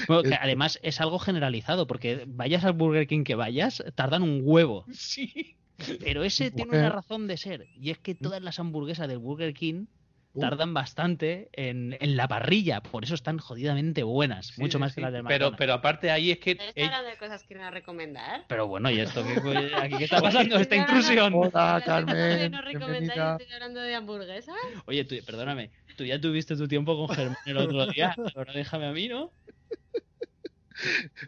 [0.06, 4.40] Bueno, que además es algo generalizado, porque vayas al Burger King que vayas, tardan un
[4.44, 4.84] huevo.
[4.92, 5.56] Sí.
[6.00, 9.54] Pero ese tiene una razón de ser, y es que todas las hamburguesas del Burger
[9.54, 9.86] King
[10.32, 10.40] Uh.
[10.40, 14.92] tardan bastante en, en la parrilla, por eso están jodidamente buenas, Sí, mucho sí, más
[14.92, 14.96] sí.
[14.96, 15.58] que las del Pero, McDonald's.
[15.58, 18.44] pero aparte ahí es que ¿Está eh, hablando de cosas que no recomendar?
[18.48, 19.32] Pero bueno, ¿y esto qué,
[19.76, 20.56] aquí qué está pasando?
[20.56, 21.34] Esta intrusión.
[21.34, 22.52] Hola, ¿De Carmen.
[22.52, 24.54] no recomendáis estoy hablando de hamburguesas?
[24.86, 28.86] Oye, tú, perdóname, tú ya tuviste tu tiempo con Germán el otro día, ahora déjame
[28.86, 29.32] a mí, ¿no?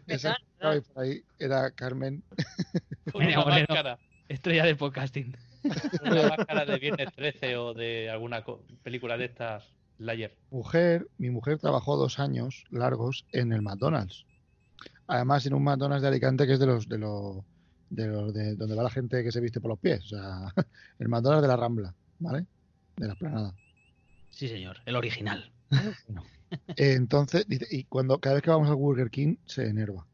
[0.07, 2.23] Esa que Perdón, estaba ahí por ahí era Carmen.
[3.13, 3.97] una
[4.29, 5.35] Estrella de podcasting.
[6.03, 9.63] una máscara de Viernes 13 o de alguna co- película de estas
[9.99, 10.35] Layer.
[10.51, 14.25] Mujer, mi mujer trabajó dos años largos en el McDonald's.
[15.07, 17.43] Además, en un McDonald's de Alicante que es de los de los
[17.89, 20.03] de los de donde va la gente que se viste por los pies.
[20.05, 20.53] O sea,
[20.99, 22.45] el McDonald's de la Rambla, ¿vale?
[22.97, 23.53] De la Esplanada.
[24.29, 25.51] Sí, señor, el original.
[26.07, 26.23] Bueno.
[26.75, 30.05] Entonces, dice, y cuando cada vez que vamos al Burger King se enerva.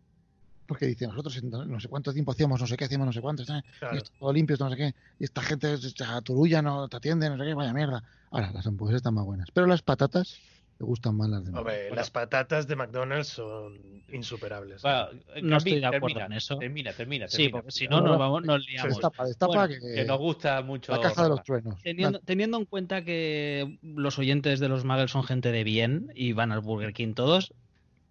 [0.70, 3.42] Porque dice, nosotros no sé cuánto tiempo hacíamos, no sé qué hacíamos, no sé cuánto,
[3.42, 3.98] está, y Claro.
[3.98, 7.38] está todo limpio, no sé qué, y esta gente se aturulla, no te atiende, no
[7.38, 8.04] sé qué, vaya mierda.
[8.30, 9.50] Ahora, las hamburguesas están más buenas.
[9.52, 10.38] Pero las patatas
[10.78, 11.96] me gustan más las de Hombre, McDonald's.
[11.96, 13.80] las patatas de McDonald's son
[14.14, 14.84] insuperables.
[14.86, 16.58] Eh, No estoy de acuerdo termina, en eso.
[16.58, 18.90] Termina, termina, Sí, termina, porque si no nos, vamos, nos Se liamos.
[18.94, 20.92] destapa, destapa Bueno, que, que nos gusta mucho.
[20.92, 21.82] la caja de los truenos.
[21.82, 26.34] Teniendo, teniendo en cuenta que los oyentes de los Muggles son gente de bien y
[26.34, 27.54] van al Burger King todos,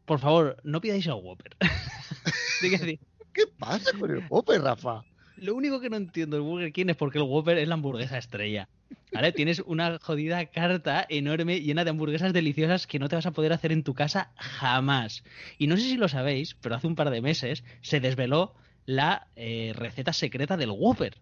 [0.05, 1.57] por favor, no pidáis el Whopper.
[3.33, 5.05] ¿Qué pasa con el Whopper, Rafa?
[5.37, 8.19] Lo único que no entiendo del Burger King es porque el Whopper es la hamburguesa
[8.19, 8.69] estrella.
[9.13, 9.33] ¿Vale?
[9.33, 13.53] Tienes una jodida carta enorme llena de hamburguesas deliciosas que no te vas a poder
[13.53, 15.23] hacer en tu casa jamás.
[15.57, 18.55] Y no sé si lo sabéis, pero hace un par de meses se desveló
[18.87, 21.19] la eh, receta secreta del Whopper.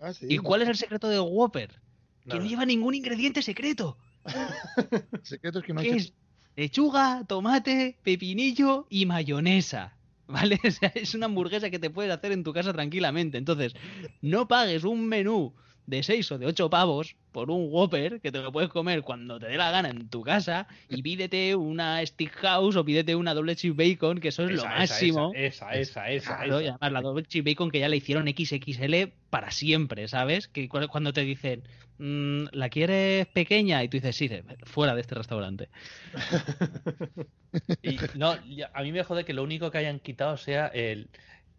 [0.00, 1.80] Ah, sí, ¿Y cuál es el secreto del Whopper?
[2.28, 3.96] Que no lleva ningún ingrediente secreto.
[5.12, 6.12] El secreto es que no ¿Qué hay es?
[6.56, 9.96] Lechuga, tomate, pepinillo y mayonesa.
[10.28, 10.60] ¿Vale?
[10.64, 13.38] O sea, es una hamburguesa que te puedes hacer en tu casa tranquilamente.
[13.38, 13.74] Entonces,
[14.20, 15.54] no pagues un menú
[15.86, 19.38] de 6 o de 8 pavos por un Whopper que te lo puedes comer cuando
[19.38, 23.32] te dé la gana en tu casa y pídete una Stick House o pídete una
[23.32, 25.32] doble cheese bacon, que eso es lo Esa, máximo.
[25.34, 29.12] Esa, esa, esa, Claro, y además la doble cheese bacon que ya la hicieron XXL
[29.30, 30.46] para siempre, ¿sabes?
[30.48, 31.62] Que cu- cuando te dicen,
[31.98, 33.82] "Mm, ¿la quieres pequeña?
[33.82, 34.30] Y tú dices, sí,
[34.64, 35.70] fuera de este restaurante.
[37.80, 38.34] Y no,
[38.74, 41.10] a mí me jode que lo único que hayan quitado sea el,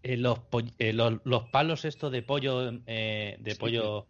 [0.03, 0.39] el- los,
[0.77, 4.07] eh, los, los palos estos de pollo, eh, de Sí, pollo.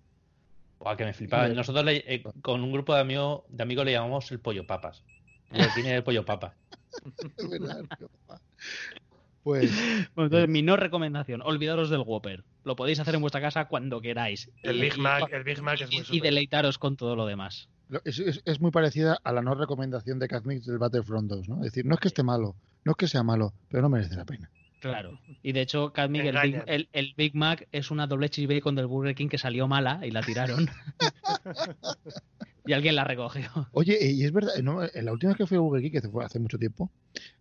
[0.80, 1.49] Buah, que me flipaba.
[1.49, 1.55] Sí.
[1.55, 5.03] Nosotros le- eh, con un grupo de amigos, de amigos le llamamos el pollo papas.
[5.49, 6.55] Porque tiene el pollo papa.
[9.43, 9.71] Pues
[10.15, 12.43] Bueno, entonces, mi no recomendación, olvidaros del Whopper.
[12.65, 14.49] Lo podéis hacer en vuestra casa cuando queráis.
[14.63, 17.15] El Y- Big y- Mac, el Big Mac es muy y, y deleitaros con todo
[17.15, 17.69] lo demás.
[18.05, 21.55] es, es- es muy parecida a la no recomendación de Kazmix del Battlefront 2, ¿no?
[21.57, 24.15] Es decir, no es que esté malo, no es que sea malo, pero no merece
[24.15, 24.49] la pena.
[24.81, 25.19] Claro.
[25.43, 28.87] Y de hecho, Cadmic, el Big, el, el Big Mac es una doble bacon del
[28.87, 30.69] Burger King que salió mala y la tiraron.
[32.65, 33.49] y alguien la recogió.
[33.71, 34.81] Oye, eh, y es verdad, ¿no?
[34.83, 36.89] en la última vez que fui a Burger King, que fue hace mucho tiempo,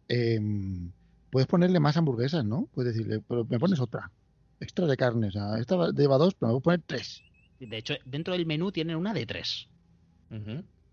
[0.09, 0.90] em,
[1.31, 2.68] puedes ponerle más hamburguesas, ¿no?
[2.74, 4.11] Puedes decirle, pero me pones otra,
[4.61, 7.22] extra de carne, o sea, esta va- lleva dos, pero me voy a poner tres.
[7.61, 9.68] De hecho, dentro del menú tienen una de tres.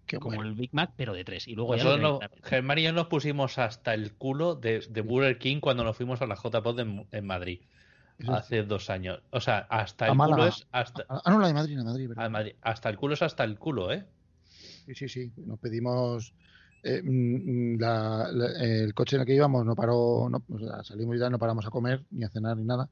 [0.08, 0.50] Qué como bueno.
[0.50, 1.48] el Big Mac, pero de tres.
[1.48, 5.38] Y luego ya Nosotros Germán y yo nos pusimos hasta el culo de, de Burger
[5.40, 7.62] King cuando nos fuimos a la JPOD en, en Madrid
[8.20, 9.22] Eso es- hace dos años.
[9.32, 11.86] O sea, hasta A el culo es hasta, Ah, no, la de Madrid, la de
[11.86, 12.26] Madrid, ¿verdad?
[12.26, 12.54] a Madrid.
[12.62, 14.06] hasta el culo es hasta el culo, ¿eh?
[14.44, 15.32] Sí, sí, sí.
[15.38, 16.34] Nos pedimos.
[16.86, 17.84] Eh, mm,
[18.62, 20.30] el coche en el que íbamos no paró.
[20.30, 22.90] No, o sea, salimos y ya no paramos a comer ni a cenar ni nada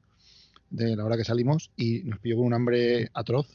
[0.70, 3.46] de la hora que salimos y nos pilló con un hambre atroz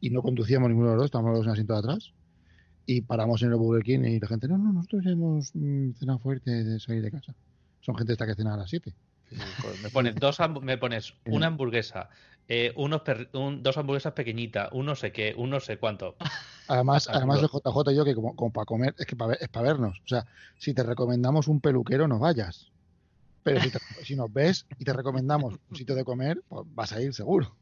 [0.00, 2.12] y no conducíamos ninguno de los dos, estábamos en el asiento de atrás
[2.84, 6.18] y paramos en el Burger King y la gente, no, no, nosotros hemos mm, cenado
[6.18, 7.34] fuerte de salir de casa.
[7.80, 8.92] Son gente esta que cena a las 7.
[9.78, 12.10] Me pones dos me pones una hamburguesa,
[12.48, 13.02] eh, unos
[13.32, 16.16] un- dos hamburguesas pequeñitas, un no sé qué, un no sé cuánto.
[16.68, 17.62] Además, además el claro.
[17.62, 19.98] JJ y yo, que como, como para comer, es que para, es para vernos.
[20.04, 20.26] O sea,
[20.58, 22.72] si te recomendamos un peluquero, no vayas.
[23.42, 26.92] Pero si, te- si nos ves y te recomendamos un sitio de comer, pues vas
[26.92, 27.58] a ir seguro.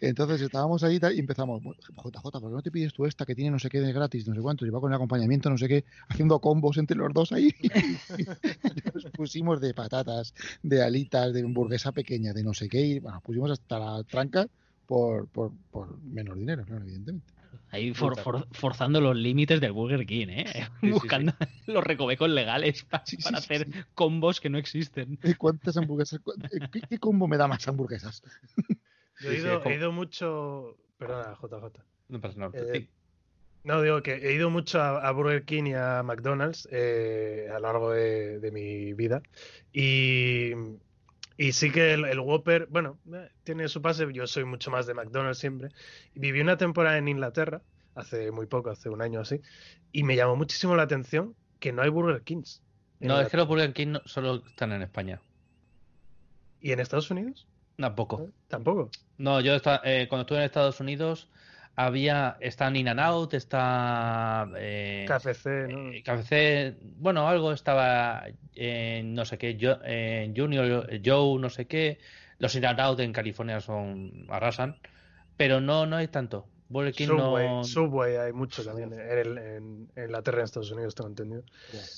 [0.00, 3.34] Entonces estábamos ahí y empezamos, "Bueno, JJ, ¿por qué no te pides tú esta que
[3.34, 5.58] tiene no sé qué de gratis, no sé cuánto, y va con el acompañamiento, no
[5.58, 7.50] sé qué, haciendo combos entre los dos ahí?
[8.94, 13.20] Nos pusimos de patatas, de alitas, de hamburguesa pequeña, de no sé qué, y bueno,
[13.20, 14.46] pusimos hasta la tranca
[14.86, 17.32] por, por, por menos dinero, claro, evidentemente.
[17.70, 20.46] Ahí for- for- forzando los límites del Burger King, ¿eh?
[20.80, 21.34] sí, Buscando
[21.66, 23.78] los recovecos legales pa- Sí, sí, para sí, hacer sí.
[23.94, 25.18] combos que no existen.
[25.36, 26.20] ¿Cuántas hamburguesas?
[26.50, 28.22] eh, ¿Qué, qué combo me da más hamburguesas?
[29.20, 30.76] Yo he Sí, sí, ido, como- he ido mucho.
[30.98, 31.82] Perdona, JJ.
[32.08, 32.52] No pasa nada.
[32.54, 32.88] Eh.
[33.64, 37.54] No, digo que he ido mucho a, a Burger King y a McDonald's eh, a
[37.54, 39.20] lo largo de, de mi vida.
[39.72, 40.52] Y,
[41.36, 44.10] y sí que el, el Whopper, bueno, eh, tiene su pase.
[44.12, 45.70] Yo soy mucho más de McDonald's siempre.
[46.14, 47.60] Viví una temporada en Inglaterra,
[47.94, 49.40] hace muy poco, hace un año así,
[49.92, 52.62] y me llamó muchísimo la atención que no hay Burger Kings.
[53.00, 55.20] No, es que los Burger King no- solo están en España.
[56.60, 57.46] ¿Y en Estados Unidos?
[57.78, 58.22] Tampoco.
[58.22, 58.30] ¿Eh?
[58.48, 58.90] Tampoco.
[59.18, 61.28] No, yo esta- eh, cuando estuve en Estados Unidos
[61.76, 65.92] había, está In and Out, está eh, KFC, ¿no?
[65.92, 68.24] eh, KFC, bueno, algo estaba
[68.56, 71.98] en no sé qué, yo, en Junior, Joe, no sé qué,
[72.38, 74.76] los In and Out en California son, arrasan,
[75.36, 76.46] pero no, no hay tanto.
[76.70, 77.64] Burger King Subway, no...
[77.64, 81.42] Subway hay mucho también en, el- en- en Inglaterra y en Estados Unidos, tengo entendido.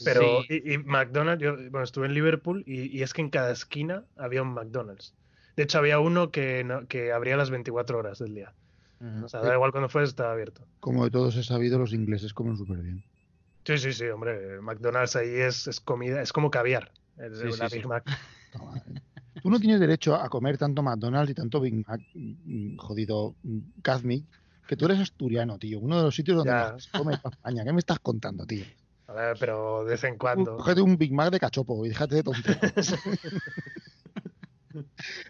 [0.04, 0.62] Pero, Sí.
[0.64, 4.04] y, y McDonald's, yo bueno, estuve en Liverpool y, y es que en cada esquina
[4.16, 5.14] había un McDonald's.
[5.60, 8.54] De hecho, había uno que, no- que abría las 24 horas del día.
[8.98, 9.26] Ujú.
[9.26, 10.66] O sea, da igual cuando fueres, estaba abierto.
[10.80, 13.04] Como de todos he sabido, los ingleses comen súper bien.
[13.66, 14.58] Sí, sí, sí, hombre.
[14.62, 16.90] McDonald's ahí es, es comida, es como caviar.
[17.18, 17.88] Es Sí, una sí, Big sí.
[17.88, 18.04] Mac.
[18.50, 19.00] Toma, eh.
[19.42, 22.00] Tú no tienes derecho a comer tanto McDonald's y tanto Big Mac,
[22.78, 23.34] jodido
[23.82, 24.24] Kazmi,
[24.66, 25.78] que tú eres asturiano, tío.
[25.78, 27.64] Uno de los sitios donde más come en España.
[27.64, 28.64] ¿Qué me estás contando, tío?
[29.08, 30.56] A ver, pero de vez en cuando.
[30.56, 32.94] Cógete un Big Mac de cachopo y déjate de tonterías.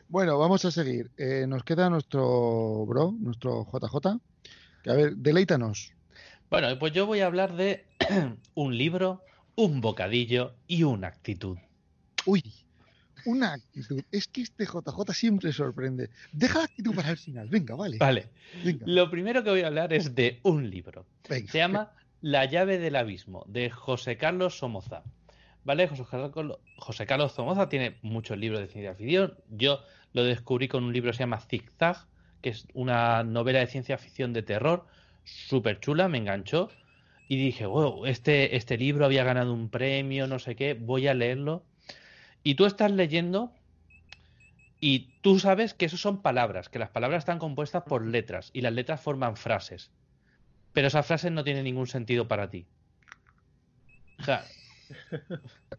[0.09, 1.11] bueno, vamos a seguir.
[1.17, 4.19] Eh, nos queda nuestro bro, nuestro JJ.
[4.83, 5.93] Que a ver, deleítanos.
[6.51, 7.87] Bueno, pues yo voy a hablar de
[8.55, 9.23] un libro,
[9.55, 11.59] un bocadillo y una actitud.
[12.27, 12.43] Uy,
[13.25, 14.03] una actitud.
[14.11, 16.11] Es que este JJ siempre sorprende.
[16.33, 17.49] Deja la actitud para el final.
[17.49, 17.99] Venga, vale.
[17.99, 18.29] Vale,
[18.65, 21.07] Venga, lo primero que voy a hablar es de un libro.
[21.29, 21.51] venga.
[21.53, 25.03] Se llama La llave del abismo, de José Carlos Somoza.
[25.65, 25.89] ¿Vale?
[25.89, 27.35] José Carlos, José Carlos
[27.69, 29.35] tiene muchos libros de ciencia ficción.
[29.51, 29.83] Yo
[30.13, 32.07] lo descubrí con un libro que se llama Zig Zag,
[32.41, 34.87] que es una novela de ciencia ficción de terror,
[35.25, 36.71] súper chula, me enganchó.
[37.29, 41.15] Y dije, wow, este, este libro había ganado un premio, no sé qué, voy a
[41.15, 41.63] leerlo.
[42.43, 43.53] Y tú estás leyendo
[44.81, 48.63] y tú sabes que eso son palabras, que las palabras están compuestas por letras y
[48.63, 49.91] las letras forman frases.
[50.73, 52.67] Pero esas frases no tienen ningún sentido para ti.
[54.19, 54.45] O sea,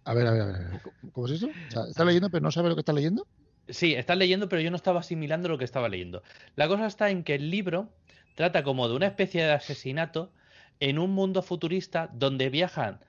[0.05, 0.81] A ver, a ver, a ver.
[1.11, 1.49] ¿Cómo es eso?
[1.51, 3.27] O sea, ¿Está leyendo pero no sabe lo que está leyendo?
[3.67, 6.23] sí, estás leyendo, pero yo no estaba asimilando lo que estaba leyendo.
[6.55, 7.97] La cosa está en que el libro
[8.35, 10.33] trata como de una especie de asesinato
[10.79, 13.01] en un mundo futurista donde viajan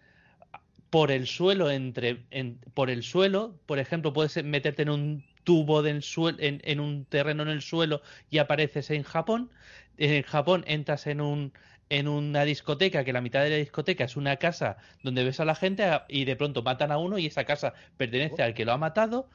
[0.90, 5.82] por el suelo entre en- por el suelo, por ejemplo, puedes meterte en un tubo
[5.82, 9.50] del suelo en un terreno en el suelo y apareces en Japón.
[9.96, 11.52] En Japón entras en un
[11.98, 15.44] en una discoteca que la mitad de la discoteca es una casa donde ves a
[15.44, 18.64] la gente a- y de pronto matan a uno y esa casa pertenece al que
[18.64, 19.28] lo ha matado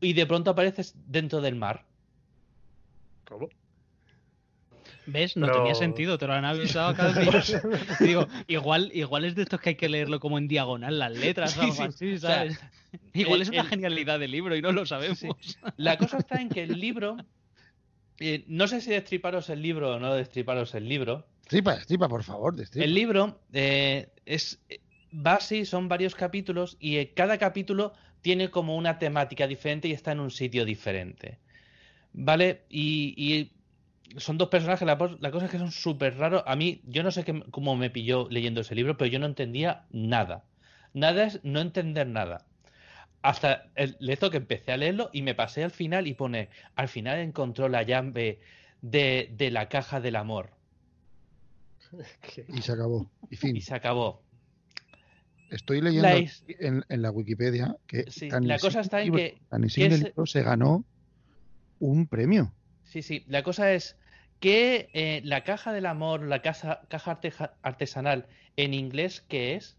[0.00, 1.84] y de pronto apareces dentro del mar.
[3.24, 3.48] ¿Cómo?
[5.06, 5.36] ¿Ves?
[5.36, 7.42] No Pero- tenía sentido, te lo han avisado cada día.
[7.98, 11.56] Digo, igual, igual es de estos que hay que leerlo como en diagonal, las letras
[11.58, 11.82] o algo sí.
[11.82, 12.60] así, O sea, ¿sabes?
[13.12, 15.18] igual el- es una el- genialidad del libro y no lo sabemos.
[15.18, 15.28] Sí.
[15.76, 17.16] La cosa está en que el libro
[18.20, 21.26] eh, no sé si destriparos el libro o no destriparos el libro.
[22.82, 24.60] El libro eh, es
[25.14, 27.92] va así, son varios capítulos y eh, cada capítulo
[28.22, 31.38] tiene como una temática diferente y está en un sitio diferente.
[32.12, 32.62] ¿Vale?
[32.68, 33.52] Y,
[34.18, 36.42] son dos personajes, la, la cosa es que son súper raros.
[36.46, 39.26] A mí, yo no sé qué, cómo me pilló leyendo ese libro, pero yo no
[39.26, 40.44] entendía nada.
[40.92, 42.44] Nada es no entender nada.
[43.22, 46.88] Hasta el lezo que empecé a leerlo y me pasé al final y pone, al
[46.88, 48.40] final encontró la llave
[48.82, 50.50] de la caja del amor.
[52.48, 53.10] Y se acabó.
[53.30, 53.56] Y fin.
[53.56, 54.22] Y se acabó.
[55.50, 56.16] Estoy leyendo La
[56.60, 59.38] en, en la Wikipedia que Sí, tan la cosa está en que-
[59.90, 60.84] que es- libro se ganó
[61.78, 62.54] un premio.
[62.84, 63.24] Sí, sí.
[63.28, 63.96] La cosa es
[64.40, 68.26] que eh, la caja del amor, la casa, caja arteja- artesanal,
[68.56, 69.76] en inglés, ¿qué es?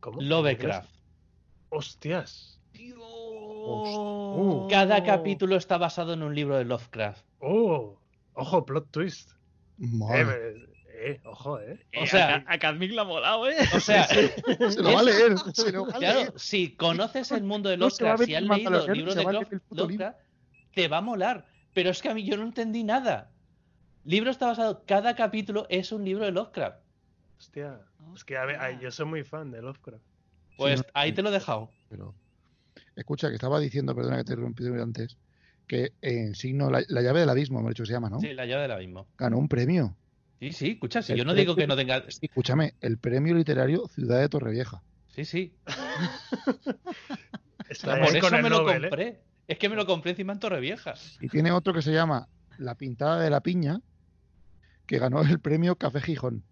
[0.00, 0.20] ¿Cómo?
[0.20, 0.90] Lovecraft.
[1.70, 2.60] Hostias.
[4.70, 7.24] Cada capítulo está basado en un libro de Lovecraft.
[7.40, 7.96] Oh,
[8.34, 9.30] ojo, plot twist.
[9.80, 10.66] Eh, Madre, eh,
[10.96, 11.84] eh, ojo, eh.
[12.00, 13.56] O sea- a, Ka- a Kazmik le ha molado, ¿eh?
[13.74, 15.34] O sea, se lo va a leer.
[15.54, 16.14] Se lo va a leer.
[16.14, 18.54] claro, si conoces el mundo de No Lovecraft, ver si has leído
[18.94, 19.56] libros de el libro.
[19.70, 20.18] Lovecraft,
[20.74, 21.46] te va a molar.
[21.72, 23.30] Pero es que a mí yo no entendí nada.
[24.04, 26.78] Libro está basado, cada capítulo es un libro de Lovecraft.
[27.38, 27.80] Hostia.
[28.14, 30.02] Es que a ver, yo soy muy fan de Lovecraft.
[30.56, 31.68] Pues no, ahí te lo he dejado.
[31.88, 32.14] Pero,
[32.94, 35.16] escucha, que estaba diciendo, perdona que te he interrumpido antes,
[35.66, 38.20] que en signo, la, la llave del abismo, me ha dicho que se llama, ¿no?
[38.20, 39.06] Sí, la llave del abismo.
[39.18, 39.96] Ganó un premio.
[40.40, 42.04] Sí, sí, escucha, si El yo no digo que no tenga.
[42.20, 44.82] Escúchame, el premio literario Ciudad de Torrevieja.
[45.08, 45.54] Sí, sí.
[47.68, 48.88] Está Por eso me lo Nobel, ¿eh?
[48.88, 49.20] compré.
[49.46, 50.94] Es que me lo compré encima en Torrevieja.
[51.20, 53.80] Y tiene otro que se llama La pintada de la piña,
[54.86, 56.44] que ganó el premio Café Gijón.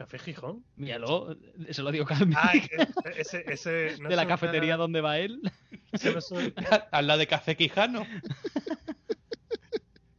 [0.00, 0.64] Café Gijón.
[0.76, 1.36] Míralo,
[1.68, 2.34] se lo dio Kazmik.
[2.40, 2.88] Ah, eh,
[3.18, 5.42] ese, ese, no de la cafetería suena- donde va él.
[5.92, 6.54] se me suena-
[6.90, 8.06] Al lado de Café Quijano.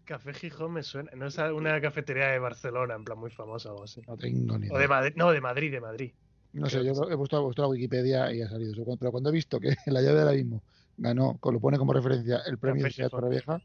[0.06, 1.10] Café Gijón me suena.
[1.16, 4.02] No es una cafetería de Barcelona, en plan muy famosa o así.
[4.08, 4.80] No tengo ni O idea.
[4.82, 5.14] de Madrid.
[5.16, 6.12] No, de Madrid, de Madrid.
[6.54, 8.84] No sé, yo he puesto, he puesto la Wikipedia y ha salido eso.
[9.00, 10.62] Pero cuando he visto que la llave del abismo
[10.98, 13.10] ganó, con- lo pone como referencia el premio Café de.
[13.10, 13.60] Torrevieja,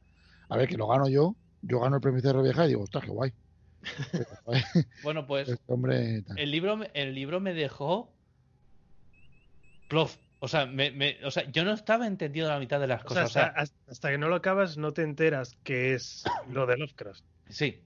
[0.49, 3.05] a ver, que lo gano yo, yo gano el premio de Torrevieja y digo, ostras,
[3.05, 3.33] qué guay.
[5.03, 8.13] Bueno, pues este hombre el libro, me- el libro me dejó.
[9.89, 10.17] Plof.
[10.41, 13.09] O sea, me, me- o sea, yo no estaba entendido la mitad de las O
[13.09, 13.31] sea, cosas.
[13.31, 16.67] O sea, hasta, hasta- hasta que no lo acabas, no te enteras que es lo
[16.67, 17.25] de Lovecraft.
[17.49, 17.83] sí.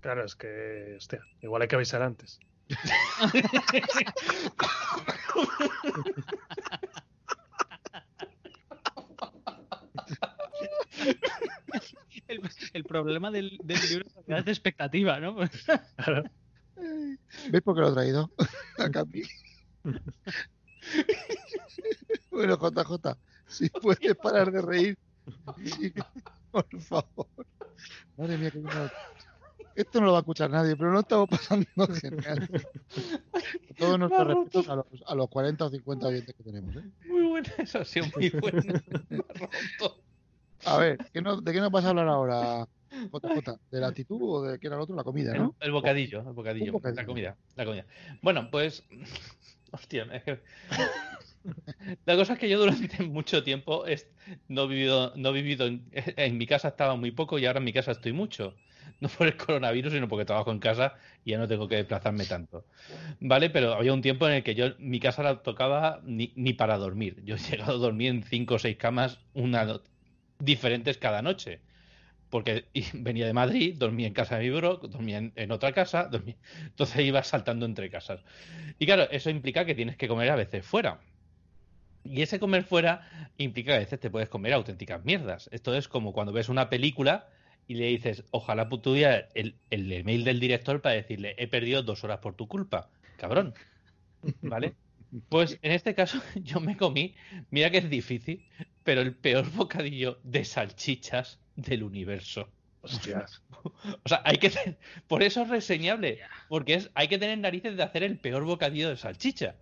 [0.00, 2.40] Claro, es que, hostia, igual hay que avisar antes.
[12.30, 12.40] El,
[12.74, 15.36] el problema del, del libro es la de expectativa, ¿no?
[15.96, 16.24] Claro.
[17.50, 18.30] ¿Ves por qué lo he traído?
[18.78, 19.22] A Capi.
[22.30, 23.16] bueno, JJ,
[23.48, 24.98] si puedes parar de reír.
[26.50, 27.26] Por favor.
[28.16, 28.92] Madre mía, una-
[29.74, 31.66] Esto no lo va a escuchar nadie, pero no estamos pasando
[32.00, 32.48] genial.
[32.48, 36.42] Con Todo nuestro Me ha respeto a los, a los 40 o 50 oyentes que
[36.42, 36.76] tenemos.
[36.76, 36.84] ¿eh?
[37.06, 38.82] Muy buena, eso ha sido muy buena.
[39.08, 40.02] Me ha roto.
[40.66, 43.56] A ver, ¿qué no- ¿de qué nos vas a hablar ahora, JJ?
[43.70, 44.94] ¿De la actitud o de qué era lo otro?
[44.96, 45.54] La comida, ¿no?
[45.60, 47.00] El bocadillo, el bocadillo, Un bocadillo.
[47.00, 47.86] la comida, la comida.
[48.22, 48.84] Bueno, pues,
[49.72, 50.40] hostia, que
[52.04, 54.08] la cosa es que yo durante mucho tiempo es-
[54.48, 57.58] no he vivido, no he vivido en, en mi casa estaba muy poco y ahora
[57.58, 58.54] en mi casa estoy mucho.
[58.98, 60.94] No por el coronavirus, sino porque trabajo en casa
[61.24, 62.66] y ya no tengo que desplazarme tanto.
[63.20, 63.48] ¿Vale?
[63.50, 66.76] Pero había un tiempo en el que yo mi casa la tocaba ni, ni para
[66.76, 67.22] dormir.
[67.24, 69.82] Yo he llegado a dormir en cinco o seis camas una no-
[70.40, 71.62] diferentes cada noche
[72.30, 76.04] porque venía de Madrid, dormía en casa de mi bro, dormía en, en otra casa,
[76.12, 78.24] dormía- entonces iba saltando entre casas.
[78.78, 81.02] Y claro, eso implica que tienes que comer a veces fuera.
[82.02, 85.48] Y ese comer fuera implica que a veces te puedes comer auténticas mierdas.
[85.52, 87.28] Esto es como cuando ves una película
[87.66, 92.02] y le dices, ojalá tuviera el, el email del director para decirle, he perdido dos
[92.04, 93.54] horas por tu culpa, cabrón.
[94.42, 94.76] ¿Vale?
[95.28, 97.16] Pues en este caso yo me comí,
[97.50, 98.48] mira que es difícil,
[98.90, 102.48] pero el peor bocadillo de salchichas del universo.
[102.80, 103.40] Hostias.
[104.04, 106.18] O sea, hay que tener- por eso es reseñable,
[106.48, 109.54] porque es hay que tener narices de hacer el peor bocadillo de salchicha.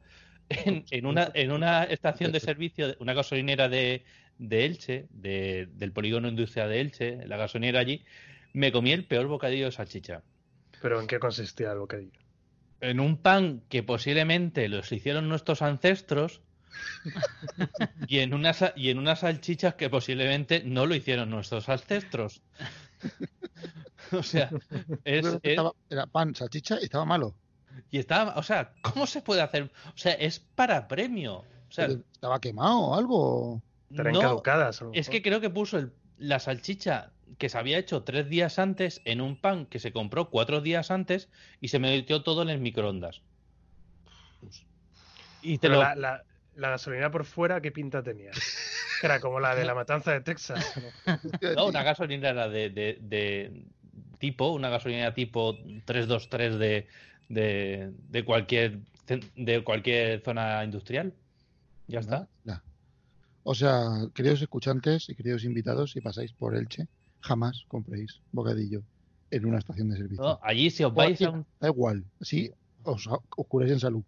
[0.49, 4.07] En, en una, en una estación de servicio, una gasolinera de,
[4.39, 8.03] de Elche, de- del polígono industrial de Elche, la gasolinera allí,
[8.55, 10.23] me comí el peor bocadillo de salchicha.
[10.81, 12.19] Pero ¿en qué consistía el bocadillo?
[12.81, 16.41] En un pan que posiblemente los hicieron nuestros ancestros
[18.07, 22.43] y en, unas, y en unas salchichas que posiblemente no lo hicieron nuestros ancestros.
[24.13, 24.49] O sea,
[25.05, 27.35] es, Creo que es- estaba- era pan, salchicha y estaba malo.
[27.91, 29.71] Y estaba, o sea, ¿cómo se puede hacer?
[29.95, 31.35] O sea, es para premio.
[31.69, 33.63] O sea, ¿Estaba quemado o algo?
[33.91, 34.83] No, caducadas.
[34.95, 39.03] es que creo que puso el- la salchicha que se había hecho tres días antes
[39.05, 41.29] en un pan que se compró cuatro días antes
[41.61, 43.21] y se metió todo en el microondas.
[45.43, 46.25] Y te Pero lo, la, la,
[46.59, 48.31] la gasolina por fuera, ¿qué pinta tenía?
[49.01, 50.65] Que era como la de la matanza de Texas.
[51.57, 53.63] No, una gasolinera de, de, de
[54.19, 56.87] tipo, una gasolinera tipo 323 de,
[57.29, 58.79] de, de cualquier
[59.37, 61.15] de cualquier zona industrial.
[61.87, 62.29] Ya está.
[63.45, 66.87] O sea, queridos escuchantes y queridos invitados, si pasáis por Elche,
[67.21, 68.83] jamás compréis bocadillo
[69.31, 70.23] en una estación de servicio.
[70.23, 72.53] No, allí si os vais a un, Da igual, así
[72.83, 74.03] os, os curáis en salud.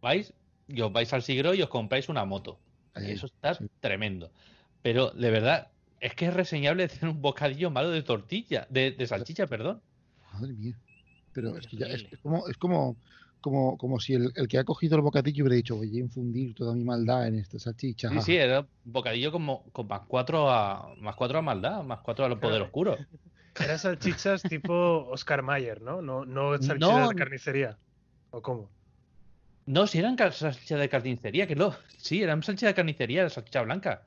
[0.00, 0.32] vais
[0.68, 2.58] y os vais al Sigro y os compráis una moto.
[2.94, 3.66] Eso está sí.
[3.80, 4.30] tremendo.
[4.82, 5.68] Pero de verdad,
[6.00, 9.80] es que es reseñable tener un bocadillo malo de tortilla, de, de salchicha, perdón.
[10.32, 10.74] Madre mía.
[11.32, 12.96] Pero es que ya es, como, es como,
[13.42, 16.54] como, como si el, el que ha cogido el bocadillo hubiera dicho, voy a infundir
[16.54, 18.08] toda mi maldad en esta salchicha.
[18.08, 22.00] Sí, sí, era un bocadillo como con más cuatro a más cuatro a maldad, más
[22.00, 22.96] cuatro a lo poder oscuro.
[23.62, 26.00] Eran salchichas tipo Oscar Mayer, ¿no?
[26.00, 27.08] No, no salchichas No.
[27.08, 27.78] de carnicería.
[28.30, 28.70] ¿O cómo?
[29.66, 31.74] No, si eran cal- salchicha de carnicería, que lo.
[31.98, 34.02] Sí, eran salchicha de carnicería, la salchicha blanca.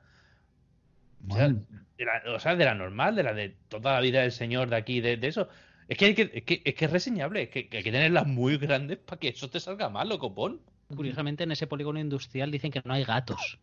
[1.28, 4.22] O sea, de la, o sea, de la normal, de la de toda la vida
[4.22, 5.48] del señor de aquí, de, de eso.
[5.86, 7.92] Es que, hay que, es que es que es reseñable, es que, que hay que
[7.92, 10.60] tenerlas muy grandes para que eso te salga malo, copón.
[10.94, 13.58] Curiosamente, en ese polígono industrial dicen que no hay gatos.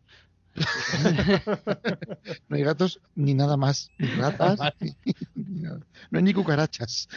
[2.50, 3.90] No hay gatos ni nada más.
[3.98, 4.60] Ni ratas.
[5.36, 5.80] ni nada.
[6.10, 7.08] no hay ni cucarachas.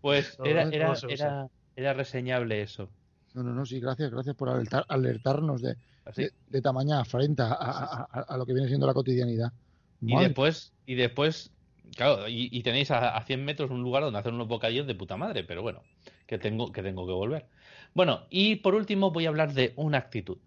[0.00, 2.90] Pues era, era, era, era reseñable eso.
[3.34, 6.22] No, no, no, sí, gracias, gracias por alertar, alertarnos de, Así.
[6.24, 9.52] de, de tamaña afrenta a, a- a- a lo que viene siendo la cotidianidad.
[10.00, 11.50] Y después, y después,
[11.96, 14.94] claro, y, y tenéis a, a 100 metros un lugar donde hacer unos bocadillos de
[14.94, 15.82] puta madre, pero bueno,
[16.26, 17.46] que tengo, que tengo que volver.
[17.94, 20.38] Bueno, y por último voy a hablar de una actitud.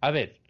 [0.00, 0.40] A ver,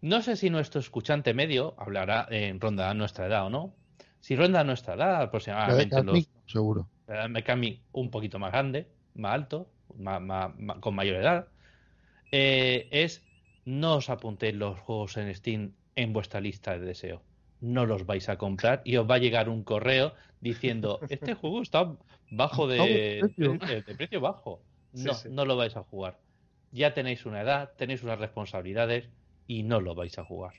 [0.00, 3.74] no sé si nuestro escuchante medio hablará en ronda nuestra edad o no.
[4.20, 6.88] Si ronda nuestra edad, la de aproximadamente los Catmic, seguro.
[7.08, 9.68] eh, Mekami un poquito más grande, más alto,
[10.80, 11.46] con mayor edad,
[12.32, 13.22] eh, es
[13.64, 17.22] no os apuntéis los juegos en Steam en vuestra lista de deseo.
[17.60, 21.62] No los vais a comprar y os va a llegar un correo diciendo este juego
[21.62, 21.96] está
[22.30, 23.66] bajo de, Bajo de precio".
[23.66, 24.60] de- de precio bajo.
[24.92, 25.28] No, sí.
[25.30, 26.18] no lo vais a jugar.
[26.72, 29.08] Ya tenéis una edad, tenéis unas responsabilidades
[29.46, 30.54] y no lo vais a jugar.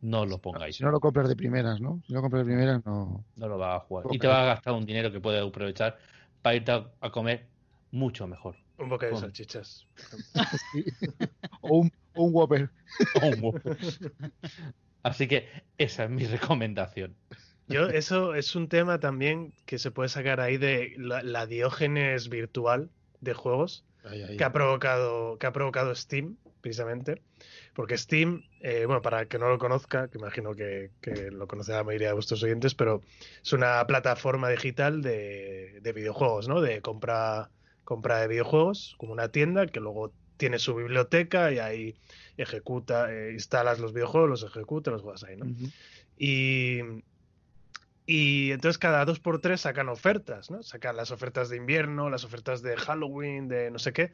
[0.00, 0.76] No lo pongáis.
[0.76, 2.00] Si no lo compras de primeras, ¿no?
[2.06, 3.22] Si no lo compras de primeras, no.
[3.36, 4.06] No lo vas a jugar.
[4.10, 5.98] Y te vas a gastar un dinero que puedes aprovechar
[6.40, 7.46] para irte a comer
[7.90, 8.56] mucho mejor.
[8.80, 9.86] Un bocadillo de salchichas.
[11.60, 12.70] o, un, o un Whopper.
[15.02, 17.14] Así que esa es mi recomendación.
[17.68, 22.28] Yo, eso es un tema también que se puede sacar ahí de la, la diógenes
[22.28, 23.84] virtual de juegos
[24.36, 27.22] que ha provocado, que ha provocado Steam, precisamente.
[27.74, 31.46] Porque Steam, eh, bueno, para el que no lo conozca, que imagino que, que lo
[31.46, 33.02] conoce la mayoría de vuestros oyentes, pero
[33.42, 36.60] es una plataforma digital de, de videojuegos, ¿no?
[36.60, 37.50] De compra,
[37.84, 41.94] compra de videojuegos, como una tienda que luego tiene su biblioteca y ahí
[42.36, 45.46] ejecuta, eh, instalas los videojuegos, los ejecuta, los juegas ahí, ¿no?
[46.16, 46.80] Y,
[48.06, 50.62] y entonces cada dos por tres sacan ofertas, ¿no?
[50.62, 54.12] Sacan las ofertas de invierno, las ofertas de Halloween, de no sé qué,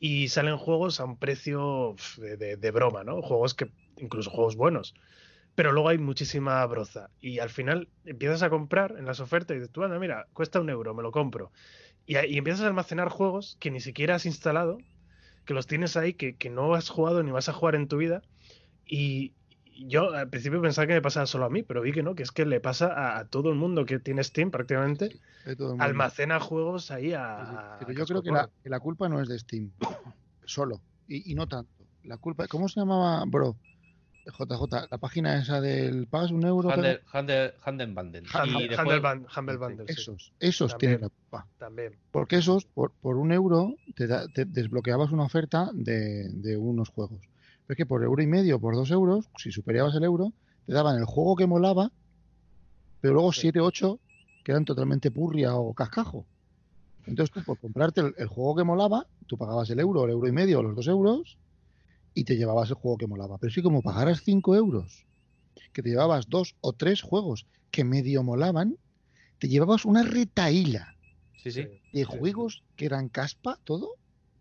[0.00, 3.20] y salen juegos a un precio de- de broma, ¿no?
[3.22, 4.94] Juegos que, incluso juegos buenos.
[5.54, 7.10] Pero luego hay muchísima broza.
[7.20, 10.60] Y al final empiezas a comprar en las ofertas y dices, tú, anda, mira, cuesta
[10.60, 11.52] un euro, me lo compro.
[12.08, 14.78] Y, empiezas a almacenar juegos que ni siquiera has instalado,
[15.44, 17.98] que los tienes ahí, que, que no has jugado ni vas a jugar en tu
[17.98, 18.22] vida.
[18.86, 19.34] Y
[19.86, 22.22] yo al principio pensaba que me pasaba solo a mí, pero vi que no, que
[22.22, 25.20] es que le pasa a, a todo el mundo que tiene Steam prácticamente.
[25.78, 27.76] Almacena juegos ahí a.
[27.80, 28.62] Pero yo creo que la, cascoporro.
[28.62, 29.70] que la culpa no es de Steam.
[30.46, 30.80] Solo.
[31.06, 31.84] Y, y no tanto.
[32.04, 32.48] La culpa.
[32.48, 33.54] ¿Cómo se llamaba, bro?
[34.30, 36.70] JJ, la página esa del pagas un euro.
[36.70, 37.02] Handel,
[37.94, 38.24] Bundle.
[38.64, 40.78] Y después- sí, Esos, esos También.
[40.78, 41.46] tienen la culpa.
[41.58, 41.96] también.
[42.10, 46.88] Porque esos, por, por un euro, te, da- te desbloqueabas una oferta de, de unos
[46.90, 47.20] juegos.
[47.66, 50.32] Pero es que por euro y medio, por dos euros, si superabas el euro,
[50.66, 51.90] te daban el juego que molaba,
[53.00, 53.42] pero luego Sí.
[53.42, 54.00] siete, ocho
[54.44, 56.26] que eran totalmente purria o cascajo.
[57.06, 60.28] Entonces tú, por comprarte el, el juego que molaba, tú pagabas el euro, el euro
[60.28, 61.36] y medio, o los dos euros,
[62.18, 63.38] y te llevabas el juego que molaba.
[63.38, 65.06] Pero sí, como pagaras cinco euros,
[65.72, 68.76] que te llevabas dos o tres juegos que medio molaban,
[69.38, 70.96] te llevabas una retaíla
[71.36, 71.62] Sí, sí.
[71.62, 71.80] Sí.
[71.92, 73.90] de juegos que eran caspa, todo.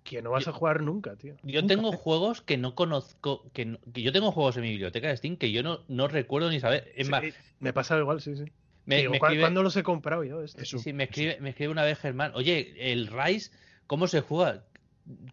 [0.04, 1.36] Que no vas a jugar nunca, tío.
[1.44, 1.76] Yo Nunca.
[1.76, 5.18] tengo juegos que no conozco, que, no- que yo tengo juegos en mi biblioteca de
[5.18, 6.92] Steam que yo no, no recuerdo ni saber.
[6.96, 7.24] Es Sí, más,
[7.60, 8.46] me pasa igual, sí, sí.
[8.86, 10.42] me, Digo, me ¿cuá- escribe, ¿Cuándo los he comprado yo?
[10.44, 10.62] Esto?
[10.62, 10.80] Eso.
[10.80, 13.52] sí, me escribe, me escribe una vez Germán, oye, el Rise,
[13.86, 14.66] ¿cómo se juega?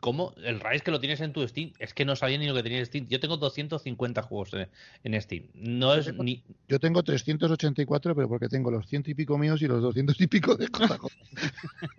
[0.00, 0.34] ¿Cómo?
[0.44, 1.72] El Rise que lo tienes en tu Steam.
[1.80, 3.08] Es que no sabía ni lo que tenía en Steam.
[3.08, 4.68] Yo tengo 250 juegos en,
[5.02, 5.46] en Steam.
[5.54, 6.44] No es tengo- ni.
[6.68, 10.26] Yo tengo 384, pero porque tengo los ciento y pico míos y los 200 y
[10.28, 11.06] pico de JJ.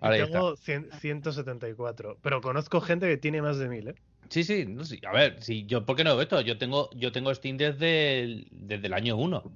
[0.00, 3.94] Tengo 100 174, pero conozco gente que tiene más de 1000, ¿eh?
[4.30, 4.98] Sí, sí, no, sí.
[5.06, 6.40] A ver, sí, yo, ¿por qué no veo esto?
[6.40, 9.52] Yo tengo, yo tengo Steam desde el, desde el año 1,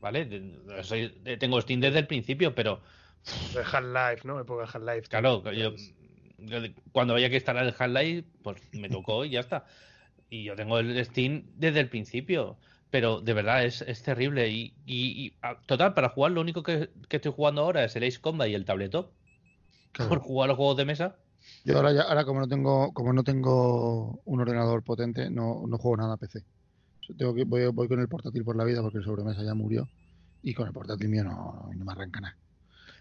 [0.00, 0.24] ¿vale?
[0.24, 2.80] De- soy- de- tengo Steam desde el principio, pero
[3.54, 4.40] De Half-Life, ¿no?
[4.40, 5.08] Época Half-Life.
[5.08, 5.76] claro, yo, yo
[6.92, 9.64] cuando había que instalar el Half-Life, pues me tocó y ya está.
[10.30, 12.58] Y yo tengo el Steam desde el principio,
[12.90, 14.48] pero de verdad es, es terrible.
[14.50, 17.96] Y, y- y, a- total, para jugar lo único que, que estoy jugando ahora es
[17.96, 19.12] el Ace Combat y el tabletop.
[19.92, 20.10] Claro.
[20.10, 21.16] Por jugar los juegos de mesa.
[21.64, 25.78] Yo ahora, ya, ahora como no tengo como no tengo un ordenador potente, no, no
[25.78, 26.40] juego nada a PC.
[27.18, 29.88] Tengo que, voy, voy con el portátil por la vida porque el sobremesa ya murió
[30.42, 32.36] y con el portátil mío no, no me arranca nada.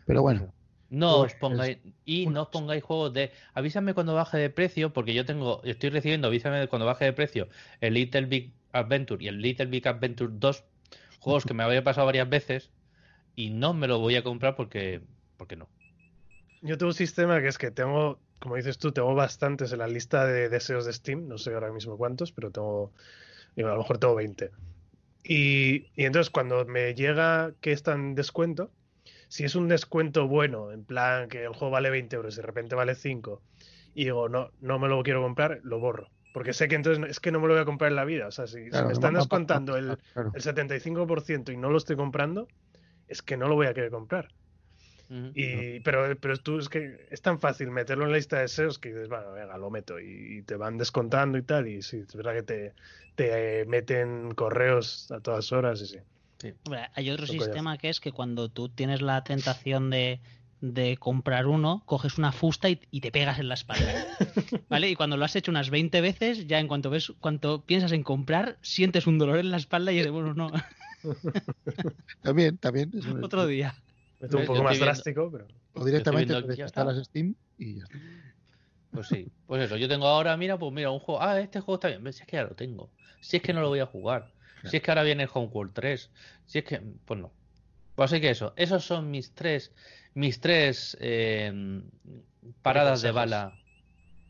[0.06, 0.54] Pero bueno,
[0.94, 4.94] No Pues, os pongáis y no os pongáis juegos de avísame cuando baje de precio
[4.94, 7.48] porque yo tengo estoy recibiendo avísame cuando baje de precio
[7.82, 10.64] el Little Big Adventure y el Little Big Adventure 2
[11.18, 12.70] juegos que me había pasado varias veces
[13.36, 15.02] y no me lo voy a comprar porque
[15.36, 15.68] porque no.
[16.62, 19.88] Yo tengo un sistema que es que tengo, como dices tú, tengo bastantes en la
[19.88, 22.92] lista de deseos de Steam, no sé ahora mismo cuántos, pero tengo,
[23.56, 24.52] digo, a lo mejor tengo 20.
[25.24, 28.70] Y, y entonces cuando me llega que está en descuento,
[29.34, 32.44] si es un descuento bueno, en plan que el juego vale 20 euros y de
[32.44, 33.42] repente vale 5,
[33.96, 36.08] y digo, no, no me lo quiero comprar, lo borro.
[36.32, 38.06] Porque sé que entonces no- es que no me lo voy a comprar en la
[38.06, 38.28] vida.
[38.28, 40.32] O sea, si, me no- están no- no- descontando el, claro.
[40.36, 42.48] el 75% y no lo estoy comprando,
[43.08, 44.30] es que no lo voy a querer comprar.
[45.36, 48.78] Y, pero, pero tú es que es tan fácil meterlo en la lista de deseos
[48.78, 51.68] que dices, bueno, venga, lo meto y, te van descontando y tal.
[51.68, 52.76] Y sí, es verdad que te,
[53.16, 55.98] te meten correos a todas horas y sí.
[56.66, 60.20] Hombre, hay otro sistema que es que cuando tú tienes la tentación de,
[60.62, 63.92] de comprar uno, coges una fusta y, y te pegas en la espalda.
[64.70, 64.90] ¿Vale?
[64.90, 68.04] Y cuando lo has hecho unas 20 veces, ya en cuanto ves, cuanto piensas en
[68.04, 70.52] comprar, sientes un dolor en la espalda y dices, bueno, no,
[72.22, 72.92] También, también.
[72.94, 73.76] es un- otro día.
[74.20, 77.98] Esto un poco más viendo- drástico, pero O directamente ya desinstalas Steam y ya está.
[78.92, 81.76] Pues sí, pues eso, yo tengo ahora, mira, pues mira, un juego, ah, este juego
[81.76, 82.92] está bien, si es que ya lo tengo,
[83.22, 84.32] si es que no lo voy a jugar,
[84.70, 86.10] si es que ahora viene Homeworld 3,
[86.46, 87.32] si es que, pues no.
[87.96, 89.72] Pues así que eso, esos son mis tres,
[90.16, 91.82] mis tres eh,
[92.62, 93.54] paradas de bala,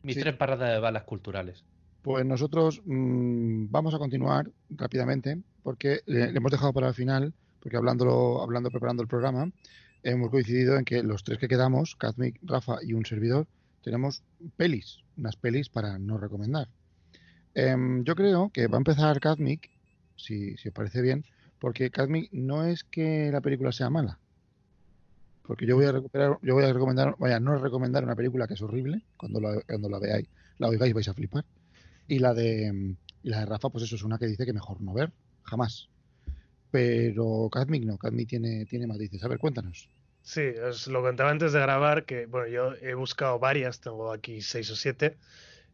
[0.02, 0.22] mis Sí.
[0.22, 1.64] tres paradas de balas culturales.
[2.02, 7.34] Pues nosotros mm, vamos a continuar rápidamente porque le, le hemos dejado para el final,
[7.62, 9.50] porque hablando, hablando, preparando el programa,
[10.04, 13.48] hemos coincidido en que los tres que quedamos, Kazmik, Rafa y un servidor,
[13.82, 14.22] tenemos
[14.58, 16.68] pelis, unas pelis para no recomendar.
[17.56, 19.70] Em, yo creo que va a empezar Kazmik,
[20.16, 21.26] si, si os parece bien,
[21.60, 24.20] porque Kazmik no es que la película sea mala.
[25.44, 28.54] Porque yo voy a recuperar, yo voy a recomendar, vaya, no recomendar una película que
[28.54, 31.46] es horrible, cuando la, cuando la veáis, la oigáis vais a flipar.
[32.08, 34.82] Y la de y la de Rafa, pues eso es una que dice que mejor
[34.82, 35.90] no ver, jamás.
[36.72, 39.24] Pero Kazmik no, Kazmik tiene, tiene matices.
[39.24, 39.90] A ver, cuéntanos.
[40.22, 44.42] sí, os lo contaba antes de grabar que, bueno, yo he buscado varias, tengo aquí
[44.42, 45.18] seis o siete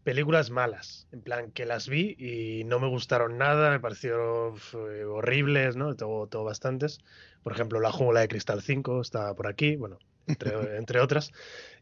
[0.03, 5.03] películas malas, en plan que las vi y no me gustaron nada, me parecieron eh,
[5.03, 5.95] horribles, ¿no?
[5.95, 6.99] Tengo, tengo bastantes.
[7.43, 11.31] Por ejemplo, La Jungla de Cristal 5 está por aquí, bueno, entre, entre otras.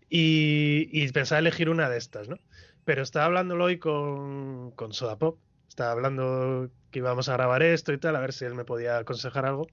[0.09, 2.39] Y, y pensaba elegir una de estas, ¿no?
[2.85, 7.93] Pero estaba hablándolo hoy con, con Soda Pop, estaba hablando que íbamos a grabar esto
[7.93, 9.67] y tal, a ver si él me podía aconsejar algo.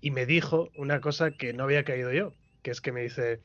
[0.00, 3.40] Y me dijo una cosa que no había caído yo, que es que me dice,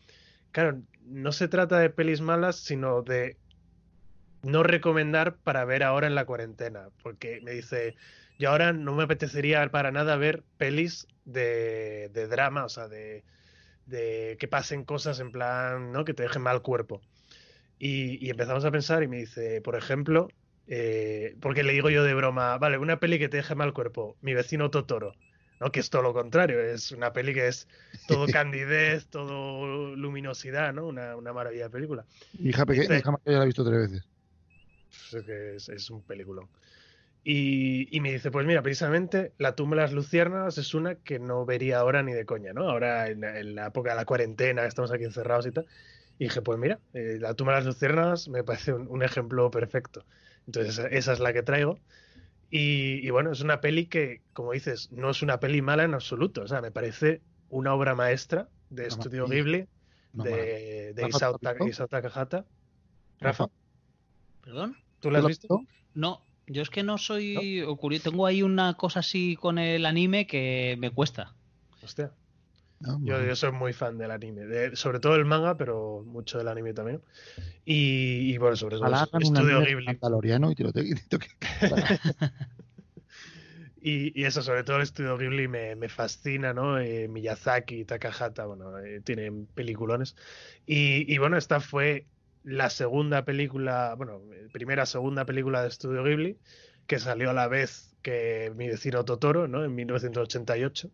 [0.51, 3.37] claro, no se trata de pelis malas, sino de
[4.45, 7.95] no recomendar para ver ahora en la cuarentena, porque me dice,
[8.37, 13.23] yo ahora no me apetecería para nada ver pelis de, de drama, o sea, de,
[13.87, 16.05] de que pasen cosas en plan, ¿no?
[16.05, 17.01] Que te dejen mal cuerpo.
[17.79, 20.29] Y, y empezamos a pensar y me dice, por ejemplo,
[20.67, 24.15] eh, porque le digo yo de broma, vale, una peli que te deje mal cuerpo,
[24.21, 25.15] mi vecino Totoro,
[25.59, 25.71] ¿no?
[25.71, 27.67] Que es todo lo contrario, es una peli que es
[28.07, 30.85] todo candidez, todo luminosidad, ¿no?
[30.85, 32.05] Una, una maravilla de película.
[32.39, 34.14] Hija pequeña, ya la he visto tres veces.
[35.13, 36.47] Es, es un peliculón.
[37.23, 41.17] Y, y me dice, pues mira, precisamente La tumba de las luciérnagas es una que
[41.17, 42.69] no vería ahora ni de coña, ¿no?
[42.69, 45.65] Ahora en, en la época de la cuarentena, estamos aquí encerrados y tal.
[46.19, 49.49] Y dije, pues mira, eh, La tumba de las luciérnagas me parece un, un ejemplo
[49.49, 50.05] perfecto.
[50.45, 51.79] Entonces esa, esa es la que traigo.
[52.51, 55.95] Y, y bueno, es una peli que, como dices, no es una peli mala en
[55.95, 56.43] absoluto.
[56.43, 59.25] O sea, me parece una obra maestra de Estudio.
[59.27, 59.67] Ghibli,
[60.13, 61.07] de, de.
[61.09, 61.39] Isao
[61.87, 62.45] Takahata.
[63.19, 63.47] Rafa,
[64.41, 64.77] ¿Perdón?
[65.05, 65.61] ¿Tú la has ¿tú visto?
[65.93, 67.63] No, yo es que no soy.
[68.03, 71.35] Tengo ahí una cosa así con el anime que me cuesta.
[71.83, 72.11] Hostia.
[72.79, 72.99] ¿no?
[73.03, 76.73] Yo, soy muy fan del anime, de- sobre todo el manga, pero mucho del anime
[76.73, 77.01] también.
[77.65, 79.85] Y, y, bueno, sobre todo Estudio Ghibli.
[79.85, 81.27] mandaloriano y te lo te- y te toque.
[83.87, 86.79] Y, y eso, sobre todo el estudio Ghibli me, me fascina, ¿no?
[86.79, 90.15] Eh, Miyazaki, Takahata, bueno, eh, tienen peliculones.
[90.65, 92.07] Y, y bueno, esta fue
[92.45, 94.21] la segunda película, bueno,
[94.53, 96.37] primera, segunda película de estudio Ghibli,
[96.87, 99.65] que salió a la vez que Mi vecino Totoro, ¿no?
[99.65, 100.91] En 1988.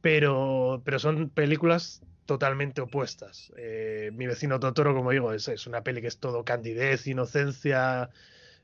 [0.00, 3.52] Pero, pero son películas totalmente opuestas.
[3.56, 8.10] Eh, Mi vecino Totoro, como digo, es, es una peli que es todo candidez, inocencia,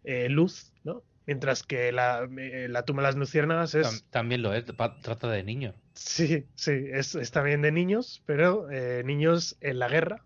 [0.04, 1.02] eh, luz, ¿no?
[1.26, 5.42] Mientras que la, eh, la tumba de las luciérnagas es, También lo es, trata de
[5.42, 5.74] niños.
[5.94, 10.22] sí, sí, es, es también de niños, pero eh, niños en la guerra,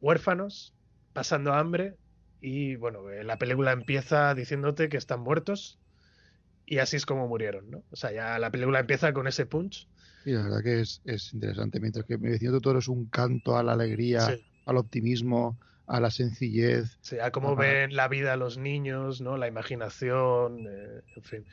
[0.00, 0.74] huérfanos,
[1.18, 1.96] pasando hambre
[2.40, 5.80] y bueno, eh, la película empieza diciéndote que están muertos
[6.64, 7.82] y así es como murieron, ¿no?
[7.90, 9.88] O sea, ya la película empieza con ese punch.
[10.24, 11.80] Y la verdad que es, es interesante.
[11.80, 14.44] Mientras que mi vecino Totoro es un canto a la alegría, Sí.
[14.66, 15.58] al optimismo,
[15.88, 16.98] a la sencillez.
[17.00, 17.62] Sí, a cómo Ajá.
[17.62, 19.36] ven la vida los niños, ¿no?
[19.36, 21.44] La imaginación, eh, en fin.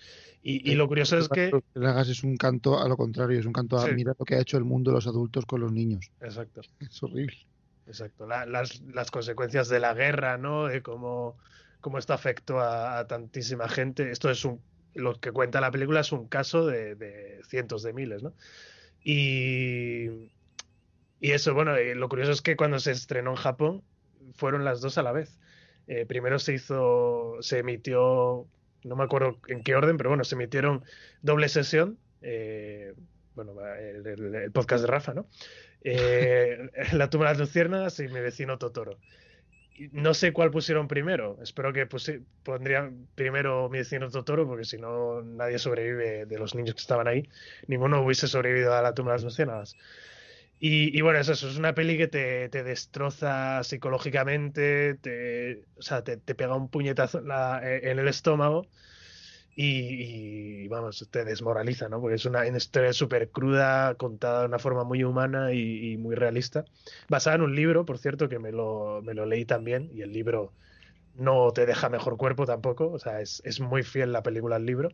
[0.43, 1.49] Y, y lo curioso es que...
[1.74, 3.93] Que hagas es un canto a lo contrario, es un canto a Sí.
[3.95, 6.11] mira lo que ha hecho el mundo los adultos con los niños.
[6.22, 6.61] Exacto.
[6.82, 7.36] Es horrible.
[7.88, 10.65] Exacto, la- las, las consecuencias de la guerra, ¿no?
[10.67, 11.38] De cómo,
[11.81, 14.09] cómo esto afectó a, a tantísima gente.
[14.11, 14.59] Esto es un,
[14.95, 18.33] lo que cuenta la película es un caso de, de cientos de miles, ¿no?
[19.03, 20.31] Y,
[21.19, 23.83] y eso, bueno, eh, lo curioso es que cuando se estrenó en Japón
[24.36, 25.39] fueron las dos a la vez.
[25.88, 28.47] Eh, primero se hizo, se emitió,
[28.83, 30.83] no me acuerdo en qué orden, pero bueno, se emitieron
[31.21, 31.99] doble sesión.
[32.21, 32.93] eh,
[33.36, 35.27] bueno, el, el- el podcast de Rafa, ¿no?
[35.88, 39.01] Eh, la tumba de las luciérnagas y mi vecino Totoro.
[39.91, 41.38] No sé cuál pusieron primero.
[41.41, 41.88] Espero que
[42.43, 47.07] pondrían primero mi vecino Totoro, porque si no, nadie sobrevive de los niños que estaban
[47.09, 47.29] ahí.
[47.67, 49.77] Ninguno hubiese sobrevivido a la tumba de las luciérnagas.
[50.59, 55.81] Y, y bueno, es eso, es una peli que te, te destroza psicológicamente, te, o
[55.81, 58.69] sea, te, te pega un puñetazo en, la- en el estómago
[59.56, 62.01] y, y, vamos, te desmoraliza, ¿no?
[62.01, 65.97] Porque es una, una historia súper cruda, contada de una forma muy humana y, y
[65.97, 66.66] muy realista.
[67.10, 70.12] Basada en un libro, por cierto, que me lo, me lo leí también y el
[70.14, 70.53] libro
[71.14, 74.66] no te deja mejor cuerpo tampoco, o sea, es, es muy fiel la película al
[74.66, 74.89] libro.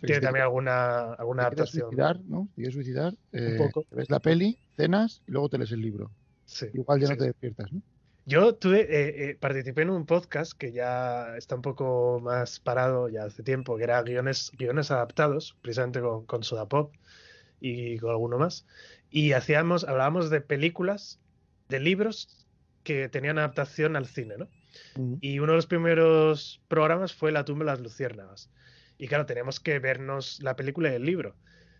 [0.00, 1.66] Pero Tiene te- también alguna, alguna te adaptación.
[1.66, 2.48] suicidar, ¿no?
[2.54, 3.84] Quieres suicidar, eh, poco.
[3.88, 6.12] te ves la peli, cenas y luego te lees el libro.
[6.44, 7.14] Sí, Igual ya sí.
[7.14, 7.82] no te despiertas, ¿no?
[8.28, 13.08] Yo tuve, eh, eh, participé en un podcast que ya está un poco más parado
[13.08, 16.92] ya hace tiempo, que era guiones, guiones adaptados, precisamente con, con Soda Pop
[17.60, 18.66] y con alguno más.
[19.10, 21.20] Y hacíamos, hablábamos de películas,
[21.68, 22.44] de libros
[22.82, 24.48] que tenían adaptación al cine, ¿no?
[25.20, 28.50] Y uno de los primeros programas fue La tumba de las luciérnagas.
[28.98, 31.36] Y claro, teníamos que vernos la película y el libro.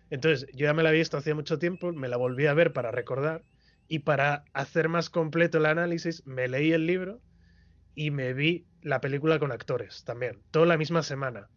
[0.09, 2.71] Entonces, yo ya me la había visto hacía mucho tiempo, me la volví a ver
[2.71, 3.43] para recordar
[3.87, 7.21] y para hacer más completo el análisis, me leí el libro
[7.95, 11.49] y me vi la película con actores también, toda la misma semana.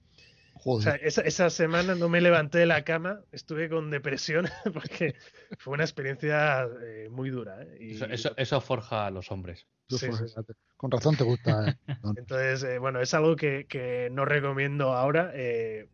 [0.55, 5.15] O sea, esa, esa semana no me levanté de la cama, estuve con depresión porque
[5.59, 7.63] fue una experiencia eh, muy dura.
[7.63, 7.79] ¿eh?
[7.81, 9.67] Y- Eso, eso, eso forja a los hombres.
[9.89, 10.35] Sí, sí,
[10.77, 11.71] Con razón te gusta.
[11.71, 11.75] eh.
[12.17, 15.33] Entonces, eh, bueno, es algo que, que no recomiendo ahora.
[15.35, 15.89] eh,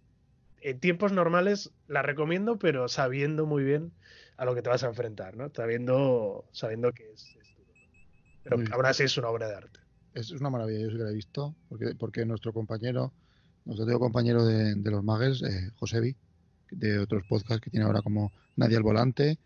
[0.61, 3.93] en tiempos normales la recomiendo, pero sabiendo muy bien
[4.37, 5.51] a lo que te vas a enfrentar, ¿no?
[5.55, 7.55] Sabiendo, sabiendo que es, es.
[8.43, 8.73] Pero bien.
[8.73, 9.81] aún así es una obra de arte.
[10.15, 13.13] Es una maravilla, yo sí que la he visto, porque, porque nuestro compañero,
[13.65, 16.17] nuestro antiguo compañero de, de los Muggles, eh, Josebi,
[16.71, 19.39] de otros podcasts que tiene ahora como Nadie al Volante,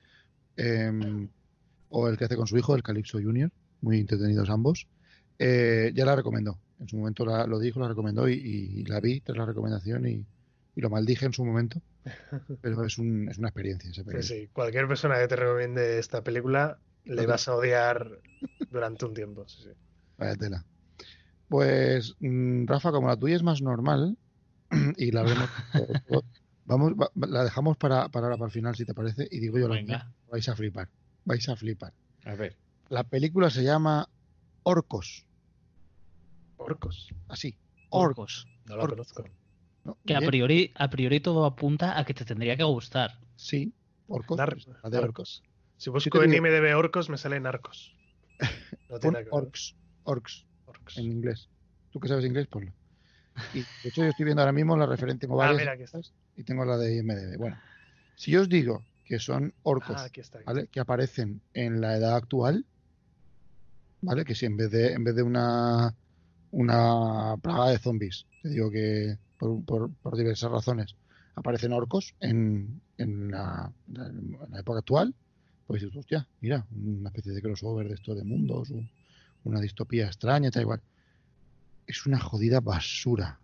[0.57, 1.29] em,
[1.89, 3.51] o el que hace con su hijo, el Calypso Junior,
[3.81, 4.87] muy entretenidos ambos,
[5.39, 6.61] eh, ya la recomendó.
[6.79, 10.07] En su momento la- lo dijo, la recomendó y, y la vi tras la recomendación
[10.07, 10.27] y,
[10.75, 11.81] y lo maldije en su momento,
[12.61, 13.91] pero es, un, es una experiencia.
[13.91, 14.23] esa Sí, película.
[14.29, 18.21] sí, cualquier persona que te recomiende esta película le vas a odiar
[18.71, 19.47] durante un tiempo.
[19.49, 19.71] sí, sí.
[20.19, 20.65] Vaya tela.
[21.49, 24.17] Pues, mm, Rafa, como la tuya es más normal
[24.97, 25.49] y la vemos,
[26.65, 29.59] vamos, va- la dejamos para, para ahora, para el final, si te parece, y digo
[29.59, 30.89] yo la mía, vais a flipar,
[31.25, 31.93] vais a flipar.
[32.25, 32.57] A ver.
[32.89, 34.09] La película se llama
[34.63, 35.27] Orcos,
[36.57, 37.09] Orcos.
[37.29, 37.57] así,
[37.89, 38.47] Orcos.
[38.67, 38.91] No Orcos.
[38.91, 39.25] conozco.
[39.85, 39.97] ¿No?
[40.05, 43.19] Que a priori, a priori todo apunta a que te tendría que gustar.
[43.37, 43.73] Sí,
[44.09, 45.43] Orcos, Nar- pues, la de Orcos.
[45.77, 47.95] Si busco en IMDB Orcos, me sale Narcos.
[48.91, 49.29] No tiene que.
[49.31, 50.97] Orcs, Orcs, Orcos.
[50.99, 51.49] en inglés.
[51.93, 52.73] Tú que sabes inglés, ponlo.
[53.55, 55.83] Y de hecho yo estoy viendo ahora mismo la referencia, tengo Ah, varias mira, aquí
[55.85, 56.01] está.
[56.37, 57.37] y tengo la de IMDb.
[57.39, 57.59] Bueno,
[58.17, 60.39] si yo os digo que son orcos Ah, aquí está.
[60.39, 60.67] aquí ¿vale?
[60.67, 62.65] que aparecen en la edad actual,
[64.03, 64.25] ¿vale?
[64.25, 65.95] Que si en vez de, en vez de una,
[66.51, 70.95] una plaga de zombies, te digo que por, por- por diversas razones
[71.35, 75.15] aparecen orcos en, en la, en la época actual,
[75.67, 78.89] Pues dices, hostia, mira, una especie de crossover de esto de mundos, un-
[79.45, 80.83] una distopía extraña, tal igual.
[81.87, 83.41] Es una jodida basura.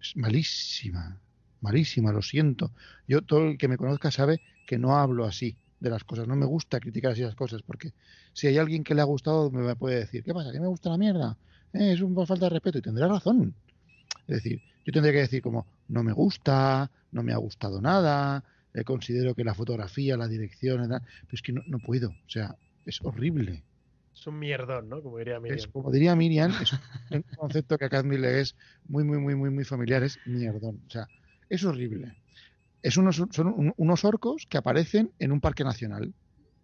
[0.00, 1.20] Es malísima,
[1.60, 2.70] malísima, lo siento.
[3.08, 6.28] Yo, todo el que me conozca sabe que no hablo así de las cosas.
[6.28, 7.92] No me gusta criticar así las cosas, porque
[8.32, 10.52] si hay alguien que le ha gustado, me puede decir, ¿qué pasa?
[10.52, 11.36] ¿Que me gusta la mierda?
[11.72, 13.54] Eh, es una falta de respeto y tendrá razón.
[14.28, 18.44] Es decir, yo tendría que decir como, no me gusta, no me ha gustado nada,
[18.74, 22.10] eh, considero que la fotografía, la dirección, tal, pero es que no, no puedo.
[22.10, 22.54] O sea,
[22.86, 23.64] es horrible.
[24.14, 25.02] Es un mierdón, ¿no?
[25.02, 25.70] Como diría Es, Miriam.
[25.72, 26.72] como diría Miriam, es
[27.10, 28.54] un concepto que a Cadmi le es
[28.88, 30.80] muy, muy, muy, muy, muy familiar, es mierdón.
[30.86, 31.08] O sea,
[31.48, 32.14] es horrible.
[32.82, 36.12] Es unos, son un- unos orcos que aparecen en un parque nacional,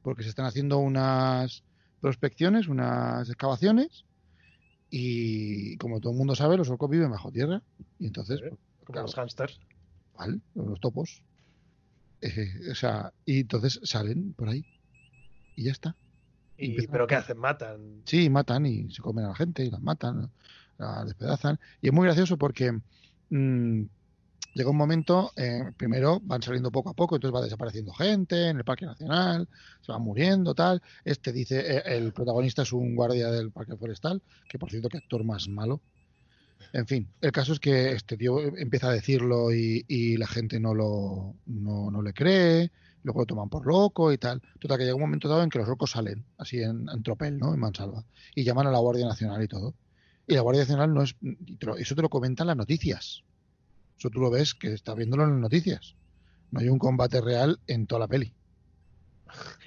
[0.02, 1.62] porque se están haciendo unas
[2.00, 4.04] prospecciones, unas excavaciones,
[4.90, 7.62] y como todo el mundo sabe, los orcos viven bajo tierra.
[7.98, 8.46] Y entonces, Sí.
[8.48, 9.60] pues, Como claro, los hamsters.
[10.12, 11.22] igual, los topos.
[12.20, 14.64] Eh, o sea, y entonces salen por ahí.
[15.56, 15.96] Y ya está.
[16.58, 17.36] Y, ¿Pero qué hacen?
[17.38, 18.02] Matan.
[18.06, 20.30] Sí, matan y se comen a la gente y las matan,
[20.78, 21.58] las despedazan.
[21.82, 22.72] Y es muy gracioso porque
[23.28, 23.82] mm,
[24.54, 28.56] llega un momento, eh, primero van saliendo poco a poco, entonces va desapareciendo gente en
[28.58, 29.48] el Parque Nacional,
[29.82, 30.82] se van muriendo, tal.
[31.04, 34.96] Este dice, eh, el protagonista es un guardia del Parque Forestal, que por cierto, que
[34.98, 35.82] actor más malo.
[36.72, 40.74] En fin, el caso es que este tío empieza a decirlo y, la gente no
[40.74, 42.70] lo no, no le cree,
[43.02, 44.42] luego lo toman por loco y tal.
[44.58, 47.38] Total, que llega un momento dado en que los locos salen, así en, en tropel,
[47.38, 47.54] ¿no?
[47.54, 48.04] En mansalva,
[48.34, 49.74] y llaman a la Guardia Nacional y todo.
[50.26, 51.16] Y la Guardia Nacional no es.
[51.78, 53.22] Eso te lo comentan las noticias.
[53.98, 55.94] Eso tú lo ves que estás viéndolo en las noticias.
[56.50, 58.34] No hay un combate real en toda la peli.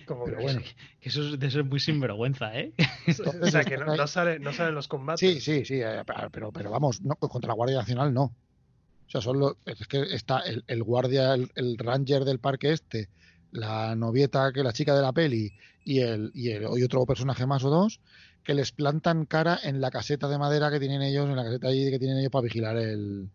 [0.06, 0.62] Como Pero que- bueno.
[1.00, 2.74] Que eso es de ser muy sinvergüenza, ¿eh?
[3.44, 5.20] o sea, que no, no sale, no salen los combates.
[5.20, 8.24] Sí, sí, sí, eh, pero, pero vamos, no, contra la Guardia Nacional no.
[8.24, 12.72] O sea, son los- es que está el, el guardia, el, el ranger del parque
[12.74, 13.10] este,
[13.52, 15.52] la novieta, que la chica de la peli,
[15.84, 18.00] y el, y el y otro personaje más o dos,
[18.44, 21.68] que les plantan cara en la caseta de madera que tienen ellos, en la caseta
[21.70, 23.30] allí que tienen ellos para vigilar el,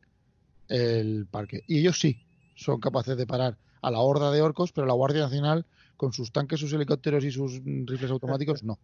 [0.68, 1.62] el parque.
[1.66, 2.22] Y ellos sí,
[2.54, 5.66] son capaces de parar a la horda de orcos, pero la Guardia Nacional,
[6.04, 8.78] con sus tanques, sus helicópteros y sus mm, rifles automáticos, no.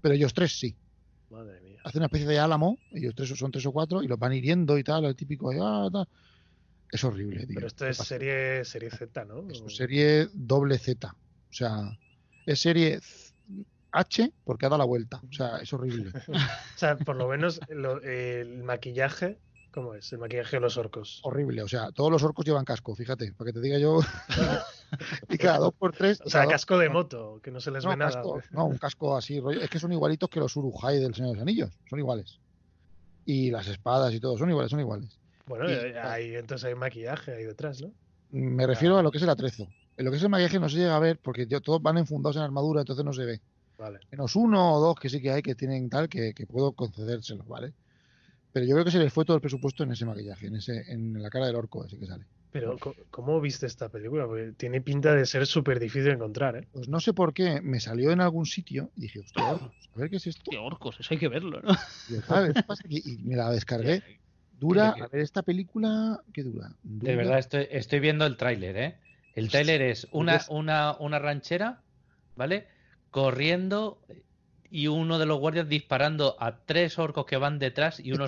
[0.00, 0.76] Pero ellos tres sí
[1.30, 1.80] Madre mía.
[1.84, 4.76] hace una especie de álamo, ellos tres son tres o cuatro, y los van hiriendo
[4.78, 6.06] y tal, el típico ah, tal.
[6.90, 7.54] Es horrible, tío.
[7.56, 9.48] Pero esto ¿Qué es serie, serie Z, ¿no?
[9.50, 11.08] Es serie doble Z.
[11.08, 11.16] O
[11.50, 11.98] sea,
[12.46, 13.00] es serie
[13.90, 15.20] H porque ha dado la vuelta.
[15.28, 16.12] O sea, es horrible.
[16.76, 19.38] O sea, por lo menos lo- el maquillaje,
[19.74, 20.12] ¿cómo es?
[20.12, 21.20] El maquillaje de los orcos.
[21.24, 21.60] horrible.
[21.62, 23.98] O sea, todos los orcos llevan casco, fíjate, para que te diga yo.
[25.28, 26.20] y cada dos por tres.
[26.24, 28.22] O sea, casco de moto, que no se les no, ve nada.
[28.52, 29.60] no, un casco así, rollo.
[29.60, 31.70] Es que son igualitos que los Urujai del Señor de los Anillos.
[31.90, 32.38] Son iguales.
[33.24, 35.18] Y las espadas y todo, son iguales, son iguales.
[35.46, 37.92] Bueno, Y- eh, hay, entonces hay maquillaje ahí detrás, ¿no?
[38.30, 39.66] Me refiero a lo que es el atrezo.
[39.96, 42.36] En lo que es el maquillaje no se llega a ver porque todos van enfundados
[42.36, 43.40] en armadura, entonces no se ve.
[43.76, 43.98] Vale.
[44.12, 47.46] Menos uno o dos que sí que hay que tienen tal que, que puedo concedérselos,
[47.48, 47.74] ¿vale?
[48.54, 50.84] Pero yo creo que se les fue todo el presupuesto en ese maquillaje, en ese
[50.86, 52.24] en la cara del orco ese que sale.
[52.52, 52.78] Pero,
[53.10, 54.26] ¿cómo viste esta película?
[54.26, 56.68] Porque tiene pinta de ser súper difícil de encontrar, ¿eh?
[56.72, 59.98] Pues no sé por qué me salió en algún sitio y dije, hostia, orcos, a
[59.98, 60.52] ver qué es esto.
[60.52, 61.74] Qué orcos, eso hay que verlo, ¿no?
[62.88, 64.20] Y, y me la descargué.
[64.52, 66.68] Dura, a ver, esta película, ¿qué dura?
[66.84, 68.94] De Dura- verdad, estoy, estoy viendo el tráiler, ¿eh?
[69.34, 71.82] El tráiler es una, una, una ranchera,
[72.36, 72.68] ¿vale?
[73.10, 74.00] Corriendo
[74.74, 78.26] y uno de los guardias disparando a tres orcos que van detrás y uno,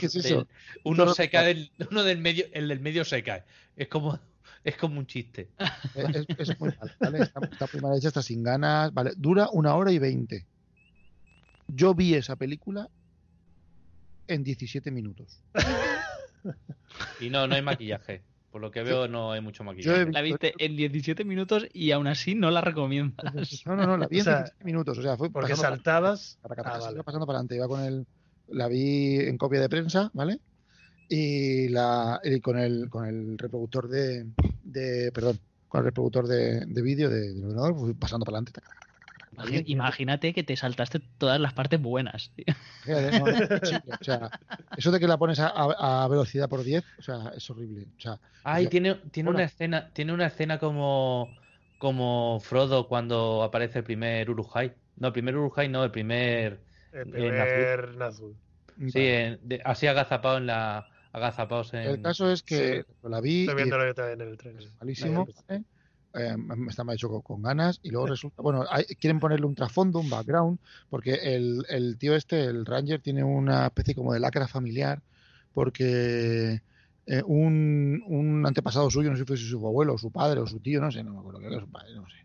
[0.84, 3.42] uno se cae, del- uno del medio, el del medio se cae.
[3.76, 4.20] Es como,
[4.62, 5.48] es como un chiste.
[5.96, 7.18] Es, es muy mal, ¿vale?
[7.22, 9.10] Está, está muy mal hecha, está sin ganas, ¿vale?
[9.16, 10.46] Dura una hora y veinte.
[11.66, 12.88] Yo vi esa película
[14.28, 15.40] en 17 minutos.
[17.20, 18.22] Y no, no hay maquillaje.
[18.56, 20.10] Por lo que veo, no hay mucho maquillaje.
[20.12, 23.62] La viste en 17 minutos y aún así no la recomiendas.
[23.66, 24.96] No, no, no, la vi O en sea, 17 minutos.
[24.96, 26.38] O sea, fue Porque saltabas.
[26.40, 27.04] para- para- Ah, vale.
[27.04, 27.56] pasando para adelante.
[27.56, 28.06] Iba con el.
[28.48, 30.40] La vi en copia de prensa, ¿vale?
[31.10, 34.24] Y, la, y con, el, con el reproductor de,
[34.64, 35.12] de.
[35.12, 35.38] Perdón,
[35.68, 38.58] con el reproductor de, de vídeo de- del ordenador, fui pasando para adelante.
[39.66, 42.30] Imagínate que te saltaste todas las partes buenas.
[42.34, 42.44] tío.
[42.84, 43.94] Fíjate, no, es imposible.
[44.00, 44.30] O sea,
[44.76, 47.86] eso de que la pones a, a- velocidad por 10, o sea, es horrible.
[47.96, 51.28] O sea, Ay, Yo- tiene, tiene una escena, tiene una escena como,
[51.78, 54.72] como Frodo cuando aparece el primer Urujai.
[54.96, 56.60] No, el primer Urujai no, el primer.
[56.92, 58.34] El En primer Nazgûl.
[58.88, 60.88] Sí, en- de- así agazapado en la.
[61.12, 61.80] Agazapados en.
[61.80, 63.40] el caso es que la vi.
[63.40, 64.58] Estoy y- viéndolo yo también en el tren.
[64.78, 65.26] malísimo.
[65.48, 65.64] ¿vale?
[66.18, 66.34] Eh,
[66.70, 69.98] está mal hecho con, con ganas y luego resulta, bueno, hay- quieren ponerle un trasfondo,
[70.00, 74.48] un background, porque el, el tío este, el Ranger, tiene una especie como de lacra
[74.48, 75.02] familiar,
[75.52, 76.62] porque
[77.06, 80.46] eh, un, un antepasado suyo, no sé si fuese su abuelo, o su padre, o
[80.46, 82.16] su tío, no sé, no me acuerdo, creo que era su padre, no sé,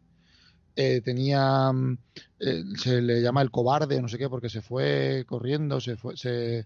[0.76, 1.72] eh, tenía.
[1.72, 1.98] mm,
[2.40, 6.16] eh, se le llama el cobarde, no sé qué, porque se fue corriendo, se fue,
[6.18, 6.66] se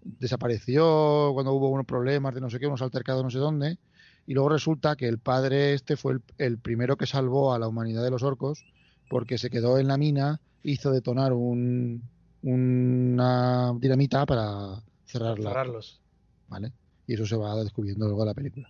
[0.00, 3.78] desapareció cuando hubo unos problemas de no sé qué, unos altercados no sé dónde.
[4.26, 7.68] Y luego resulta que el padre este fue el, el primero que salvó a la
[7.68, 8.64] humanidad de los orcos
[9.08, 12.02] porque se quedó en la mina, hizo detonar un,
[12.42, 15.50] una dinamita para cerrarla.
[15.50, 16.00] Cerrarlos.
[16.48, 16.72] ¿vale?
[17.06, 18.68] Y eso se va descubriendo luego en la película.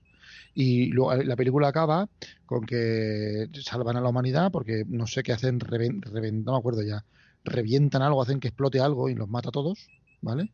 [0.55, 2.09] Y luego eh, la película acaba
[2.45, 6.59] con que salvan a la humanidad porque no sé qué hacen, reven- reven- no me
[6.59, 7.05] acuerdo ya,
[7.45, 9.89] revientan algo, hacen que explote algo y los mata a todos,
[10.21, 10.51] ¿vale?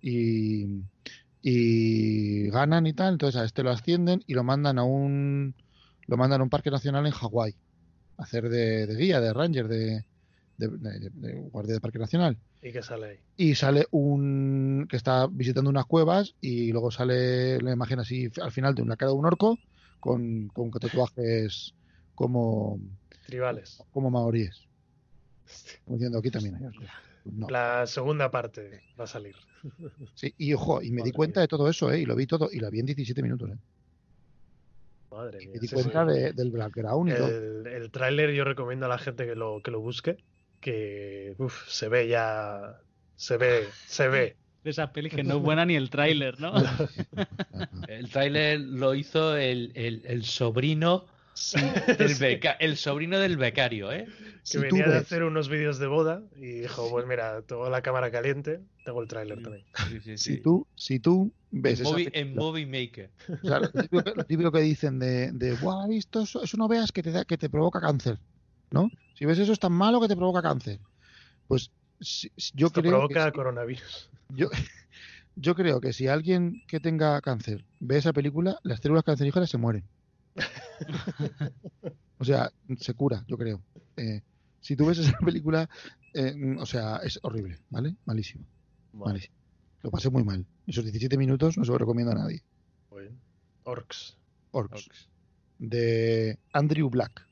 [0.00, 0.64] Y,
[1.42, 5.54] y ganan y tal, entonces a este lo ascienden y lo mandan a un
[6.06, 7.56] lo mandan a un parque nacional en Hawái
[8.18, 10.04] a hacer de, de guía, de ranger, de,
[10.56, 13.18] de- de- de guardia de parque nacional ¿Y qué sale ahí?
[13.36, 18.52] y sale un que está visitando unas cuevas y luego sale la imagen así al
[18.52, 19.58] final de una cara de un orco
[19.98, 21.74] con, con tatuajes
[22.14, 22.78] como
[23.26, 23.82] Tribales.
[23.90, 24.66] como maoríes
[25.84, 26.84] como diciendo aquí también hay orcos.
[27.24, 27.48] No.
[27.50, 29.36] La segunda parte va a salir.
[30.14, 31.42] Sí, y ojo y me di cuenta mía.
[31.42, 32.00] de todo eso ¿eh?
[32.00, 33.56] y lo vi todo y lo vi en 17 minutos ¿eh?
[35.10, 35.50] Madre mía.
[35.54, 36.12] me di sí, cuenta sí.
[36.12, 37.28] de- del background y todo.
[37.28, 40.16] El, el tráiler yo recomiendo a la gente que lo, que lo busque,
[40.60, 42.80] que uf, se ve ya,
[43.16, 44.36] se ve, se ve.
[44.64, 46.52] De esas pelis que no es buena ni el tráiler, ¿no?
[47.88, 51.06] El tráiler lo hizo el, el- el sobrino
[52.20, 54.06] beca- el sobrino del becario, ¿eh?
[54.06, 57.82] que Si venía de hacer unos vídeos de boda y dijo, pues mira, tengo la
[57.82, 59.64] cámara caliente, tengo el tráiler también.
[59.88, 63.10] Sí, sí, si tú si tú ves en, esa movie, en Movie Maker.
[63.42, 66.56] O sea, lo, típico que, lo típico que dicen de, de "Buah, visto eso, eso
[66.56, 68.18] no veas que te, da- que te provoca cáncer,
[68.70, 68.90] ¿no?
[69.14, 70.78] Si ves eso es tan malo que te provoca cáncer.
[71.46, 71.70] Pues
[72.00, 74.10] si- si- yo Esto creo provoca que si- coronavirus.
[74.30, 74.48] yo,
[75.36, 79.58] yo creo que si alguien que tenga cáncer ve esa película, las células cancerígenas se
[79.58, 79.84] mueren.
[82.18, 83.62] O sea, se cura, yo creo.
[83.96, 84.20] Eh,
[84.60, 85.68] si tú ves esa película,
[86.12, 87.96] eh, o sea, es horrible, ¿vale?
[88.04, 88.44] Malísimo,
[88.92, 89.34] malísimo.
[89.82, 90.44] Lo pasé muy mal.
[90.66, 92.42] Esos 17 minutos no se lo recomiendo a nadie.
[92.90, 93.16] Bueno,
[93.64, 94.18] Orcs.
[94.50, 95.08] Orcs.
[95.58, 97.26] De Andrew Black.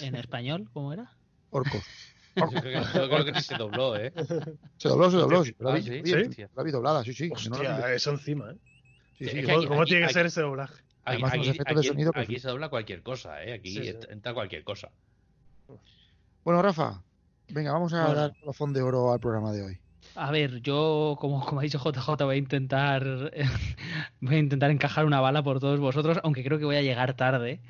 [0.00, 1.16] En español, ¿cómo era?
[1.50, 1.82] Orcos.
[2.36, 4.12] Yo creo, que, yo creo que ni se dobló, ¿eh?
[4.78, 5.44] Se dobló, se dobló.
[5.44, 6.42] sí, La Ah, sí, la vi, sí.
[6.52, 7.28] la vi doblada, sí, sí.
[7.28, 8.56] No, Hostia, no, eso encima, ¿eh?
[9.16, 9.36] sí, sí, Es sí.
[9.36, 10.82] que ¿Cómo, aquí- cómo tiene que aquí- ser ese doblaje?
[11.06, 13.52] Aquí, Además, los aquí- efectos de aquí- sonido, pues, aquí se dobla cualquier cosa, ¿eh?
[13.52, 13.94] Aquí Sí, sí.
[14.10, 14.90] entra cualquier cosa.
[16.44, 17.02] Bueno, Rafa,
[17.48, 18.20] venga, vamos a Bueno.
[18.20, 19.78] dar colofón de oro al programa de hoy.
[20.16, 23.32] A ver, yo, como, como ha dicho JJ, voy a intentar
[24.20, 27.14] voy a intentar encajar una bala por todos vosotros, aunque creo que voy a llegar
[27.14, 27.60] tarde,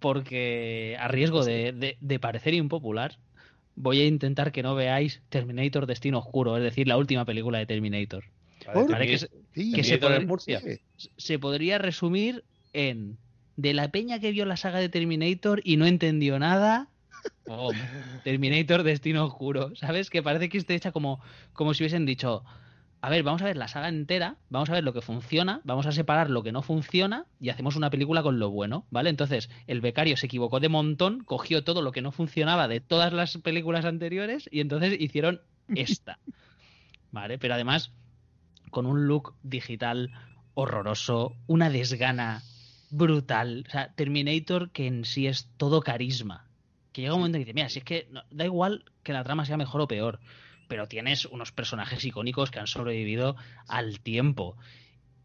[0.00, 3.18] porque a riesgo de, de- de parecer impopular,
[3.74, 7.66] voy a intentar que no veáis Terminator Destino Oscuro, es decir, la última película de
[7.66, 8.24] Terminator.
[8.72, 8.90] ¿Por?
[8.90, 10.60] Vale, que se- Que podría-
[11.16, 13.18] se podría resumir en
[13.56, 16.88] de la peña que vio la saga de Terminator y no entendió nada.
[17.44, 17.76] ¡pum!
[18.24, 19.74] Terminator Destino Oscuro.
[19.76, 20.10] ¿Sabes?
[20.10, 21.20] Que parece que esté hecha como,
[21.52, 22.44] como si hubiesen dicho.
[23.00, 25.86] A ver, vamos a ver la saga entera, vamos a ver lo que funciona, vamos
[25.86, 29.10] a separar lo que no funciona y hacemos una película con lo bueno, ¿vale?
[29.10, 33.12] Entonces, el becario se equivocó de montón, cogió todo lo que no funcionaba de todas
[33.12, 35.40] las películas anteriores y entonces hicieron
[35.74, 36.20] esta.
[37.10, 37.38] ¿Vale?
[37.38, 37.90] Pero además,
[38.70, 40.12] con un look digital
[40.54, 42.40] horroroso, una desgana
[42.92, 43.64] brutal.
[43.66, 46.46] O sea, Terminator que en sí es todo carisma.
[46.92, 49.24] Que llega un momento que dice, mira, si es que no- da igual que la
[49.24, 50.20] trama sea mejor o peor,
[50.68, 53.34] pero tienes unos personajes icónicos que han sobrevivido
[53.66, 54.56] al tiempo.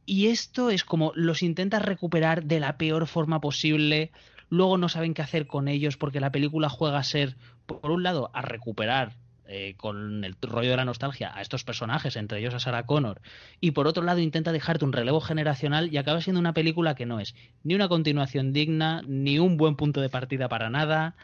[0.06, 4.12] Y esto es como los intentas recuperar de la peor forma posible,
[4.50, 7.36] luego no saben qué hacer con ellos porque la película juega a ser,
[7.66, 9.18] por un lado, a recuperar
[9.48, 13.22] eh, con el rollo de la nostalgia a estos personajes, entre ellos a Sarah Connor,
[13.62, 17.06] y por otro lado intenta dejarte un relevo generacional y acaba siendo una película que
[17.06, 17.34] no es
[17.64, 21.16] ni una continuación digna, ni un buen punto de partida para nada.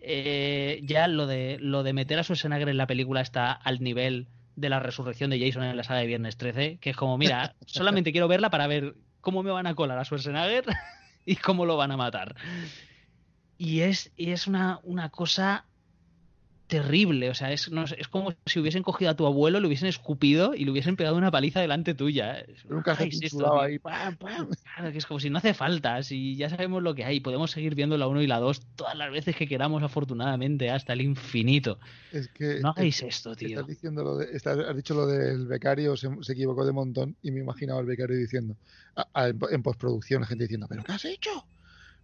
[0.00, 4.26] Eh, ya lo de, lo de meter a Schwarzenegger en la película está al nivel
[4.56, 7.54] de la resurrección de Jason en la saga de Viernes 13, que es como, mira,
[7.66, 10.64] solamente quiero verla para ver cómo me van a colar a Schwarzenegger
[11.24, 12.34] y cómo lo van a matar.
[13.56, 15.64] Y es, y es una, una cosa
[16.68, 19.88] terrible, o sea, es, no es como si hubiesen cogido a tu abuelo, le hubiesen
[19.88, 22.44] escupido y le hubiesen pegado una paliza delante tuya.
[22.44, 22.54] Ay,
[22.84, 24.48] cajón sí, esto, ahí, pam, pam.
[24.74, 27.50] Claro, que es como si no hace falta, si ya sabemos lo que hay, podemos
[27.50, 31.00] seguir viendo la 1 y la 2 todas las veces que queramos, afortunadamente, hasta el
[31.00, 31.78] infinito.
[32.12, 33.48] Es que No hagáis es- esto, tío.
[33.48, 37.16] Estás diciendo lo de, estás- has dicho lo del becario, se, se equivocó de montón
[37.22, 38.56] y me imaginaba al becario diciendo,
[38.94, 41.30] a- a- en, postproducción, la gente diciendo, ¿pero qué has hecho?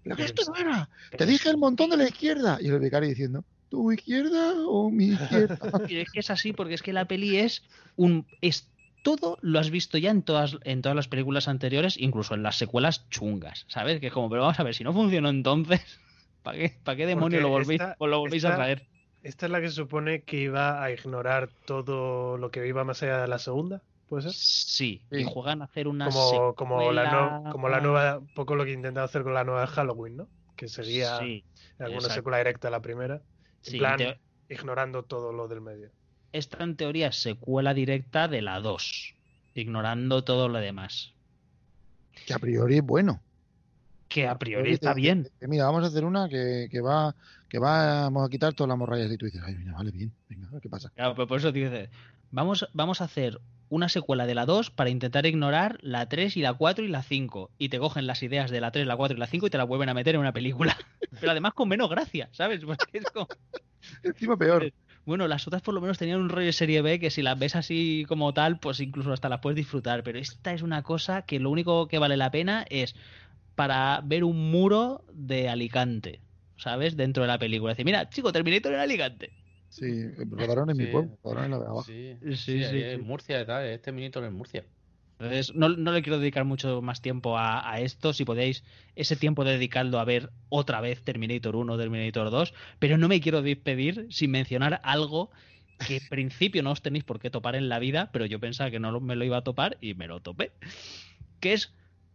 [0.03, 0.89] ¿Pero que esto no era?
[1.17, 2.59] Te dije el montón de la izquierda.
[2.61, 3.45] Y el becario diciendo,
[3.75, 5.57] ¿tu izquierda o mi izquierda?
[5.91, 7.63] Y es que es así, porque es que la peli es
[7.97, 8.25] un.
[8.41, 8.71] es
[9.03, 12.57] todo lo has visto ya en todas, en todas las películas anteriores, incluso en las
[12.57, 14.01] secuelas chungas, ¿sabes?
[14.01, 15.81] Que es como, pero vamos a ver, si no funcionó entonces,
[16.45, 18.87] ¿Para qué, para qué demonios lo volvéis, esta- os lo volvéis a traer?
[19.23, 23.03] Esta es la que se supone que iba a ignorar todo lo que iba más
[23.03, 24.33] allá de la segunda, ¿puede ser?
[24.35, 28.29] Sí, y juegan a hacer una Como, como, la secuela- no- como la nueva, un
[28.29, 30.29] poco lo que intentaba hacer con la nueva de Halloween, ¿no?
[30.57, 32.15] Que Sí, en alguna exacto.
[32.15, 33.23] secuela directa a la primera,
[33.65, 34.19] sí, en plan, te-
[34.49, 35.91] ignorando todo lo del medio.
[36.33, 39.15] esta en teoría es secuela directa de la 2,
[39.55, 41.13] ignorando todo lo demás.
[42.27, 43.21] Que a priori es bueno.
[44.09, 45.29] Que a priori está bien.
[45.41, 47.15] Mira, vamos a hacer una que, que va
[47.55, 50.49] que vamos a quitar todas las morrayas y tú dices, ay, mira, vale, bien, venga,
[50.61, 50.91] qué pasa.
[50.97, 51.89] Claro, pero por eso te dice,
[52.33, 56.41] vamos, vamos a hacer una secuela de la 2 para intentar ignorar la 3 y
[56.41, 57.53] la 4 y la 5.
[57.57, 59.59] Y te cogen las ideas de la 3, la 4 y la 5 y te
[59.59, 60.77] las vuelven a meter en una película.
[61.21, 62.65] Pero además con menos gracia, ¿sabes?
[62.65, 63.29] Porque es como,
[64.03, 64.73] Encima peor.
[65.07, 67.39] bueno, las otras por lo menos tenían un rollo de serie B que si las
[67.39, 70.03] ves así como tal, pues incluso hasta las puedes disfrutar.
[70.03, 72.97] Pero esta es una cosa que lo único que vale la pena es
[73.55, 76.21] para ver un muro de Alicante,
[76.57, 76.97] ¿sabes?
[76.97, 77.73] Dentro de la película.
[77.73, 79.33] Decir, mira, chico, Terminator en Alicante.
[79.69, 80.93] Sí, rodaron en mi Sí.
[80.93, 81.83] pueblo, rodaron en la de abajo.
[81.85, 82.89] Sí, Sí, sí, sí, ahí sí.
[82.91, 84.65] en Murcia y tal, este minuto en Murcia.
[85.19, 88.13] Entonces, no, no le quiero dedicar mucho más tiempo a, a esto.
[88.13, 88.65] Si podéis,
[88.95, 92.53] ese tiempo dedicarlo a ver otra vez Terminator 1 Terminator 2.
[92.79, 95.31] Pero no me quiero despedir sin mencionar algo
[95.87, 98.71] que en principio no os tenéis por qué topar en la vida, pero yo pensaba
[98.71, 100.53] que no lo- me lo iba a topar y me lo topé.
[101.41, 101.75] Que es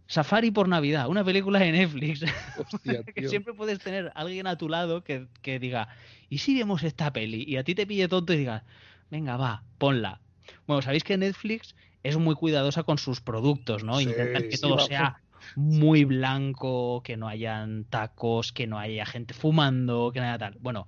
[0.10, 2.24] Safari por Navidad, una película de Netflix.
[2.58, 3.30] Hostia, que tío.
[3.30, 5.88] siempre puedes tener alguien a tu lado que, que diga,
[6.30, 7.44] ¿y si vemos esta peli?
[7.48, 8.64] Y a ti te pille tonto y digas,
[9.12, 10.20] venga, va, ponla.
[10.66, 14.00] Bueno, sabéis que Netflix es muy cuidadosa con sus productos, ¿no?
[14.00, 15.22] Sí, Intentan que sí, todo va, sea
[15.56, 20.58] muy blanco, que no hayan tacos, que no haya gente fumando, que nada tal.
[20.60, 20.88] Bueno,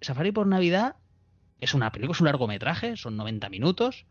[0.00, 0.96] Safari por Navidad
[1.60, 4.04] es una película, es un largometraje, son 90 minutos.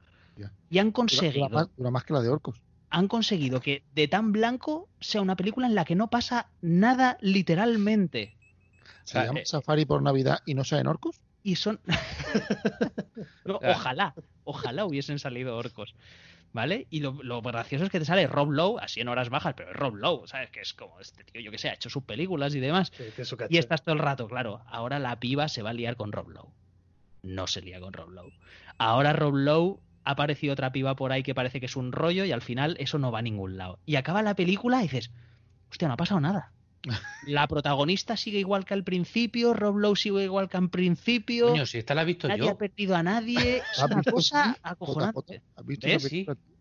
[0.70, 2.62] Y han Dura- conseguido Dura más, dura más que la de Orcos.
[2.90, 7.18] Han conseguido que de tan blanco sea una película en la que no pasa nada
[7.22, 8.36] literalmente.
[9.04, 11.20] ¿Se sea, llama eh, Safari por Navidad y no salen orcos?
[11.44, 11.80] Y son.
[13.46, 13.72] No, Ah.
[13.72, 15.96] ojalá, ojalá hubiesen salido orcos.
[16.54, 16.88] ¿Vale?
[16.90, 19.70] Y lo, lo gracioso es que te sale Rob Lowe, así en horas bajas, pero
[19.70, 20.50] es Rob Lowe, ¿sabes?
[20.50, 22.92] Que es como este tío, yo que sé, ha hecho sus películas y demás.
[22.96, 23.04] Sí.
[23.50, 24.62] Y estás todo el rato, claro.
[24.66, 26.52] Ahora la piba se va a liar con Rob Lowe.
[27.22, 28.34] No se lía con Rob Lowe.
[28.78, 32.26] Ahora Rob Lowe ha aparecido otra piba por ahí que parece que es un rollo
[32.26, 33.80] y al final eso no va a ningún lado.
[33.86, 35.12] Y acaba la película y dices,
[35.70, 36.54] hostia, no ha pasado nada.
[37.28, 41.66] La protagonista sigue igual que al principio, Rob Lowe sigue igual que al principio, Coño,
[41.66, 42.52] si esta la he visto nadie yo.
[42.52, 43.58] ha perdido a nadie.
[43.72, 44.60] Es ¿Has una visto, cosa sí?
[44.64, 45.42] acojonante.
[45.56, 46.04] ¿Has visto ¿Ves?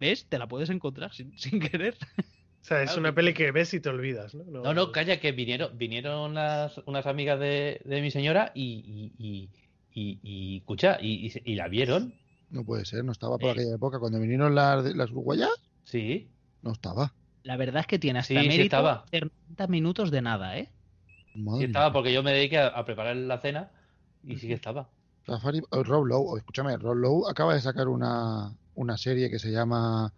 [0.00, 0.26] ¿Ves?
[0.28, 1.96] Te la puedes encontrar sin, sin querer.
[2.02, 4.42] O sea, es Claro, una peli que ves y te olvidas, ¿no?
[4.44, 9.24] No, no, calla, que vinieron, vinieron unas, unas amigas de, de mi señora y, y,
[9.24, 9.50] y,
[9.92, 12.14] y, y, escucha, y, y, se- y la vieron.
[12.50, 13.52] No puede ser, no estaba por Eh.
[13.52, 13.98] aquella época.
[13.98, 15.50] Cuando vinieron las, las uruguayas,
[15.84, 16.28] Sí,
[16.62, 17.12] no estaba.
[17.44, 19.04] La verdad es que tiene hasta Sí, estaba.
[19.06, 20.68] hacer 90 minutos de nada, ¿eh?
[21.34, 21.92] Madre sí estaba mía.
[21.92, 23.70] porque yo me dediqué a, a preparar la cena
[24.24, 24.88] y sí que estaba.
[25.26, 29.38] Safari, oh, Rob Lowe, oh, escúchame, Rob Lowe acaba de sacar una, una serie que
[29.38, 30.12] se llama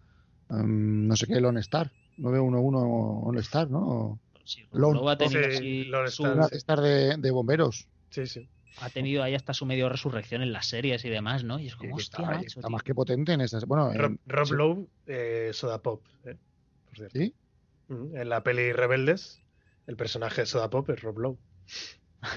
[0.49, 1.91] em, no sé qué, Lone Star.
[2.17, 4.19] 911 Lone Star, ¿no?
[4.43, 4.99] Sí, Lone-
[5.29, 6.57] Sí, su- Star, Una sí.
[6.57, 7.87] Star de, de bomberos.
[8.09, 8.47] Sí, sí.
[8.81, 11.59] Ha tenido ahí hasta su medio resurrección en las series y demás, ¿no?
[11.59, 12.69] Y es como, hostia, está, macho, está tío.
[12.69, 13.65] más que potente en esas.
[13.65, 16.03] Bueno, Rob, en- Rob sí, Lowe, eh, Soda Pop.
[16.25, 16.35] ¿eh?
[16.87, 17.19] Por cierto.
[17.19, 17.33] ¿Sí?
[17.89, 19.41] Mm, En la peli Rebeldes,
[19.87, 21.37] el personaje de Soda Pop es Rob Lowe.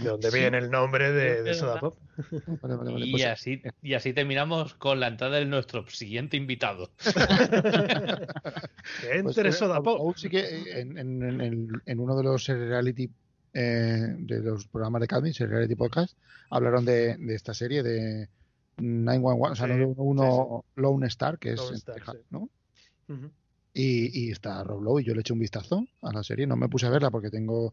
[0.01, 0.39] De donde Sí.
[0.39, 1.81] viene el nombre de, de Soda.
[1.81, 1.97] Pop.
[2.63, 6.37] Vale, vale, vale, Y pues- así, y así terminamos con la entrada de nuestro siguiente
[6.37, 6.91] invitado.
[9.01, 9.99] Que Pues, entre eh, Soda Rob Pop.
[9.99, 13.11] Lowe sí que en, en- en el- en uno de los reality
[13.55, 16.17] eh, de los programas de Calvin, reality podcast,
[16.51, 18.29] hablaron de, de esta serie de
[18.79, 22.27] 911, o sea, Sí, no uno Lone Star, que es Lone en Star, Texas, sí.
[22.31, 22.51] ¿no?
[23.09, 23.31] Ujú.
[23.75, 26.57] Y, y está Rob Lowe y yo le eché un vistazo a la serie, no
[26.57, 27.73] me puse a verla porque tengo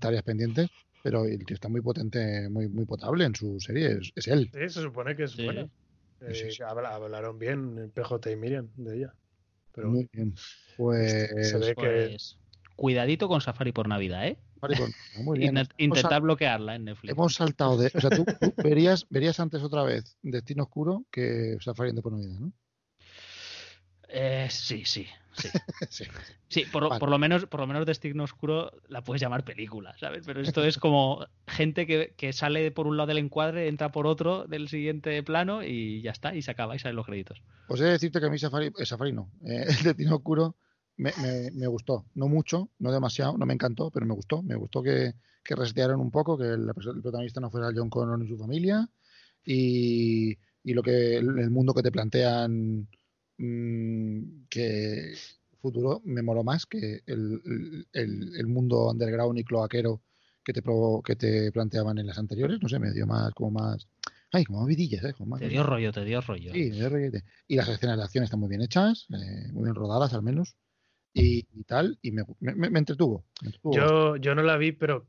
[0.00, 0.68] tareas pendientes,
[1.02, 4.50] pero el tío está muy potente, muy, muy potable en su serie, es, es él.
[4.52, 5.44] Sí, se supone que es Sí.
[5.44, 5.68] buena.
[6.20, 6.62] Eh, Sí, sí.
[6.62, 9.14] habla- hablaron bien PJ y Miriam de ella.
[9.72, 10.34] Pero muy bien.
[10.76, 12.38] Pues, se ve que Pues,
[12.74, 14.38] cuidadito con Safari por Navidad, ¿eh?
[14.60, 14.80] Pues,
[15.18, 15.54] muy bien.
[15.56, 17.12] Intent- Hemos intentar bloquearla en Netflix.
[17.12, 17.90] Hemos saltado de.
[17.94, 22.12] O sea, tú, tú verías, verías antes otra vez Destino Oscuro que Safari de por
[22.12, 22.52] Navidad, ¿no?
[24.10, 25.48] Eh, sí, sí, sí.
[25.90, 26.04] Sí.
[26.48, 26.98] Sí, por, Vale.
[26.98, 30.24] por lo menos, por lo menos Destino Oscuro la puedes llamar película, ¿sabes?
[30.24, 34.06] Pero esto es como gente que, que sale por un lado del encuadre, entra por
[34.06, 37.42] otro del siguiente plano y ya está, y se acaba y salen los créditos.
[37.66, 40.56] Pues he de decirte que a mí Safari, eh, Safari no, eh, el Destino Oscuro
[40.98, 42.04] me, me, me gustó.
[42.14, 44.42] No mucho, no demasiado, no me encantó, pero me gustó.
[44.42, 48.22] Me gustó que, que resetearon un poco, que el, el protagonista no fuera John Connor
[48.22, 48.88] y su familia
[49.44, 52.86] y, y lo que el, el mundo que te plantean
[53.38, 55.14] mm, que
[55.60, 60.02] futuro me moló más que el, el, el mundo underground y cloaquero
[60.44, 62.58] que te, provo- que te planteaban en las anteriores.
[62.62, 63.86] No sé, me dio más, como más.
[64.32, 65.12] Ay, como vidillas, ¿eh?
[65.14, 66.52] Como más Te dio rollo, te dio rollo.
[66.52, 67.20] Sí, me dio.
[67.48, 70.54] Y las escenas de acción están muy bien hechas, eh, muy bien rodadas al menos.
[71.20, 73.24] Y, y tal, y me, me- me- entretuvo.
[73.42, 75.06] me entretuvo Yo, yo no la vi, pero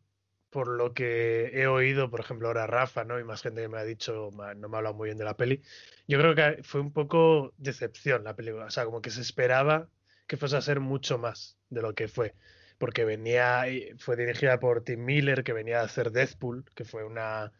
[0.49, 3.19] por lo que he oído, por ejemplo, ahora Rafa, ¿no?
[3.19, 5.38] Y más gente que me ha dicho, no me ha hablado muy bien de la
[5.38, 5.61] peli.
[6.07, 8.65] Yo creo que fue un poco decepción la película.
[8.65, 9.90] O sea, como que se esperaba
[10.27, 12.36] que fuese a ser mucho más de lo que fue.
[12.77, 13.65] Porque venía,
[13.98, 17.52] fue dirigida por Tim Miller, que venía a hacer Deathpool, que fue una,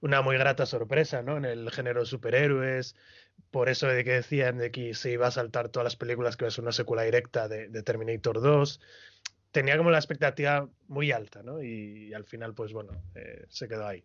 [0.00, 1.36] una muy grata sorpresa, ¿no?
[1.36, 2.96] En el género de superhéroes.
[3.52, 6.50] Por eso de que decían de que se iba a saltar todas las películas que
[6.50, 8.80] ser una secuela directa de, de Terminator 2
[9.52, 11.62] tenía como la expectativa muy alta, ¿no?
[11.62, 14.02] Y, al final, pues bueno, eh, se quedó ahí.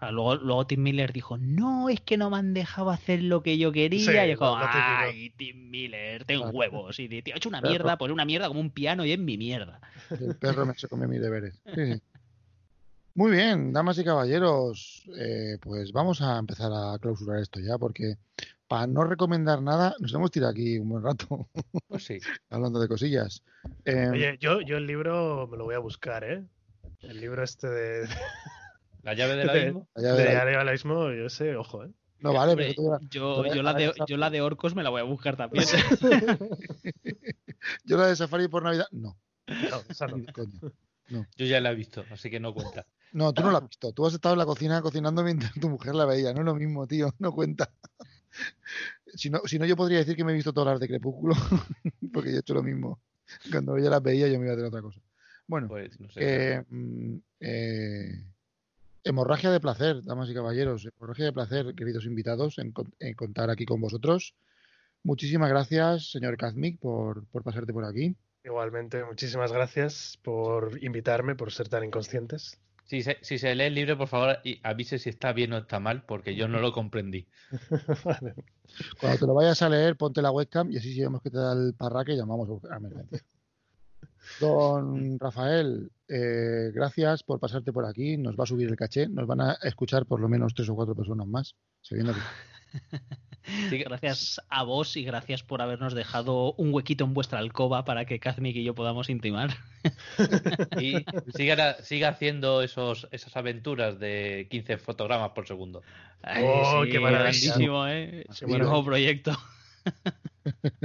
[0.00, 3.42] Ah, luego, luego Tim Miller dijo, no, es que no me han dejado hacer lo
[3.42, 4.04] que yo quería.
[4.04, 4.56] Sí, y es típico.
[4.58, 6.52] ay, Tim Miller, ten Claro.
[6.52, 7.00] huevos.
[7.00, 9.18] Y de, tío, he hecho una mierda, pues una mierda como un piano y es
[9.18, 9.80] mi mierda.
[10.10, 11.62] El perro me se come mis deberes.
[11.74, 12.02] Sí, sí.
[13.14, 18.16] Muy bien, damas y caballeros, eh, pues vamos a empezar a clausurar esto ya, porque
[18.72, 21.46] para no recomendar nada, nos hemos tirado aquí un buen rato
[21.88, 22.18] Pues sí.
[22.48, 23.42] hablando de cosillas.
[23.84, 26.42] Eh, Oye, yo, yo el libro me lo voy a buscar, ¿eh?
[27.00, 28.08] El libro este de,
[29.02, 29.88] La llave del abismo.
[29.94, 30.30] de verás.
[30.30, 31.90] Diario del Abismo, yo sé, ojo, ¿eh?
[32.20, 35.02] no vale, pero tú yo, yo, la de, yo la de Orcos me la voy
[35.02, 35.66] a buscar también.
[37.84, 39.18] yo la de Safari por Navidad, no,
[39.48, 40.16] No, esa no.
[40.16, 40.60] de coña.
[41.36, 42.86] Yo ya la he visto, así que no cuenta.
[43.12, 43.92] No, tú no la has visto.
[43.92, 46.32] Tú has estado en la cocina cocinando mientras tu mujer la veía.
[46.32, 47.12] No es lo mismo, tío.
[47.18, 47.70] No cuenta.
[49.14, 51.34] Si no, si no yo podría decir que me he visto todas las de Crepúsculo,
[52.12, 53.00] porque yo he hecho lo mismo.
[53.50, 55.00] Cuando ella las veía, yo me iba a hacer otra cosa.
[55.46, 56.20] Bueno, Pues no sé.
[56.20, 58.24] que, mm, eh,
[59.04, 60.86] hemorragia de placer, damas y caballeros.
[60.86, 64.34] Hemorragia de placer, queridos invitados, en, con- en contar aquí con vosotros.
[65.02, 68.14] Muchísimas gracias, señor Kazmik, por, por pasarte por aquí.
[68.44, 72.58] Igualmente, muchísimas gracias por invitarme, por ser tan inconscientes.
[72.84, 75.58] Si se, si se lee el libro, por favor, y avise si está bien o
[75.58, 77.26] está mal, porque yo no lo comprendí.
[78.04, 78.34] Vale.
[79.00, 81.38] Cuando te lo vayas a leer, ponte la webcam y así si vemos que te
[81.38, 83.22] da el parraque, llamamos a emergencia.
[84.40, 88.16] Don Rafael, eh, gracias por pasarte por aquí.
[88.16, 89.08] Nos va a subir el caché.
[89.08, 91.54] Nos van a escuchar por lo menos tres o cuatro personas más.
[91.80, 92.20] Sabiendo que
[93.70, 98.20] Gracias a vos y gracias por habernos dejado un huequito en vuestra alcoba para que
[98.20, 99.50] Kazmik y yo podamos intimar.
[100.80, 101.04] Y
[101.36, 105.82] siga, siga haciendo esos, esas aventuras de 15 fotogramas por segundo.
[106.22, 107.20] Ay, Oh, qué maravilla.
[107.22, 108.24] grandísimo, ¿eh?
[108.38, 108.58] Qué maravilla.
[108.70, 109.32] nuevo proyecto.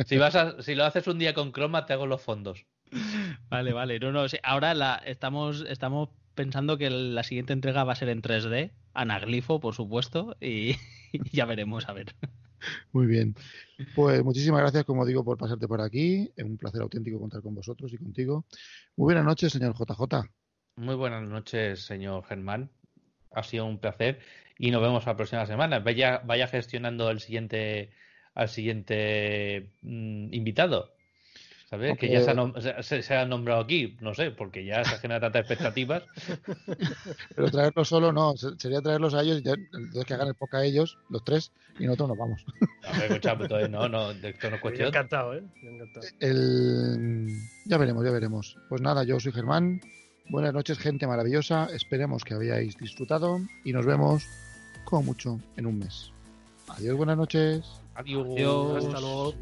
[0.05, 2.65] Si, vas a- si lo haces un día con croma, te hago los fondos.
[3.49, 3.99] Vale, vale.
[3.99, 8.09] No, no, sí, ahora la, estamos, estamos pensando que la siguiente entrega va a ser
[8.09, 10.75] en 3D, anaglifo, por supuesto, y
[11.31, 12.15] ya veremos, a ver.
[12.91, 13.35] Muy bien.
[13.95, 16.31] Pues muchísimas gracias, como digo, por pasarte por aquí.
[16.35, 18.45] Es un placer auténtico contar con vosotros y contigo.
[18.95, 20.29] Muy buenas noches, señor JJ.
[20.77, 22.71] Muy buenas noches, señor Germán.
[23.31, 24.19] Ha sido un placer
[24.57, 25.79] y nos vemos la próxima semana.
[25.79, 27.91] Vaya, vaya gestionando el siguiente,
[28.33, 30.96] al siguiente mm, invitado.
[31.69, 31.97] ¿Sabes?
[31.97, 35.19] Que ya se ha, se- se- ha nombrado aquí, no sé, porque ya se genera
[35.19, 36.03] tantas expectativas.
[37.35, 40.35] Pero traerlos solo no, se- sería traerlos a ellos y ya- entonces que hagan el
[40.35, 42.45] poca a ellos, los tres, y nosotros nos vamos.
[42.85, 44.87] A ver, escucha, entonces, no, no, de esto no es Yo cuestión.
[44.87, 45.43] encantado, ¿eh?
[45.61, 46.07] Yo encantado.
[46.21, 47.27] El...
[47.65, 48.57] Ya veremos, ya veremos.
[48.69, 49.81] Pues nada, yo soy Germán.
[50.29, 51.67] Buenas noches, gente maravillosa.
[51.73, 54.23] Esperemos que habéis disfrutado y nos vemos
[54.85, 56.13] como mucho en un mes.
[56.69, 57.65] Adiós, buenas noches.
[57.95, 58.25] Adiós.
[58.31, 58.85] Adiós.
[58.85, 59.33] Hasta luego.